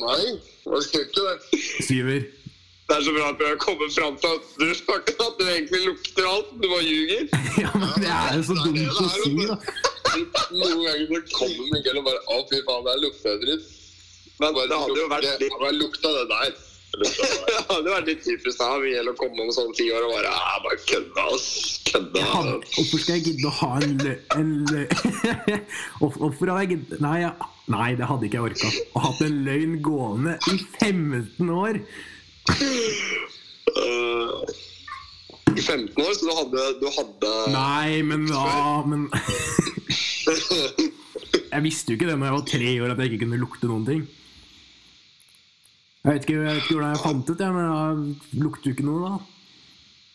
Nei, 0.03 0.21
man 0.69 0.85
gjør 0.85 1.07
ikke 1.07 1.25
det. 1.31 1.63
Syver. 1.89 2.29
Det 2.87 2.95
er 2.95 3.03
så 3.03 3.13
bra 3.17 3.33
at 3.33 3.41
vi 3.41 3.49
har 3.49 3.57
kommet 3.59 3.97
fram 3.97 4.21
til 4.21 4.37
at 4.37 4.53
du 4.61 4.69
snakker 4.79 5.17
at 5.25 5.41
du 5.41 5.45
egentlig 5.49 5.81
lukter 5.89 6.29
alt. 6.29 6.53
Du 6.61 6.69
bare 6.69 6.85
ljuger. 6.85 7.25
Ja, 7.65 7.71
men 7.73 7.89
det 8.05 8.13
er 8.13 8.37
jo 8.37 8.43
så 8.51 8.55
dumt 8.61 9.01
å 9.01 9.09
si, 9.17 9.33
da. 9.49 9.57
Noen 10.17 10.85
ganger 10.85 11.07
så 11.11 11.21
kommer 11.39 11.73
Miguel 11.75 11.99
og 12.01 12.07
bare 12.11 12.21
Å, 12.33 12.39
fy 12.51 12.61
faen, 12.69 12.85
det 12.87 12.93
er 12.95 13.03
det 13.07 13.35
dritt. 13.47 13.67
Men 14.41 14.55
det 14.71 14.79
hadde 14.85 15.01
jo 15.03 15.11
vært 15.13 15.29
litt- 15.43 15.59
Hva 15.61 15.71
lukta 15.77 16.15
det 16.19 16.25
der? 16.33 16.55
Det 16.97 17.03
lukta 17.03 17.27
det 17.27 17.39
der. 17.41 17.57
Det 17.57 17.65
hadde 17.71 17.91
vært 17.93 18.07
litt 18.09 18.23
typisk 18.25 18.61
da 18.63 18.69
Miguel 18.81 19.11
å 19.11 19.15
komme 19.19 19.45
om 19.47 19.51
sånne 19.53 19.75
ti 19.77 19.87
år 19.93 20.07
og 20.07 20.13
bare 20.17 20.31
Æ, 20.33 20.55
bare 20.65 20.79
kødda, 20.87 21.25
ass. 21.35 21.49
Kødda. 21.91 22.23
Hvorfor 22.77 23.03
skal 23.03 23.19
jeg 23.19 23.25
gidde 23.31 23.51
å 23.51 23.55
ha 23.59 23.71
en 23.83 23.97
løgn 24.05 24.21
En 24.41 24.51
Hvorfor 26.01 26.53
har 26.55 26.63
jeg 26.65 26.71
giddet 26.77 27.03
Nei, 27.05 27.19
ja. 27.27 27.33
Nei, 27.73 27.89
det 27.99 28.07
hadde 28.07 28.29
ikke 28.29 28.39
jeg 28.39 28.47
orka. 28.53 28.69
Å 28.95 29.01
hatt 29.09 29.21
en 29.27 29.41
løgn 29.49 29.73
gående 29.83 30.37
i 30.53 30.57
15 30.79 31.51
år. 31.51 31.81
I 33.75 34.76
15 35.63 36.03
år, 36.03 36.13
så 36.17 36.27
du 36.27 36.33
hadde, 36.37 36.65
du 36.81 36.87
hadde 36.93 37.33
Nei, 37.55 38.03
men 38.07 38.27
ja, 38.31 38.83
men 38.87 39.07
Jeg 41.57 41.65
visste 41.65 41.93
jo 41.93 41.97
ikke 41.97 42.09
det 42.11 42.17
når 42.19 42.27
jeg 42.29 42.37
var 42.37 42.47
tre 42.51 42.71
år 42.83 42.93
at 42.93 43.01
jeg 43.01 43.13
ikke 43.13 43.23
kunne 43.25 43.39
lukte 43.41 43.69
noen 43.71 43.87
ting. 43.87 44.03
Jeg 46.03 46.11
vet 46.13 46.27
ikke, 46.27 46.35
jeg 46.37 46.45
vet 46.45 46.61
ikke 46.61 46.75
hvordan 46.77 46.93
jeg 46.93 47.03
fant 47.03 47.31
ut 47.31 47.41
det, 47.41 47.49
men 47.55 47.65
jeg 47.67 48.43
lukter 48.43 48.69
jo 48.69 48.75
ikke 48.77 48.87
noe 48.87 49.01
da. 49.07 49.15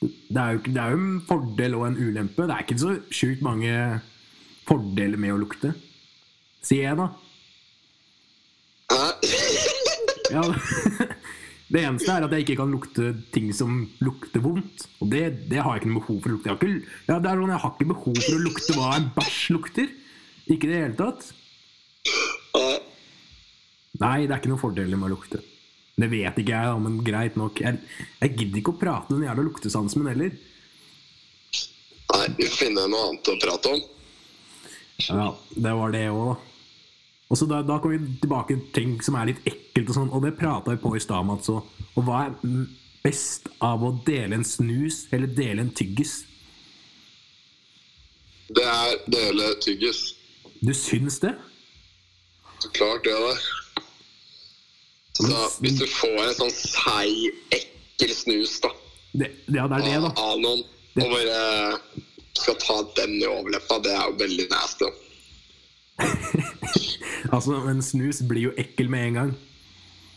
Det 0.02 0.42
er, 0.42 0.52
jo, 0.56 0.60
det 0.66 0.82
er 0.82 0.94
jo 0.94 1.00
en 1.00 1.24
fordel 1.28 1.76
og 1.78 1.84
en 1.88 2.00
ulempe. 2.00 2.46
Det 2.48 2.56
er 2.56 2.64
ikke 2.66 2.78
så 2.82 2.94
sjukt 3.14 3.42
mange 3.46 3.74
fordeler 4.68 5.20
med 5.22 5.34
å 5.36 5.42
lukte. 5.42 5.74
Sier 6.66 6.84
jeg, 6.90 6.96
da. 7.02 7.08
Ja, 10.32 10.40
det 11.72 11.84
eneste 11.88 12.12
er 12.12 12.26
at 12.26 12.34
jeg 12.36 12.44
ikke 12.44 12.58
kan 12.60 12.72
lukte 12.74 13.12
ting 13.32 13.52
som 13.56 13.86
lukter 14.04 14.44
vondt. 14.44 14.88
Og 15.00 15.12
det, 15.14 15.22
det 15.52 15.62
har 15.62 15.78
jeg 15.78 15.84
ikke 15.84 15.92
noe 15.92 16.02
behov 16.02 16.18
for 16.20 16.32
å 16.32 16.36
lukte. 16.36 16.50
Jeg 16.50 16.58
har 16.58 16.60
ikke, 16.60 16.96
ja, 17.08 17.16
det 17.16 17.30
er 17.32 17.40
sånn, 17.40 17.54
jeg 17.54 17.64
har 17.64 17.76
ikke 17.76 17.92
behov 17.94 18.18
for 18.26 18.36
å 18.36 18.42
lukte 18.48 18.76
hva 18.76 18.90
en 18.98 19.08
bæsj 19.16 19.40
lukter. 19.56 19.94
Ikke 20.52 20.68
i 20.68 20.72
det 20.72 20.82
hele 20.82 20.98
tatt. 21.00 21.30
Nei. 24.02 24.26
Det 24.26 24.34
er 24.34 24.42
ikke 24.42 24.52
noen 24.52 24.64
fordeler 24.66 25.00
med 25.00 25.08
å 25.08 25.14
lukte. 25.14 25.42
Det 26.02 26.08
vet 26.12 26.40
ikke 26.42 26.56
jeg, 26.56 26.68
da, 26.74 26.78
men 26.82 27.00
greit 27.06 27.40
nok. 27.40 27.64
Jeg, 27.64 27.80
jeg 28.20 28.36
gidder 28.36 28.62
ikke 28.62 28.76
å 28.76 28.80
prate 28.82 29.12
om 29.12 29.20
den 29.20 29.30
jævla 29.30 29.48
luktesansen 29.48 30.02
min 30.02 30.12
heller. 30.12 30.38
Nei, 32.12 32.24
vi 32.36 32.48
får 32.50 32.58
finne 32.66 32.88
noe 32.92 33.10
annet 33.12 33.32
å 33.32 33.40
prate 33.40 33.76
om. 33.78 33.84
Ja, 35.08 35.28
det 35.56 35.76
var 35.80 35.94
det 35.96 36.08
òg, 36.12 36.24
da. 36.34 36.51
Og 37.32 37.40
så 37.40 37.48
da, 37.48 37.62
da 37.64 37.78
kommer 37.80 37.96
vi 37.98 38.18
tilbake 38.20 38.58
til 38.58 38.64
ting 38.76 38.98
som 39.04 39.16
er 39.16 39.30
litt 39.30 39.46
ekkelt, 39.48 39.88
og 39.88 39.96
sånn, 39.96 40.10
og 40.12 40.26
det 40.26 40.34
prata 40.36 40.74
vi 40.74 40.82
på 40.84 40.92
i 40.98 41.04
stad, 41.04 41.24
Mats. 41.24 41.48
Og, 41.54 41.64
og 41.96 42.04
hva 42.04 42.26
er 42.26 42.66
best 43.06 43.48
av 43.64 43.86
å 43.88 43.94
dele 44.06 44.36
en 44.36 44.44
snus 44.46 45.06
eller 45.16 45.32
dele 45.32 45.64
en 45.64 45.72
tyggis? 45.72 46.26
Det 48.52 48.68
er 48.68 49.00
dele 49.08 49.54
tyggis. 49.64 50.04
Du 50.60 50.74
syns 50.76 51.22
det? 51.24 51.32
Så 52.60 52.70
klart 52.76 53.08
det 53.08 53.16
det. 53.16 53.40
Så 55.22 55.40
hvis 55.64 55.80
du 55.80 55.88
får 55.88 56.20
en 56.26 56.38
sånn 56.42 56.54
seig, 56.58 57.42
ekkel 57.56 58.14
snus 58.16 58.60
da, 58.64 58.76
det? 59.24 59.32
Ja, 59.48 59.68
det 59.72 59.80
er 59.80 59.88
det, 59.88 59.98
da. 60.04 60.12
av 60.20 60.40
noen, 60.44 60.64
og 61.00 61.14
bare 61.16 61.42
skal 62.38 62.58
ta 62.60 62.82
den 63.00 63.22
i 63.22 63.28
overleppa, 63.30 63.80
det 63.86 63.96
er 63.96 64.08
jo 64.10 64.20
veldig 64.20 64.48
nasty. 64.52 64.92
Altså, 67.36 67.56
En 67.72 67.82
snus 67.82 68.20
blir 68.28 68.50
jo 68.50 68.54
ekkel 68.60 68.90
med 68.92 69.08
en 69.08 69.14
gang. 69.20 69.32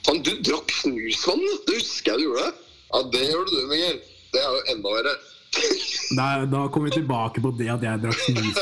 Faen, 0.05 0.19
du 0.27 0.33
drakk 0.45 0.73
snusvann, 0.83 1.41
det 1.69 1.79
husker 1.79 2.13
jeg 2.13 2.19
du 2.21 2.25
gjorde. 2.29 2.49
Ja, 2.95 3.03
det 3.15 3.23
gjorde 3.31 3.55
du, 3.55 3.61
Miguel. 3.71 4.01
Det 4.35 4.41
er 4.43 4.51
jo 4.51 4.65
enda 4.75 4.93
verre. 4.97 5.15
Nei, 6.19 6.33
da 6.51 6.65
kommer 6.75 6.91
vi 6.91 6.97
tilbake 6.99 7.41
på 7.45 7.53
det 7.57 7.69
at 7.73 7.85
jeg 7.87 8.03
drakk 8.03 8.21
snus. 8.27 8.59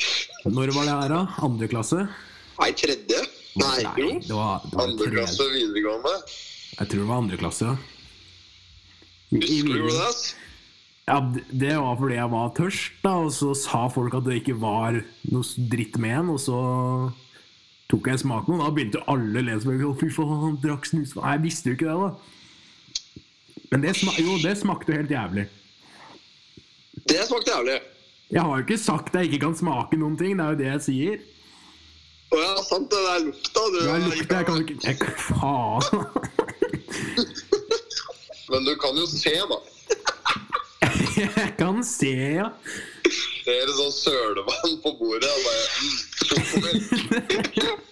Når 0.54 0.74
var 0.76 0.84
det 0.90 0.94
her, 1.00 1.08
da? 1.14 1.22
Andre 1.46 1.68
klasse? 1.72 2.04
Nei, 2.60 2.70
tredje? 2.76 3.22
Nei, 3.58 3.80
jo. 3.98 4.10
det 4.20 4.34
var, 4.36 4.60
det 4.68 4.76
var 4.76 4.84
Andre 4.84 5.06
tredje. 5.08 5.16
klasse 5.18 5.48
videregående. 5.54 6.14
Jeg 6.74 6.88
tror 6.90 7.00
det 7.00 7.08
var 7.08 7.20
andre 7.22 7.36
klasse. 7.40 7.72
ja. 7.72 7.76
Husker 9.34 9.70
du 9.72 9.86
det? 9.88 10.00
ass? 10.08 10.22
Ja, 11.08 11.16
det- 11.34 11.44
det 11.50 11.72
var 11.80 11.96
fordi 12.00 12.14
jeg 12.20 12.30
var 12.32 12.52
tørst, 12.56 12.92
da, 13.02 13.10
og 13.24 13.32
så 13.32 13.54
sa 13.58 13.88
folk 13.92 14.14
at 14.14 14.24
det 14.24 14.38
ikke 14.42 14.54
var 14.60 15.00
noe 15.32 15.68
dritt 15.70 15.98
med 16.00 16.18
en, 16.18 16.30
og 16.34 16.40
så 16.40 16.58
tok 17.92 18.08
jeg 18.08 18.22
smaken, 18.22 18.54
smak 18.54 18.60
og 18.60 18.62
da 18.62 18.74
begynte 18.76 19.02
alle 19.10 19.40
å 19.40 19.44
le 19.44 19.58
som 19.62 19.74
Å, 19.74 19.92
fy 20.00 20.08
faen, 20.14 20.40
han 20.44 20.56
drakk 20.62 20.88
snus. 20.88 21.12
Nei, 21.18 21.34
jeg 21.36 21.44
visste 21.44 21.70
jo 21.70 21.78
ikke 21.78 21.90
det, 21.90 21.98
da. 22.00 22.10
Men 23.72 23.84
det, 23.84 23.92
sma 23.98 24.14
jo, 24.20 24.38
det 24.42 24.54
smakte 24.60 24.92
jo 24.92 25.00
helt 25.02 25.12
jævlig. 25.14 25.44
Det 27.10 27.20
smakte 27.28 27.52
jævlig. 27.52 27.78
Jeg 28.32 28.42
har 28.42 28.52
jo 28.56 28.64
ikke 28.64 28.80
sagt 28.80 29.12
at 29.12 29.20
jeg 29.20 29.32
ikke 29.32 29.44
kan 29.46 29.56
smake 29.58 29.98
noen 30.00 30.16
ting, 30.18 30.32
det 30.38 30.44
er 30.44 30.54
jo 30.54 30.60
det 30.62 30.70
jeg 30.70 30.84
sier. 30.88 31.16
Å 32.34 32.40
ja, 32.40 32.54
sant, 32.66 32.88
det 32.90 33.02
er 33.12 33.20
lukta. 33.28 33.60
Du, 33.70 33.78
er 33.82 34.06
lukta, 34.08 34.40
jeg 34.40 34.46
kan 34.48 34.54
jo 34.56 34.62
ikke 34.64 34.78
jeg, 34.88 34.96
Faen! 35.28 35.82
Men 38.50 38.66
du 38.66 38.74
kan 38.80 38.96
jo 38.98 39.06
se, 39.08 39.34
da. 39.50 39.58
Jeg 41.16 41.54
kan 41.58 41.84
se, 41.86 42.10
ja. 42.36 42.48
Det 43.44 43.54
er 43.54 43.70
sånn 43.76 43.92
sølevann 43.94 44.76
på 44.82 44.92
bordet. 44.98 45.30
Og 45.30 45.46
bare, 45.46 45.64
mm, 45.80 46.13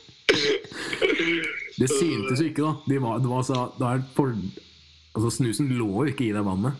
Det 1.83 1.89
syntes 1.91 2.41
jo 2.41 2.47
ikke, 2.47 2.63
da. 2.63 2.73
De 2.87 2.99
var, 3.03 3.21
det 3.23 3.31
var 3.31 3.45
så, 3.47 3.59
for, 4.17 4.35
altså, 5.17 5.31
snusen 5.39 5.71
lå 5.79 5.89
jo 5.89 6.11
ikke 6.13 6.29
i 6.29 6.35
det 6.35 6.45
vannet. 6.47 6.79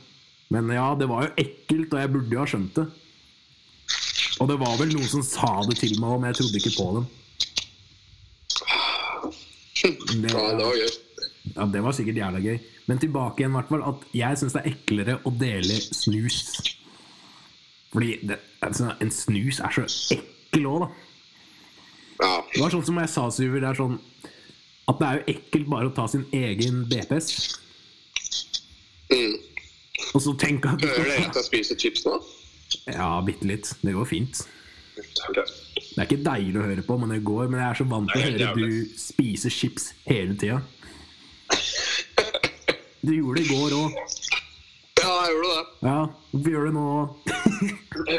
Men 0.53 0.69
ja, 0.71 0.93
det 0.99 1.09
var 1.09 1.27
jo 1.27 1.33
ekkelt, 1.41 1.95
og 1.95 2.03
jeg 2.03 2.13
burde 2.13 2.37
jo 2.37 2.43
ha 2.43 2.49
skjønt 2.49 2.77
det. 2.77 2.87
Og 4.43 4.49
det 4.51 4.59
var 4.61 4.77
vel 4.81 4.93
noen 4.93 5.09
som 5.09 5.25
sa 5.25 5.53
det 5.69 5.79
til 5.81 5.95
meg, 6.03 6.19
men 6.21 6.31
jeg 6.31 6.41
trodde 6.41 6.61
ikke 6.61 6.77
på 6.77 6.89
dem. 6.99 7.09
Det, 9.83 10.31
ja, 10.31 10.43
det 10.55 10.67
var 10.67 10.77
gøy. 10.79 10.93
ja, 11.57 11.65
det 11.75 11.81
var 11.83 11.97
sikkert 11.97 12.21
jævla 12.21 12.43
gøy. 12.45 12.59
Men 12.87 13.01
tilbake 13.03 13.43
igjen, 13.43 13.55
i 13.55 13.59
hvert 13.59 13.71
fall, 13.71 13.85
at 13.89 14.05
jeg 14.15 14.39
syns 14.39 14.55
det 14.57 14.63
er 14.63 14.75
eklere 14.75 15.17
å 15.27 15.33
dele 15.41 15.79
snus. 15.89 16.43
Fordi 17.93 18.13
det, 18.29 18.39
altså, 18.65 18.93
en 19.03 19.11
snus 19.15 19.59
er 19.63 19.75
så 19.79 19.87
ekkel 20.15 20.69
òg, 20.69 20.85
da. 20.85 20.91
Ja. 22.23 22.35
Det 22.53 22.63
var 22.63 22.75
sånn 22.75 22.87
som 22.87 23.01
jeg 23.03 23.11
sa, 23.11 23.27
Syver, 23.35 23.63
det 23.65 23.71
er 23.73 23.79
sånn 23.81 23.99
at 24.91 24.99
det 24.99 25.09
er 25.09 25.19
jo 25.19 25.35
ekkelt 25.37 25.69
bare 25.71 25.89
å 25.91 25.95
ta 25.95 26.07
sin 26.11 26.25
egen 26.35 26.85
BPS. 26.91 27.29
Mm. 29.13 29.37
Og 30.13 30.23
så 30.25 30.35
tenke 30.41 30.73
at 30.73 30.83
Hører 30.83 31.07
dere 31.07 31.29
at 31.29 31.39
jeg 31.39 31.49
spiser 31.49 31.79
chips 31.79 32.07
nå? 32.07 32.17
Ja, 32.89 33.15
bitte 33.25 33.47
litt. 33.49 33.71
Det 33.83 33.95
går 33.95 34.09
fint. 34.09 34.43
Okay. 35.29 35.45
Det 35.93 36.01
er 36.01 36.07
ikke 36.09 36.25
deilig 36.25 36.61
å 36.61 36.67
høre 36.67 36.85
på, 36.87 36.97
men 37.01 37.15
det 37.15 37.23
går. 37.27 37.49
Men 37.53 37.63
jeg 37.63 37.69
er 37.69 37.81
så 37.81 37.87
vant 37.89 38.13
til 38.13 38.21
å 38.21 38.25
høre 38.27 38.51
høre 38.51 38.69
du 38.73 38.99
spise 39.01 39.53
chips 39.53 39.93
hele 40.09 40.37
tida. 40.41 40.61
Du 43.03 43.13
gjorde 43.15 43.41
det 43.41 43.47
i 43.49 43.57
går 43.57 43.77
òg. 43.77 44.01
Ja, 45.03 45.13
jeg 45.27 45.35
gjorde 45.35 45.53
det. 45.53 45.65
Ja, 45.83 45.97
hvorfor 46.31 46.51
gjør 46.53 46.63
du 46.63 46.69
det 46.69 46.75
nå? 46.77 46.89
Det 48.07 48.19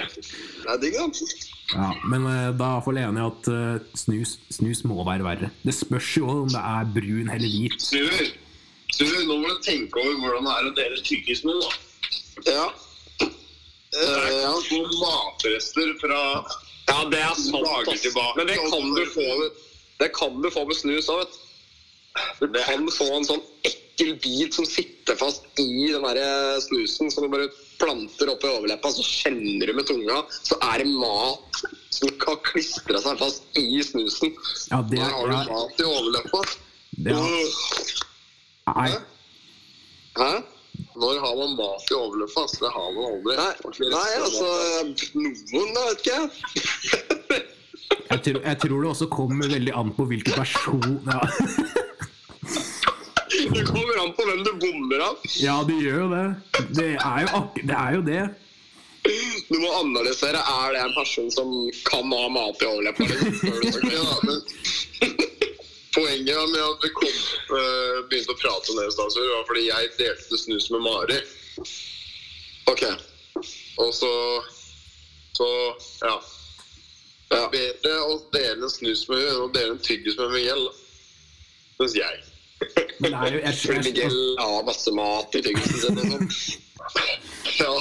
er 0.74 0.82
digg, 0.82 0.97
da. 0.97 1.06
Ja, 1.74 1.89
men 2.09 2.26
eh, 2.30 2.49
da 2.59 2.69
er 2.78 2.97
jeg 2.99 3.09
enig 3.09 3.21
i 3.24 3.28
at 3.28 3.47
eh, 3.53 3.86
snus, 3.97 4.36
snus 4.53 4.84
må 4.89 4.99
være 5.07 5.26
verre. 5.26 5.49
Det 5.65 5.74
spørs 5.76 6.09
jo 6.19 6.28
om 6.30 6.49
det 6.51 6.61
er 6.61 6.89
brun 6.95 7.32
eller 7.34 7.49
hvit. 7.49 7.78
Snur, 7.82 8.17
snur, 8.93 9.15
nå 9.30 9.38
må 9.41 9.53
du 9.55 9.61
tenke 9.65 10.01
over 10.03 10.19
hvordan 10.21 10.49
det 10.49 10.53
er 10.57 10.69
å 10.69 10.76
dele 10.82 11.03
tyggis 11.07 11.43
med, 11.47 11.61
da. 11.63 11.71
Ja. 12.51 12.67
Det 13.24 13.30
Eh, 13.93 14.09
er 14.26 14.39
ja. 14.41 14.49
noen 14.49 14.93
matrester 14.97 15.91
fra 16.01 16.19
ja, 16.89 16.95
det 17.13 17.19
er 17.21 17.36
sant. 17.38 17.59
Dager 17.61 17.99
tilbake. 18.01 18.38
Men 18.39 18.47
det 18.49 18.55
kan 18.57 18.88
du 18.97 19.03
få 19.13 19.26
med, 19.38 19.59
det 20.01 20.07
kan 20.17 20.39
du 20.41 20.47
få 20.49 20.63
med 20.65 20.80
snus 20.80 21.09
òg, 21.13 21.19
vet 21.21 21.36
du. 22.41 22.47
Du 22.47 22.57
kan 22.65 22.88
få 22.95 23.05
en 23.19 23.28
sånn 23.28 23.43
ekkel 23.69 24.15
bit 24.24 24.57
som 24.57 24.65
sitter 24.65 25.17
fast 25.19 25.45
i 25.61 25.91
den 25.93 26.01
der 26.09 26.57
snusen, 26.65 27.13
som 27.13 27.28
du 27.28 27.30
bare 27.36 27.51
planter 27.82 28.32
oppi 28.34 28.49
overleppa, 28.49 28.91
så 28.93 29.03
kjenner 29.05 29.69
du 29.69 29.74
med 29.78 29.88
tunga, 29.89 30.21
så 30.43 30.57
er 30.71 30.84
det 30.84 30.89
mat 30.93 31.63
som 31.93 32.09
har 32.26 32.39
klistra 32.47 33.01
seg 33.03 33.19
fast 33.21 33.59
i 33.59 33.82
snusen. 33.86 34.34
Ja, 34.71 34.82
det 34.89 34.97
Der 35.01 35.11
har 35.13 35.28
du 35.30 35.36
ja, 35.36 35.43
mat 35.49 35.80
i 35.80 35.88
overleppa. 35.89 36.41
det 36.97 37.11
er, 37.17 37.21
Nei, 38.74 38.89
Hæ? 40.17 40.32
Når 40.97 41.19
har 41.21 41.36
man 41.38 41.55
mat 41.57 41.91
i 41.91 41.95
overleppa? 41.97 42.41
Altså, 42.45 42.57
Det 42.65 42.71
har 42.74 42.89
man 42.95 43.05
aldri. 43.11 43.34
Nei, 43.38 43.53
nei, 43.93 44.09
altså 44.21 44.47
Noen, 45.17 45.69
da, 45.76 45.82
vet 45.89 45.99
ikke. 46.01 46.19
jeg, 48.09 48.19
tror, 48.26 48.41
jeg 48.45 48.57
tror 48.63 48.78
det 48.82 48.89
også 48.93 49.07
kommer 49.13 49.47
veldig 49.53 49.74
an 49.82 49.93
på 49.97 50.05
hvilken 50.09 50.34
person 50.38 50.99
ja. 51.09 51.21
Det 53.54 53.64
kommer 53.66 54.04
an 54.04 54.14
på 54.18 54.26
hvem 54.26 54.43
du 54.43 54.54
bommer 54.54 54.99
av. 54.99 55.18
ja, 55.38 55.64
det 55.68 55.76
gjør 55.84 55.99
jo 56.04 56.08
det. 56.14 56.24
Det 56.78 56.88
er 56.95 57.20
jo, 57.28 57.41
det 57.62 57.76
er 57.78 57.91
jo 57.97 58.01
det. 58.08 58.24
Du 59.49 59.60
må 59.60 59.70
analysere. 59.78 60.39
Er 60.39 60.74
det 60.74 60.82
en 60.82 60.95
person 60.95 61.32
som 61.32 61.51
kan 61.89 62.14
ha 62.14 62.30
mat 62.34 62.62
i 62.64 62.66
overleppa? 62.72 63.04
Poenget 65.93 66.49
med 66.49 66.64
at 66.64 66.80
vi 66.82 66.89
kom, 66.97 67.18
eh, 67.60 67.97
begynte 68.10 68.34
å 68.34 68.39
prate 68.41 68.72
om 68.74 68.80
det 68.80 68.88
i 68.89 68.93
stad, 68.95 69.18
var 69.30 69.45
fordi 69.49 69.68
jeg 69.68 69.91
delte 69.99 70.39
snus 70.41 70.72
med 70.74 70.82
Mari. 70.88 71.20
Ok. 72.74 72.84
Og 73.84 73.93
så 73.93 74.14
Så 75.34 75.47
ja. 76.01 76.18
Det 77.30 77.38
er 77.39 77.49
bedre 77.54 77.93
å 78.06 78.18
dele 78.34 78.68
en 78.68 78.70
snus 78.70 79.08
med 79.10 79.18
henne 79.24 79.32
enn 79.34 79.45
å 79.47 79.54
dele 79.54 79.74
en 79.74 79.82
tyggis 79.82 80.18
med 80.20 80.30
Miguel. 80.36 80.68
Syns 81.80 81.95
jeg. 81.97 82.20
Men 82.99 83.11
det 83.11 83.20
er 83.20 83.36
jo, 83.36 83.41
jeg, 83.43 83.59
Fordi 83.64 83.89
Miguel 83.89 84.18
har 84.39 84.64
masse 84.68 84.93
mat 84.95 85.36
i 85.38 85.43
tyggisen 85.47 85.80
sin 85.82 85.99
og 85.99 86.05
sånn. 86.14 86.28
Ja. 87.59 87.74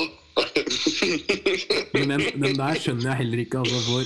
men 1.93 2.22
den 2.41 2.57
der 2.57 2.78
skjønner 2.80 3.11
jeg 3.11 3.18
heller 3.22 3.43
ikke. 3.45 3.62
Altså, 3.62 3.80
for 3.87 4.03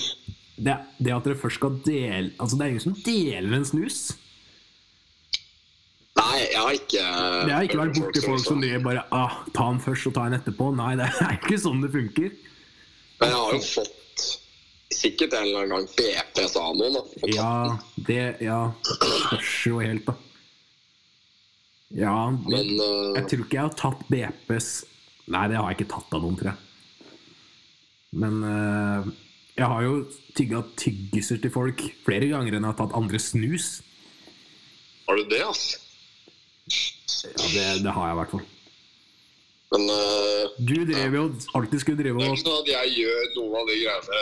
det, 0.57 0.77
det 0.99 1.13
at 1.15 1.27
dere 1.29 1.37
først 1.39 1.59
skal 1.61 1.75
dele 1.85 2.31
Altså, 2.41 2.57
det 2.57 2.65
er 2.65 2.71
ingen 2.73 2.85
som 2.87 2.97
deler 3.05 3.59
en 3.59 3.67
snus. 3.69 3.99
Nei, 6.17 6.39
jeg 6.41 6.61
har 6.63 6.73
ikke 6.79 7.05
Det 7.45 7.53
har 7.53 7.67
ikke 7.67 7.81
vært 7.83 7.99
borti 8.01 8.23
folk 8.25 8.45
som 8.47 8.63
driver 8.65 8.85
bare 8.87 9.03
ah, 9.13 9.43
Ta 9.53 9.69
den 9.69 9.83
først 9.85 10.09
og 10.09 10.17
ta 10.17 10.27
den 10.31 10.39
etterpå. 10.41 10.71
Nei, 10.79 10.95
det 10.99 11.11
er 11.13 11.37
ikke 11.37 11.61
sånn 11.61 11.85
det 11.85 11.93
funker. 11.95 12.33
Men 13.21 13.33
jeg 13.33 13.41
har 13.43 13.57
jo 13.57 13.63
fått 13.65 14.25
sikkert 14.97 15.35
en 15.37 15.45
eller 15.45 15.65
annen 15.65 15.73
gang 15.75 15.87
BP 15.97 16.41
sa 16.53 16.65
noen, 16.77 16.97
da. 16.97 17.31
Ja, 17.33 17.51
det 18.09 18.23
Ja, 18.45 18.61
spørs 18.87 19.53
jo 19.69 19.81
helt, 19.83 20.09
da. 20.09 20.17
Ja, 21.95 22.31
Men 22.35 22.73
eh, 22.83 23.13
jeg 23.21 23.29
tror 23.31 23.45
ikke 23.45 23.59
jeg 23.61 23.63
har 23.69 23.77
tatt 23.79 24.01
BPs 24.11 24.71
Nei, 25.31 25.45
det 25.51 25.59
har 25.59 25.71
jeg 25.71 25.79
ikke 25.81 25.91
tatt 25.91 26.13
av 26.15 26.23
noen, 26.23 26.37
tror 26.39 26.53
jeg. 26.53 26.59
Men 28.15 28.37
uh, 28.47 29.07
jeg 29.59 29.67
har 29.73 29.83
jo 29.83 29.95
tygga 30.39 30.61
tyggiser 30.79 31.41
til 31.43 31.51
folk 31.51 31.83
flere 32.07 32.29
ganger 32.31 32.55
enn 32.55 32.63
jeg 32.63 32.71
har 32.71 32.77
tatt 32.79 32.95
andre 32.95 33.19
snus. 33.21 33.81
Har 35.09 35.19
du 35.19 35.25
det, 35.33 35.41
ass? 35.43 35.65
Ja, 37.27 37.49
det, 37.51 37.65
det 37.83 37.91
har 37.97 38.07
jeg 38.07 38.15
i 38.15 38.21
hvert 38.21 38.35
fall. 38.37 38.45
Men 39.75 39.89
uh, 39.91 40.55
Du 40.63 40.77
drev 40.87 41.15
jo 41.19 41.25
alltid 41.59 41.83
skulle 41.83 41.99
drive 41.99 42.23
Det 42.23 42.29
er 42.29 42.37
ikke 42.37 42.45
sånn 42.47 42.61
at 42.63 42.69
jeg 42.71 42.93
gjør 43.01 43.25
noen 43.35 43.57
av 43.59 43.67
de 43.67 43.79
greiene 43.81 44.21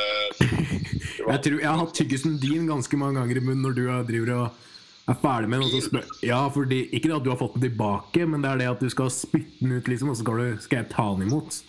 Jeg 1.35 1.43
tror 1.45 1.59
jeg 1.61 1.69
har 1.69 1.81
hatt 1.83 1.93
tyggisen 2.01 2.39
din 2.41 2.65
ganske 2.71 2.97
mange 3.01 3.21
ganger 3.21 3.41
i 3.41 3.45
munnen 3.45 3.61
når 3.69 3.77
du 3.77 3.83
er- 3.93 4.07
driver 4.09 4.33
og 4.39 4.63
er 5.11 5.21
ferdig 5.21 5.51
med 5.51 5.61
den. 5.61 5.69
Og 5.69 5.75
så 5.75 5.89
spør, 5.89 6.09
ja, 6.25 6.41
fordi, 6.53 6.81
ikke 6.97 7.11
det 7.11 7.19
at 7.19 7.27
du 7.27 7.31
har 7.33 7.41
fått 7.41 7.59
den 7.59 7.69
tilbake, 7.69 8.27
men 8.27 8.45
det 8.45 8.51
er 8.51 8.63
det 8.63 8.73
at 8.73 8.83
du 8.85 8.91
skal 8.93 9.13
spytte 9.13 9.61
den 9.61 9.77
ut, 9.79 9.89
liksom, 9.91 10.11
og 10.13 10.19
så 10.19 10.25
skal, 10.25 10.41
du, 10.41 10.65
skal 10.65 10.83
jeg 10.83 10.91
ta 10.95 11.07
den 11.13 11.29
imot. 11.29 11.61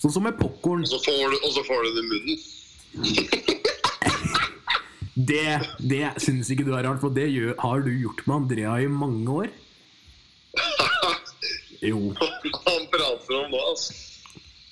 Sånn 0.00 0.14
som 0.14 0.26
med 0.26 0.38
popkorn. 0.40 0.84
Og 0.86 0.94
og 0.94 1.52
så 1.54 1.64
får 1.66 1.86
du 1.86 1.90
den 1.98 2.04
i 2.04 2.08
munnen. 2.12 2.36
Det, 5.16 5.62
det 5.80 6.10
syns 6.20 6.50
ikke 6.52 6.66
du 6.66 6.74
er 6.76 6.84
rart, 6.84 7.00
for 7.00 7.08
det 7.08 7.30
gjør, 7.32 7.54
har 7.62 7.80
du 7.80 7.88
gjort 7.88 8.18
med 8.26 8.34
Andrea 8.36 8.74
i 8.84 8.90
mange 8.92 9.38
år. 9.44 9.54
Jo. 11.84 12.10
Han 12.18 12.84
prater 12.92 13.34
om 13.36 13.50
det, 13.52 13.60
altså. 13.60 13.96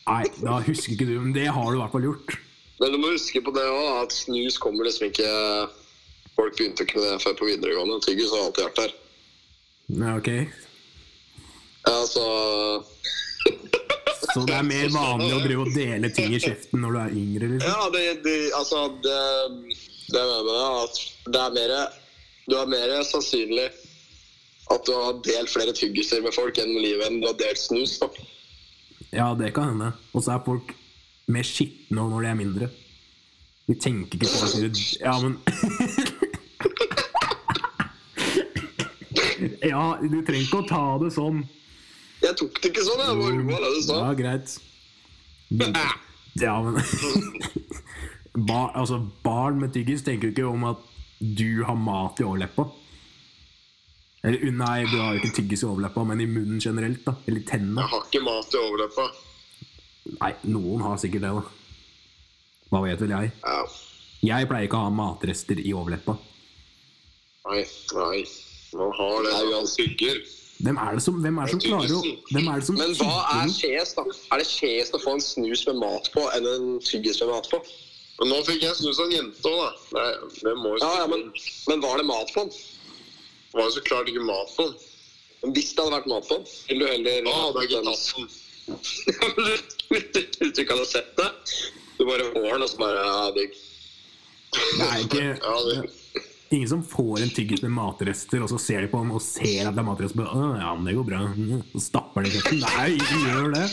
Nei, 0.04 0.24
da 0.40 0.58
husker 0.64 0.94
ikke 0.94 1.06
du, 1.08 1.14
men 1.20 1.32
det 1.36 1.46
har 1.52 1.68
du 1.68 1.76
i 1.76 1.80
hvert 1.80 1.92
fall 1.92 2.06
gjort. 2.06 2.36
Men 2.80 2.92
du 2.92 2.98
må 3.00 3.12
huske 3.12 3.40
på 3.44 3.52
det 3.56 3.64
òg, 3.70 4.02
at 4.02 4.16
snus 4.16 4.56
kommer 4.60 4.88
liksom 4.88 5.08
ikke 5.08 5.28
Folk 6.34 6.56
begynte 6.58 6.82
ikke 6.86 6.98
med 7.00 7.08
det 7.12 7.22
før 7.22 7.36
på 7.38 7.48
videregående. 7.48 8.00
Tyggis 8.04 8.32
har 8.34 8.46
alltid 8.48 8.64
vært 8.68 8.80
der. 8.82 8.94
Ja, 10.00 10.16
ok. 10.18 10.30
Ja, 11.84 11.96
så 12.08 12.24
Så 14.34 14.42
det 14.48 14.54
er 14.56 14.64
mer 14.66 14.88
vanlig 14.94 15.34
å 15.36 15.40
drive 15.44 15.66
og 15.66 15.74
dele 15.76 16.08
ting 16.16 16.32
i 16.34 16.40
kjeften 16.42 16.80
når 16.82 16.94
du 16.96 17.00
er 17.02 17.16
yngre? 17.20 17.50
liksom? 17.52 17.70
Ja, 17.70 17.90
det, 17.92 18.04
det 18.24 18.36
Altså, 18.56 18.80
det, 19.04 19.18
det 20.14 20.22
mener 20.30 20.54
er 20.58 20.78
at 20.84 21.02
det 21.28 21.42
er 21.42 21.52
mer 21.58 21.74
Du 22.48 22.56
er 22.58 22.70
mer 22.72 22.94
sannsynlig 23.06 23.68
at 24.72 24.86
du 24.88 24.94
har 24.96 25.18
delt 25.26 25.50
flere 25.52 25.74
tyggiser 25.76 26.22
med 26.24 26.32
folk 26.32 26.56
enn 26.58 26.72
livet 26.80 27.04
enn 27.10 27.20
du 27.20 27.26
har 27.28 27.36
delt 27.36 27.60
snus. 27.60 27.98
da. 28.00 28.08
Ja, 29.12 29.26
det 29.36 29.52
kan 29.54 29.74
hende. 29.74 29.90
Og 30.16 30.24
så 30.24 30.32
er 30.34 30.42
folk 30.46 30.72
mer 31.30 31.44
skitne 31.46 32.08
når 32.08 32.24
de 32.24 32.30
er 32.32 32.38
mindre. 32.40 32.70
De 33.68 33.76
tenker 33.80 34.18
ikke 34.18 34.28
på 34.32 34.48
det 34.64 34.70
Ja, 35.00 35.14
men 35.20 35.36
Ja, 39.64 39.84
du 40.00 40.18
trenger 40.26 40.44
ikke 40.44 40.62
å 40.62 40.68
ta 40.68 40.84
det 41.02 41.10
sånn. 41.14 41.42
Jeg 42.24 42.36
tok 42.40 42.60
det 42.62 42.70
ikke 42.72 42.84
sånn, 42.86 43.02
jeg. 43.02 43.18
Bare 43.48 43.60
lo 43.64 43.72
det 43.74 43.82
sa. 43.86 43.98
Ja, 44.00 44.14
greit. 44.18 44.56
Ja, 46.40 46.54
men 46.64 46.80
Bar, 48.48 48.72
altså, 48.74 48.98
Barn 49.22 49.60
med 49.62 49.74
tyggis 49.76 50.02
tenker 50.02 50.30
jo 50.30 50.34
ikke 50.34 50.48
om 50.50 50.64
at 50.72 50.80
du 51.22 51.62
har 51.64 51.76
mat 51.78 52.18
i 52.18 52.26
overleppa. 52.26 52.66
Eller 54.24 54.50
nei, 54.56 54.86
du 54.88 54.96
har 54.98 55.14
jo 55.14 55.20
ikke 55.20 55.36
tyggis 55.36 55.62
i 55.62 55.68
overleppa, 55.68 56.02
men 56.08 56.22
i 56.24 56.26
munnen 56.26 56.60
generelt. 56.60 57.04
da 57.06 57.14
Eller 57.28 57.42
i 57.42 57.46
tennene. 57.46 57.84
Jeg 57.84 57.92
har 57.92 58.06
ikke 58.08 58.24
mat 58.24 58.56
i 58.56 58.60
overleppa. 58.62 59.06
Nei, 60.18 60.32
noen 60.50 60.82
har 60.84 60.98
sikkert 61.00 61.26
det, 61.26 61.32
da. 61.38 61.44
Hva 62.72 62.80
vet 62.84 63.04
vel 63.04 63.12
jeg? 63.14 63.32
Ja. 63.44 63.58
Jeg 64.24 64.48
pleier 64.48 64.66
ikke 64.66 64.80
å 64.80 64.88
ha 64.88 64.94
matrester 64.96 65.60
i 65.60 65.74
overleppa. 65.76 66.16
Nei, 67.44 67.60
nei. 67.94 68.24
Man 68.74 68.90
har 68.98 69.22
det 69.22 69.32
Nei, 69.32 69.42
når 69.42 69.50
man 69.50 69.60
uansett. 69.60 70.32
Hvem 70.64 70.78
er 70.80 70.94
det 70.96 71.02
som, 71.04 71.16
hvem 71.22 71.38
er 71.38 71.48
det 71.48 71.52
som 71.54 71.60
klarer 71.64 71.94
å 71.94 72.02
Hvem 72.30 72.46
er 72.52 72.60
det 72.60 72.66
som 72.68 72.76
Men 72.78 72.92
hva 72.98 73.16
er 73.34 73.50
tygger? 73.50 73.90
da? 73.96 74.04
Er 74.34 74.40
det 74.42 74.46
kjes 74.48 74.92
å 74.94 75.00
få 75.02 75.14
en 75.18 75.24
snus 75.24 75.64
med 75.68 75.80
mat 75.82 76.08
på 76.14 76.22
enn 76.36 76.46
en 76.52 76.68
tyggis 76.84 77.18
med 77.24 77.32
mat 77.34 77.48
på? 77.50 77.58
Men 78.20 78.30
nå 78.30 78.38
fikk 78.46 78.62
jeg 78.62 78.76
snus 78.78 79.00
av 79.02 79.08
en 79.10 79.14
jente 79.16 79.50
òg, 79.50 79.58
da. 79.58 79.70
Nei, 79.98 80.10
det 80.44 80.54
må 80.62 80.76
jo 80.76 80.80
Ja, 80.84 80.92
ja, 81.02 81.06
men, 81.10 81.24
men 81.68 81.82
var 81.82 81.98
det 81.98 82.06
mat 82.06 82.30
på 82.34 82.44
den? 82.46 82.54
Det 83.50 83.58
var 83.58 83.66
jo 83.68 83.74
så 83.76 83.82
klart 83.90 84.10
ikke 84.10 84.22
mat 84.26 84.54
på 84.56 84.68
den. 84.70 84.76
Men 85.42 85.54
Hvis 85.58 85.72
det 85.74 85.82
hadde 85.84 85.96
vært 85.98 86.10
mat 86.14 86.28
på 86.30 86.38
den, 86.38 86.46
ville 86.70 86.86
du 86.86 86.92
heller 86.92 87.28
Ja, 87.28 87.40
det 87.50 87.58
er 87.58 87.68
ikke 87.68 87.82
tatt 87.90 88.04
den. 88.14 88.30
Hvis 89.90 90.54
du 90.54 90.62
ikke 90.62 90.72
hadde 90.78 90.86
sett 90.88 91.10
det 91.18 91.28
Du 91.98 92.06
bare 92.08 92.30
får 92.30 92.46
den, 92.54 92.62
og 92.64 92.70
så 92.72 92.80
bare 92.80 93.02
Ja, 93.04 93.26
digg. 93.36 93.58
Det 94.54 94.86
er 94.86 95.02
ikke 95.02 95.24
Ja, 95.34 95.54
det, 95.68 95.76
Ingen 96.50 96.68
som 96.68 96.82
får 96.84 97.22
en 97.22 97.30
tyggis 97.34 97.62
med 97.64 97.72
matrester, 97.74 98.42
og 98.44 98.50
så 98.52 98.58
ser 98.60 98.84
de 98.84 98.90
på 98.92 99.00
den 99.02 99.14
og 99.16 99.22
ser 99.24 99.68
at 99.68 99.74
det 99.74 99.80
er 99.82 99.86
matrester. 99.88 100.26
og 100.28 100.58
Ja, 100.60 100.74
men 100.76 100.84
det 100.88 100.96
går 100.98 101.06
bra. 101.08 101.22
Så 101.72 101.84
stapper 101.88 102.26
de 102.26 102.34
kjeften. 102.34 102.60
Nei, 102.62 102.90
ingen 102.92 103.08
som 103.08 103.24
gjør 103.30 103.54
det. 103.56 103.64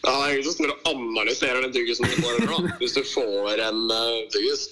Ja, 0.00 0.14
det 0.14 0.24
er 0.24 0.32
ingen 0.32 0.46
som 0.48 0.56
står 0.56 0.72
og 0.72 0.88
analyserer 0.94 1.66
den 1.66 1.74
tyggisen 1.76 2.08
du 2.08 2.16
får. 2.24 2.40
noe, 2.48 2.72
Hvis 2.80 2.96
du 2.96 3.02
får 3.04 3.62
en 3.68 3.84
uh, 3.92 4.18
tyggis. 4.32 4.66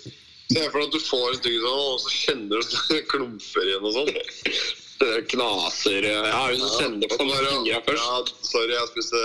Se 0.49 0.65
for 0.73 0.81
deg 0.81 0.89
at 0.89 0.97
du 0.97 1.05
får 1.05 1.27
en 1.35 1.41
tyggis 1.45 1.67
og 1.69 1.99
så 2.01 2.13
kjenner 2.17 2.57
du 2.57 2.65
at 2.65 2.93
det 2.95 3.01
klumper 3.13 3.69
igjen 3.69 3.89
og 3.89 3.97
sånn. 3.99 4.13
Det 4.99 5.19
knaser 5.31 6.07
Ja, 6.09 6.47
hun 6.49 6.65
kjenner 6.81 7.13
på 7.13 7.19
fingra 7.29 7.83
først. 7.87 8.01
Ja, 8.03 8.23
sorry, 8.49 8.73
jeg 8.73 8.89
spiste, 8.95 9.21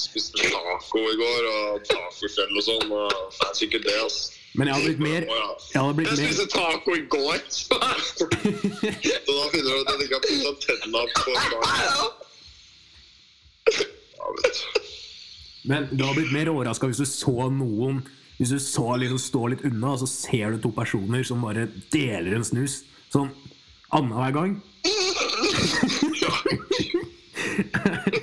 spiste 0.00 0.48
taco 0.52 0.98
i 0.98 1.16
går, 1.20 1.46
og 1.52 1.84
tacokveld 1.88 2.58
og 2.60 2.64
sånn. 2.66 2.90
Og 2.92 3.08
det 3.12 3.46
er 3.48 3.54
sikkert 3.60 3.86
det, 3.88 3.96
altså. 4.02 4.32
Men 4.56 4.70
jeg 4.70 4.76
hadde 4.76 4.88
blitt 4.88 5.02
mer. 5.04 5.26
Jeg 5.72 5.80
hadde 5.82 5.96
blitt 5.98 6.08
Jeg 6.08 6.16
mer 6.22 6.48
taco 6.52 6.90
i 6.96 7.04
går. 7.12 7.38
Så 7.52 7.76
da 7.76 9.48
finner 9.52 9.68
du 9.68 9.76
ut 9.76 9.90
at 9.90 9.98
jeg 10.00 10.06
ikke 10.06 10.16
har 10.16 10.24
pussa 10.24 10.52
tenna 10.64 11.00
på 11.12 11.30
dagen. 11.36 11.60
Ja, 14.16 14.26
vet 14.36 14.60
du. 14.60 14.60
Men 15.66 15.88
du 15.90 16.00
hadde 16.04 16.20
blitt 16.20 16.32
mer 16.32 16.52
overraska 16.52 16.86
hvis 16.86 17.02
du 17.02 17.08
så 17.10 17.48
noen 17.50 18.04
Hvis 18.36 18.52
du 18.54 18.58
så 18.62 18.84
liksom 19.00 19.18
stå 19.18 19.46
litt 19.50 19.64
unna, 19.66 19.94
og 19.94 20.00
så 20.02 20.08
ser 20.10 20.52
du 20.52 20.60
to 20.62 20.70
personer 20.76 21.24
som 21.24 21.40
bare 21.44 21.66
deler 21.92 22.36
en 22.36 22.44
snus. 22.44 22.82
Sånn 23.12 23.30
annenhver 23.96 24.32
gang. 24.36 24.56
Det 27.56 28.12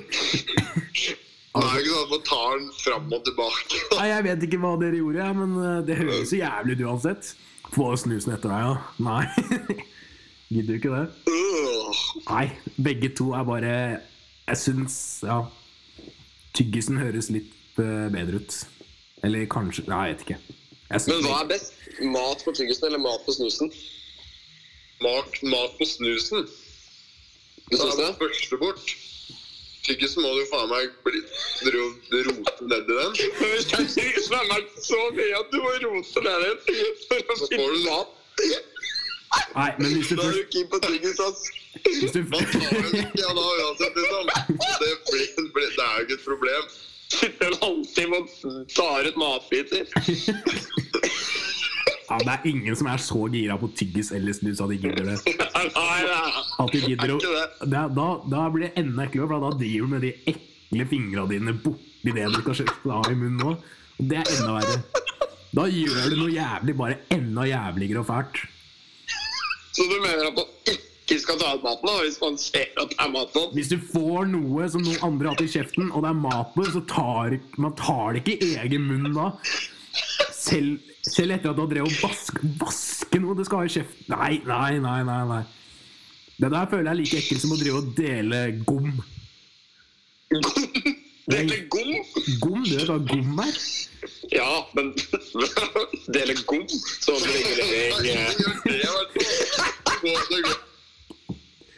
er 1.62 1.80
ikke 1.80 1.90
sånn 1.92 2.04
at 2.04 2.12
man 2.12 2.22
tar 2.26 2.54
den 2.58 2.70
fram 2.80 3.12
og 3.14 3.24
tilbake. 3.28 3.80
Nei, 3.98 4.06
Jeg 4.10 4.26
vet 4.26 4.46
ikke 4.48 4.60
hva 4.64 4.72
dere 4.80 5.00
gjorde, 5.00 5.20
ja, 5.22 5.32
men 5.38 5.52
eh, 5.62 5.80
det 5.86 5.98
høres 6.00 6.32
jo 6.34 6.40
jævlig 6.40 6.76
ut 6.78 6.86
uansett. 6.88 7.34
Få 7.74 7.90
snusen 7.98 8.34
etter 8.34 8.50
deg, 8.50 8.64
ja. 8.66 8.74
Nei. 9.06 9.84
Gidder 10.54 10.70
du 10.70 10.78
ikke 10.78 10.94
det. 10.94 11.04
Nei, 12.28 12.44
begge 12.78 13.10
to 13.16 13.30
er 13.34 13.46
bare 13.48 13.70
Jeg 14.46 14.58
syns 14.60 14.96
Ja. 15.26 15.44
Tyggisen 16.54 17.00
høres 17.02 17.30
litt 17.34 17.80
eh, 17.82 18.06
bedre 18.14 18.42
ut. 18.42 18.58
Eller 19.26 19.48
kanskje 19.50 19.86
Nei, 19.90 20.04
jeg 20.10 20.18
vet 20.18 20.26
ikke. 20.28 20.60
Jeg 20.90 21.06
Men 21.10 21.24
hva 21.26 21.40
er 21.40 21.48
best? 21.54 21.80
Mat 22.02 22.44
på 22.44 22.52
tyggisen 22.54 22.90
eller 22.90 23.02
mat 23.02 23.24
på 23.26 23.34
snusen? 23.34 23.72
Mat, 25.02 25.40
mat 25.42 25.74
på 25.78 25.86
snusen. 25.88 26.46
Du 27.70 27.76
syns 27.78 27.98
det? 27.98 28.12
første 28.20 28.60
bort. 28.60 28.94
Tyggisen 29.84 30.24
må 30.24 30.30
du 30.32 30.44
faen 30.48 30.70
meg 30.70 30.92
bli, 31.04 31.20
dro, 31.66 31.82
rote 32.28 32.68
nedi 32.70 32.94
den. 32.98 33.18
Hvis 33.40 33.66
det 33.68 33.80
er 33.82 33.88
tyggis 33.92 34.28
som 34.30 34.38
er 34.38 34.46
verdt 34.52 34.78
så 34.86 35.00
mye 35.18 35.40
at 35.40 35.50
du 35.52 35.58
må 35.60 35.72
rote 35.82 36.22
ned 36.24 36.46
den 36.46 36.56
for 37.08 37.34
å 37.34 37.36
Så 37.40 37.48
får 37.52 37.74
du 37.74 37.82
mat. 37.90 38.14
Nei, 39.54 39.68
men 39.82 39.92
hvis 39.98 40.08
du 40.08 40.16
Da 40.16 40.30
er 40.30 40.38
du 40.38 40.48
keen 40.54 40.70
på 40.72 40.80
tyggis, 40.86 41.20
ass. 41.26 41.44
hvis 41.84 42.16
du, 42.16 42.22
Da 42.32 42.40
tar 42.54 42.80
du 42.80 42.96
ikke 43.02 43.20
ja, 43.20 43.34
da 43.36 43.44
uansett, 43.44 44.00
liksom. 44.00 44.32
Det, 44.80 44.90
blir, 45.10 45.52
blir, 45.58 45.70
det 45.76 45.84
er 45.84 46.00
jo 46.00 46.08
ikke 46.08 46.18
et 46.20 46.26
problem. 46.30 46.74
sitter 47.14 47.46
en 47.50 47.60
halvtime 47.60 48.22
og 48.22 48.66
tar 48.72 49.10
ut 49.10 49.20
matbiter. 49.20 49.84
ja, 52.14 52.24
Det 52.24 52.34
er 52.34 52.48
ingen 52.50 52.76
som 52.78 52.88
er 52.90 53.02
så 53.02 53.26
gira 53.32 53.56
på 53.58 53.70
tyggis 53.76 54.12
eller 54.14 54.36
snus 54.36 54.62
at 54.62 54.70
de 54.70 54.78
gidder 54.78 55.10
det. 55.10 55.18
At 55.54 56.72
de 56.72 56.82
gidder 56.84 57.14
å, 57.16 57.18
da, 57.66 57.86
da 58.30 58.44
blir 58.54 58.68
det 58.68 58.74
enda 58.80 59.08
eklere, 59.08 59.28
for 59.32 59.46
da 59.48 59.52
driver 59.58 59.88
du 59.88 59.94
med 59.96 60.06
de 60.06 60.12
ekle 60.30 60.88
fingra 60.90 61.26
dine 61.30 61.56
borti 61.64 62.14
det 62.14 62.28
du 62.30 62.40
skal 62.42 62.60
skjøtte 62.60 62.94
av 63.00 63.10
i 63.10 63.18
munnen 63.18 63.40
nå. 63.42 63.56
Og 63.98 64.08
det 64.10 64.20
er 64.20 64.32
enda 64.38 64.58
verre. 64.58 65.02
Da 65.54 65.68
gjør 65.70 66.08
du 66.10 66.16
noe 66.18 66.32
jævlig 66.34 66.74
bare 66.78 66.98
enda 67.14 67.46
jævligere 67.46 68.02
og 68.02 68.08
fælt. 68.08 68.42
Så 69.74 69.86
du 69.90 69.94
mener 70.02 70.28
at 70.28 70.38
man 70.38 70.48
ikke 70.70 71.18
skal 71.22 71.38
ta 71.38 71.52
ut 71.54 71.64
maten 71.66 71.88
da, 71.88 71.94
hvis 72.00 72.18
man 72.22 72.38
ser 72.40 72.80
at 72.80 72.90
det 72.90 72.98
er 73.02 73.12
mat 73.12 73.34
den? 73.34 73.52
Hvis 73.54 73.70
du 73.70 73.76
får 73.92 74.30
noe 74.30 74.66
som 74.70 74.82
noen 74.86 75.06
andre 75.06 75.30
har 75.30 75.36
hatt 75.36 75.46
i 75.46 75.52
kjeften, 75.54 75.90
og 75.92 76.04
det 76.04 76.10
er 76.10 76.20
mat 76.24 76.54
på 76.54 76.66
så 76.70 76.82
tar 76.90 77.38
man 77.60 77.74
tar 77.78 78.14
det 78.14 78.24
ikke 78.24 78.38
i 78.38 78.54
egen 78.64 78.86
munn 78.88 79.10
da. 79.14 79.30
Selv, 80.44 80.92
selv 81.08 81.36
etter 81.36 81.52
at 81.52 81.56
du 81.56 81.62
har 81.62 81.70
drevet 81.70 81.88
og 81.88 82.02
vask, 82.04 82.40
vaske 82.60 83.20
noe 83.22 83.36
du 83.38 83.44
skal 83.46 83.62
ha 83.62 83.68
i 83.68 83.72
kjeften. 83.72 84.08
Nei, 84.12 84.32
nei, 84.44 84.72
nei, 84.82 85.00
nei, 85.08 85.22
nei. 85.30 85.42
Det 86.34 86.50
der 86.50 86.66
føler 86.70 86.88
jeg 86.88 86.92
er 86.92 87.00
like 87.00 87.20
ekkelt 87.22 87.44
som 87.44 87.54
å 87.54 87.58
drive 87.60 87.80
og 87.80 87.92
dele 87.96 88.40
gom. 88.66 88.90
Dele 91.30 91.58
gom? 91.72 91.92
Gom, 92.42 92.60
du 92.66 92.74
vet 92.74 92.90
hva 92.90 92.98
gom 93.08 93.40
er? 93.44 93.54
Ja, 94.34 94.50
men 94.76 94.92
dele 96.16 96.34
gom 96.44 96.66
så 96.68 97.14
regulering 97.22 98.10
eh, 98.10 98.32
det. 98.74 100.56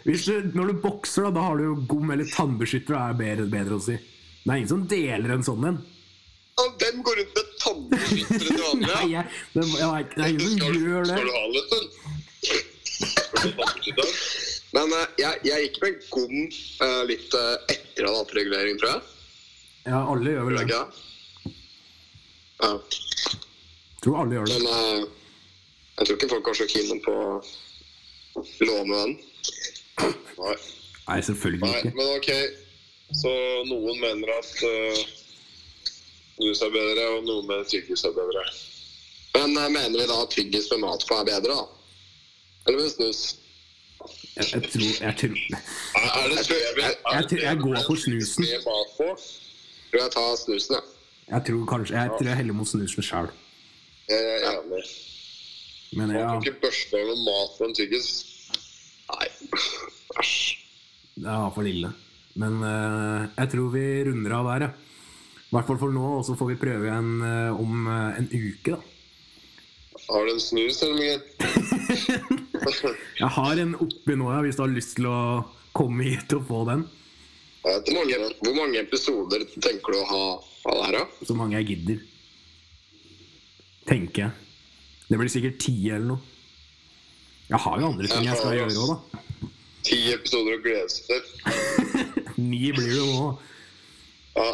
Hvis 0.06 0.24
du, 0.26 0.34
når 0.54 0.70
du 0.70 0.80
bokser, 0.82 1.26
da, 1.26 1.32
da 1.36 1.44
har 1.48 1.58
du 1.58 1.64
jo 1.66 1.76
gom 1.90 2.10
eller 2.14 2.28
tannbeskytter. 2.30 2.94
er 2.98 3.18
bedre, 3.18 3.46
bedre 3.50 3.78
å 3.78 3.82
si. 3.82 3.96
Det 3.98 4.50
er 4.50 4.60
ingen 4.60 4.70
som 4.70 4.86
deler 4.90 5.34
en 5.34 5.46
sånn 5.46 5.68
en. 5.70 5.78
Og 6.62 6.76
den 6.80 7.02
går 7.04 7.18
rundt 7.20 7.34
med 7.36 7.45
tannbeskyttere 7.66 8.40
til 8.46 8.60
vanlig? 8.62 8.86
Nei, 8.92 9.06
jeg, 9.12 9.24
det, 9.52 9.62
jeg, 9.76 10.06
det 10.14 10.22
er 10.24 10.30
ingen 10.32 10.58
som 10.62 10.72
gjør 10.86 11.02
det. 11.10 11.16
skal 11.16 11.26
du 11.26 11.32
ha 11.36 11.44
litt? 11.56 11.72
Men 14.76 14.92
eh, 14.92 15.06
jeg, 15.20 15.42
jeg 15.46 15.66
gikk 15.66 15.76
med 15.82 16.06
gom 16.12 16.36
eh, 16.36 17.02
litt 17.10 17.36
eh, 17.36 17.54
etter 17.74 18.06
jeg 18.06 18.12
hadde 18.12 18.38
regulering, 18.38 18.80
tror 18.80 18.90
jeg. 18.94 19.00
Ja, 19.86 20.00
alle 20.02 20.32
gjør 20.34 20.48
vel 20.48 20.56
det. 20.60 20.66
Ja. 22.60 22.72
Tror 24.02 24.18
alle 24.22 24.38
gjør 24.38 24.50
det. 24.50 24.58
Men 24.64 25.06
jeg 25.96 26.08
tror 26.08 26.16
ikke 26.18 26.32
folk 26.34 26.50
var 26.50 26.58
så 26.58 26.66
keen 26.70 27.00
på 27.04 27.14
å 27.16 28.42
låne 28.68 28.94
den. 29.02 29.12
Nei. 30.36 30.56
Nei, 31.06 31.20
selvfølgelig 31.22 31.62
Nei, 31.62 31.76
ikke. 31.78 31.92
men 31.96 32.06
ok. 32.16 32.30
Så 33.16 33.32
noen 33.70 34.00
mener 34.02 34.32
at 34.34 34.50
uh, 34.66 34.98
snus 36.36 36.62
er 36.62 36.70
bedre, 36.74 37.06
og 37.16 37.24
noen 37.26 37.46
med 37.48 37.64
tyggis 37.70 38.04
er 38.04 38.12
bedre. 38.16 38.44
Men 39.36 39.56
eh, 39.56 39.68
mener 39.72 39.96
vi 40.00 40.06
da 40.10 40.20
at 40.22 40.30
tyggis 40.36 40.68
med 40.72 40.84
mat 40.84 41.04
på 41.08 41.18
er 41.20 41.26
bedre, 41.28 41.56
da? 41.56 41.64
Eller 42.66 42.82
med 42.82 42.90
snus? 42.92 43.22
Jeg, 44.36 44.44
jeg 44.52 44.62
tror, 44.70 44.82
jeg 45.06 45.14
tror 45.16 45.32
Er, 45.96 46.28
det 46.28 46.42
Jeg 46.50 46.74
jeg- 46.76 47.30
jeg 47.32 47.42
jeg 47.42 47.58
går 47.62 47.76
for 47.86 47.96
snusen. 47.96 48.44
Med 48.44 48.66
mat 48.68 48.90
på? 48.98 49.08
Tror 49.90 50.02
jeg 50.02 50.12
tar 50.12 50.36
snusen, 50.36 50.74
jeg. 50.76 50.84
Jeg 51.30 51.42
tror 51.46 51.66
kanskje 51.66 51.94
Jeg 51.96 52.08
tror 52.18 52.28
jeg 52.28 52.36
heller 52.36 52.54
mot 52.54 52.68
snusen 52.68 53.02
sjøl. 53.02 53.30
Jeg 54.08 54.20
er 54.36 54.60
enig. 54.60 54.82
Men 55.96 56.06
Man 56.08 56.16
ja, 56.16 56.28
kan 56.28 56.42
ikke 56.44 56.60
børste 56.66 56.98
av 57.00 57.06
med 57.08 57.22
mat 57.26 57.54
på 57.58 57.64
en 57.68 57.74
tyggis. 57.74 58.08
Nei. 59.10 59.26
Æsj. 60.20 60.58
det 61.16 61.26
er 61.32 61.50
for 61.54 61.62
lille. 61.66 61.92
Men 62.36 62.60
uh, 62.62 63.26
jeg 63.38 63.50
tror 63.54 63.70
vi 63.72 63.84
runder 64.10 64.34
av 64.36 64.50
der, 64.50 64.66
ja. 64.66 64.70
I 65.46 65.54
hvert 65.54 65.68
fall 65.68 65.78
for 65.78 65.94
nå, 65.94 66.04
og 66.18 66.24
så 66.26 66.34
får 66.38 66.52
vi 66.52 66.58
prøve 66.58 66.88
igjen 66.88 67.10
eh, 67.22 67.60
om 67.62 67.86
eh, 67.86 68.18
en 68.18 68.28
uke, 68.32 68.74
da. 68.74 68.80
Har 70.06 70.26
du 70.26 70.32
en 70.32 70.42
snus, 70.42 70.82
eller 70.82 70.96
Miguel? 70.98 71.22
Jeg 73.22 73.30
har 73.36 73.62
en 73.62 73.74
oppi 73.78 74.16
nå, 74.18 74.26
ja, 74.32 74.42
hvis 74.42 74.58
du 74.58 74.62
har 74.64 74.74
lyst 74.74 74.96
til 74.98 75.08
å 75.10 75.18
komme 75.76 76.06
hit 76.06 76.34
og 76.36 76.44
få 76.48 76.64
den. 76.68 76.84
Hvor 77.66 77.94
mange, 77.94 78.18
hvor 78.42 78.54
mange 78.54 78.82
episoder 78.82 79.42
tenker 79.58 79.94
du 79.94 79.98
å 79.98 80.10
ha 80.10 80.22
av 80.66 80.76
det 80.76 80.84
her, 80.84 80.98
da? 80.98 81.26
Så 81.26 81.34
mange 81.38 81.58
jeg 81.58 81.68
gidder. 81.72 82.02
Tenker 83.86 84.26
jeg. 84.26 84.30
Det 85.06 85.18
blir 85.18 85.30
sikkert 85.30 85.58
ti 85.62 85.74
eller 85.86 86.06
noe. 86.14 86.22
Jeg 87.46 87.62
har 87.62 87.80
jo 87.80 87.90
andre 87.92 88.10
ting 88.10 88.26
jeg 88.26 88.38
skal 88.38 88.56
gjøre 88.58 88.78
òg, 88.82 88.92
da. 88.92 89.50
Ti 89.86 89.98
episoder 90.14 90.56
å 90.56 90.62
glede 90.64 90.90
seg 90.90 91.10
til. 91.10 91.26
Ni 92.50 92.72
blir 92.74 92.90
det 92.90 93.04
nå. 93.06 93.28
Ja. 94.36 94.48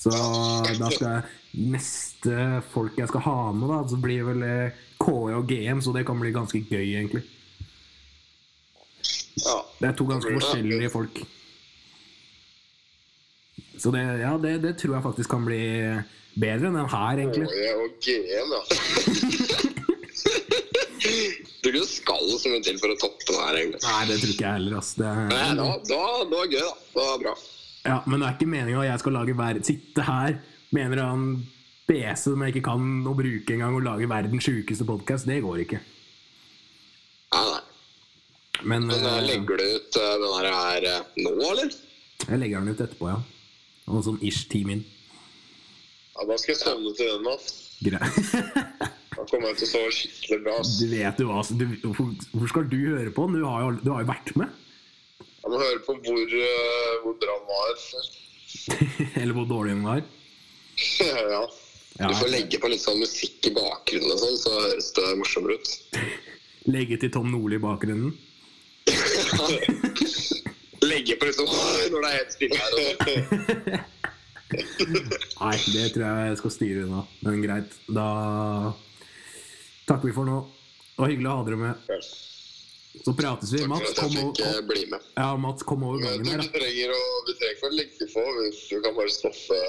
Så 0.00 0.10
da 0.14 0.88
skal 0.94 1.06
jeg 1.10 1.22
Neste 1.50 2.60
folk 2.70 2.94
jeg 3.00 3.10
skal 3.10 3.24
ha 3.24 3.36
med, 3.52 3.66
da, 3.72 3.80
så 3.90 3.96
blir 3.98 4.22
vel 4.28 4.44
eh, 4.46 4.76
KE 5.02 5.32
og 5.34 5.48
GM, 5.50 5.80
så 5.82 5.90
det 5.96 6.04
kan 6.06 6.20
bli 6.22 6.30
ganske 6.30 6.60
gøy, 6.62 6.92
egentlig. 7.00 7.24
ja. 9.42 9.56
Det 9.80 9.88
er 9.88 9.96
to 9.98 10.06
ganske 10.06 10.30
forskjellige 10.36 10.92
folk. 10.94 11.18
Så 13.80 13.90
det, 13.90 14.04
ja, 14.22 14.36
det, 14.38 14.54
det 14.62 14.76
tror 14.78 14.94
jeg 14.94 15.06
faktisk 15.08 15.34
kan 15.34 15.42
bli 15.48 15.58
bedre 16.38 16.70
enn 16.70 16.78
den 16.78 16.90
her, 16.94 17.24
egentlig. 17.24 17.50
KE 17.50 17.74
og 17.82 17.98
GM, 18.06 18.54
ja. 18.54 18.62
Tror 21.60 21.74
ikke 21.74 21.80
det 21.82 21.90
skal 21.92 22.30
så 22.40 22.48
mye 22.52 22.62
til 22.64 22.78
for 22.80 22.94
å 22.94 22.98
toppe 23.00 23.26
den 23.26 23.40
her, 23.42 23.56
egentlig. 23.58 23.80
Nei, 23.84 24.02
det 24.08 24.20
tror 24.22 24.32
ikke 24.36 24.46
jeg 24.46 24.54
heller. 24.60 24.76
altså. 24.78 24.94
Det, 25.02 25.08
Nei, 25.34 25.48
da, 25.58 25.66
da, 25.90 26.04
det 26.30 26.38
var 26.38 26.46
gøy, 26.54 26.62
da. 26.62 26.74
Det 26.94 27.08
var 27.10 27.24
bra. 27.26 27.34
Ja, 27.86 28.00
men 28.06 28.20
det 28.20 28.26
er 28.28 28.36
ikke 28.36 28.50
meninga 28.50 28.82
at 28.82 28.90
jeg 28.90 29.02
skal 29.04 29.16
lage 29.16 29.36
verden 29.38 29.66
sitte 29.66 30.04
her 30.06 30.36
med 30.70 30.84
en 30.86 30.92
eller 30.94 31.40
BC 31.90 32.22
som 32.22 32.42
jeg 32.44 32.54
ikke 32.54 32.66
kan 32.68 32.84
å 33.10 33.14
bruke 33.18 33.54
engang, 33.56 33.74
og 33.74 33.82
lage 33.86 34.08
verdens 34.10 34.46
sjukeste 34.46 34.86
podkast. 34.86 35.26
Det 35.26 35.40
går 35.42 35.64
ikke. 35.64 35.80
Nei, 37.34 37.42
nei. 37.48 37.60
Men 38.62 38.86
Men 38.90 39.06
eh, 39.08 39.20
legger 39.24 39.56
du 39.56 39.64
ut 39.64 39.96
uh, 39.96 40.14
den 40.20 40.32
her, 40.36 40.48
her 40.52 41.04
nå, 41.16 41.32
eller? 41.50 41.70
jeg 42.28 42.38
legger 42.42 42.60
den 42.60 42.74
ut 42.74 42.80
etterpå, 42.84 43.08
ja. 43.08 43.18
Og 43.90 44.04
sånn 44.06 44.20
ish 44.22 44.44
ti 44.52 44.60
min. 44.68 44.84
ja. 46.14 46.26
Da 46.28 46.36
skal 46.38 46.52
jeg 46.52 46.60
sovne 46.60 46.92
til 46.98 47.10
den. 47.16 47.44
Greit. 47.88 48.90
Da 49.10 49.24
kommer 49.26 49.50
jeg 49.50 49.58
til 49.58 49.66
å 49.66 49.70
sove 49.72 49.88
skikkelig 49.92 50.36
bra. 50.44 50.52
ass. 50.62 50.76
Du 50.80 50.86
vet 50.88 51.18
jo 51.20 51.26
hva 51.28 51.40
du, 51.50 51.64
Hvorfor 51.82 52.12
hvorfor 52.30 52.50
skal 52.52 52.68
du 52.70 52.76
høre 52.78 53.10
på 53.12 53.24
den? 53.26 53.40
Du 53.42 53.44
har 53.44 53.64
jo, 53.64 53.72
du 53.82 53.90
har 53.92 54.04
jo 54.04 54.08
vært 54.08 54.30
med. 54.38 54.54
Jeg 55.40 55.52
må 55.52 55.58
høre 55.60 55.80
på 55.86 55.94
hvor, 56.04 56.34
eh, 56.36 56.96
hvor 57.04 57.14
bra 57.20 57.36
den 57.38 57.46
var. 57.48 57.72
Eller 59.22 59.34
hvor 59.36 59.46
dårlig 59.48 59.76
den 59.76 59.84
var. 59.86 60.02
ja. 61.34 61.42
Ja, 62.00 62.08
Du 62.08 62.14
får 62.16 62.30
legge 62.32 62.60
på 62.62 62.68
litt 62.72 62.80
sånn 62.80 63.00
musikk 63.02 63.44
i 63.50 63.52
bakgrunnen, 63.52 64.12
og 64.14 64.20
sånn, 64.22 64.36
så 64.40 64.52
høres 64.54 64.92
det 64.96 65.06
morsommere 65.20 65.56
ut. 65.58 65.72
legge 66.74 66.96
til 67.02 67.12
Tom 67.12 67.28
Nordli 67.32 67.58
i 67.58 67.64
bakgrunnen. 67.64 68.14
Legge 70.84 71.16
på 71.20 71.28
litt 71.28 71.36
sånn 71.36 71.50
når 71.50 71.98
det 71.98 72.10
er 72.10 72.16
helt 72.16 72.36
stille 72.36 72.60
her. 72.60 72.70
Sånn. 72.76 73.98
Nei, 74.50 75.56
det 75.74 75.84
tror 75.94 76.06
jeg 76.06 76.30
jeg 76.30 76.38
skal 76.40 76.54
styre 76.54 76.86
unna. 76.86 77.04
Men 77.26 77.44
greit. 77.44 77.76
Da 77.86 78.06
takker 79.90 80.08
vi 80.08 80.16
for 80.16 80.28
nå. 80.28 80.40
Det 80.94 81.04
var 81.04 81.12
hyggelig 81.12 81.30
å 81.30 81.36
ha 81.36 81.46
dere 81.46 81.60
med. 81.60 81.92
Så 83.04 83.14
prates 83.14 83.52
vi. 83.52 83.66
Mats, 83.70 83.90
at 83.90 84.00
kom 84.02 84.16
over, 84.18 84.34
kom, 84.34 84.98
ja, 85.16 85.36
Mats, 85.36 85.62
kom 85.62 85.84
over 85.86 86.02
gangen 86.02 86.26
her, 86.26 86.42
du 86.42 86.48
trenger 86.58 86.94
å, 86.94 87.02
vi 87.28 87.36
trenger 87.38 87.54
ikke 87.56 87.68
å 87.68 87.76
legge 87.78 88.08
på. 88.10 88.24
Du 88.70 88.80
kan 88.84 88.96
bare 88.98 89.14
stoppe 89.14 89.60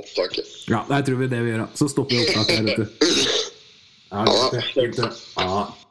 opptaket. 0.00 0.54
Ja, 0.70 0.84
jeg 0.94 1.08
tror 1.08 1.20
vi 1.20 1.28
det 1.34 1.42
vi 1.44 1.52
gjør. 1.52 1.66
Så 1.78 1.90
stopper 1.92 2.16
vi 2.16 2.24
opptaket 2.24 2.56
her, 2.56 2.64
vet 2.70 2.76
du. 2.80 2.84
Ja, 4.08 4.22
det, 4.24 4.62
det. 4.72 4.84
det, 4.96 5.02
det. 5.02 5.08
Ja. 5.36 5.87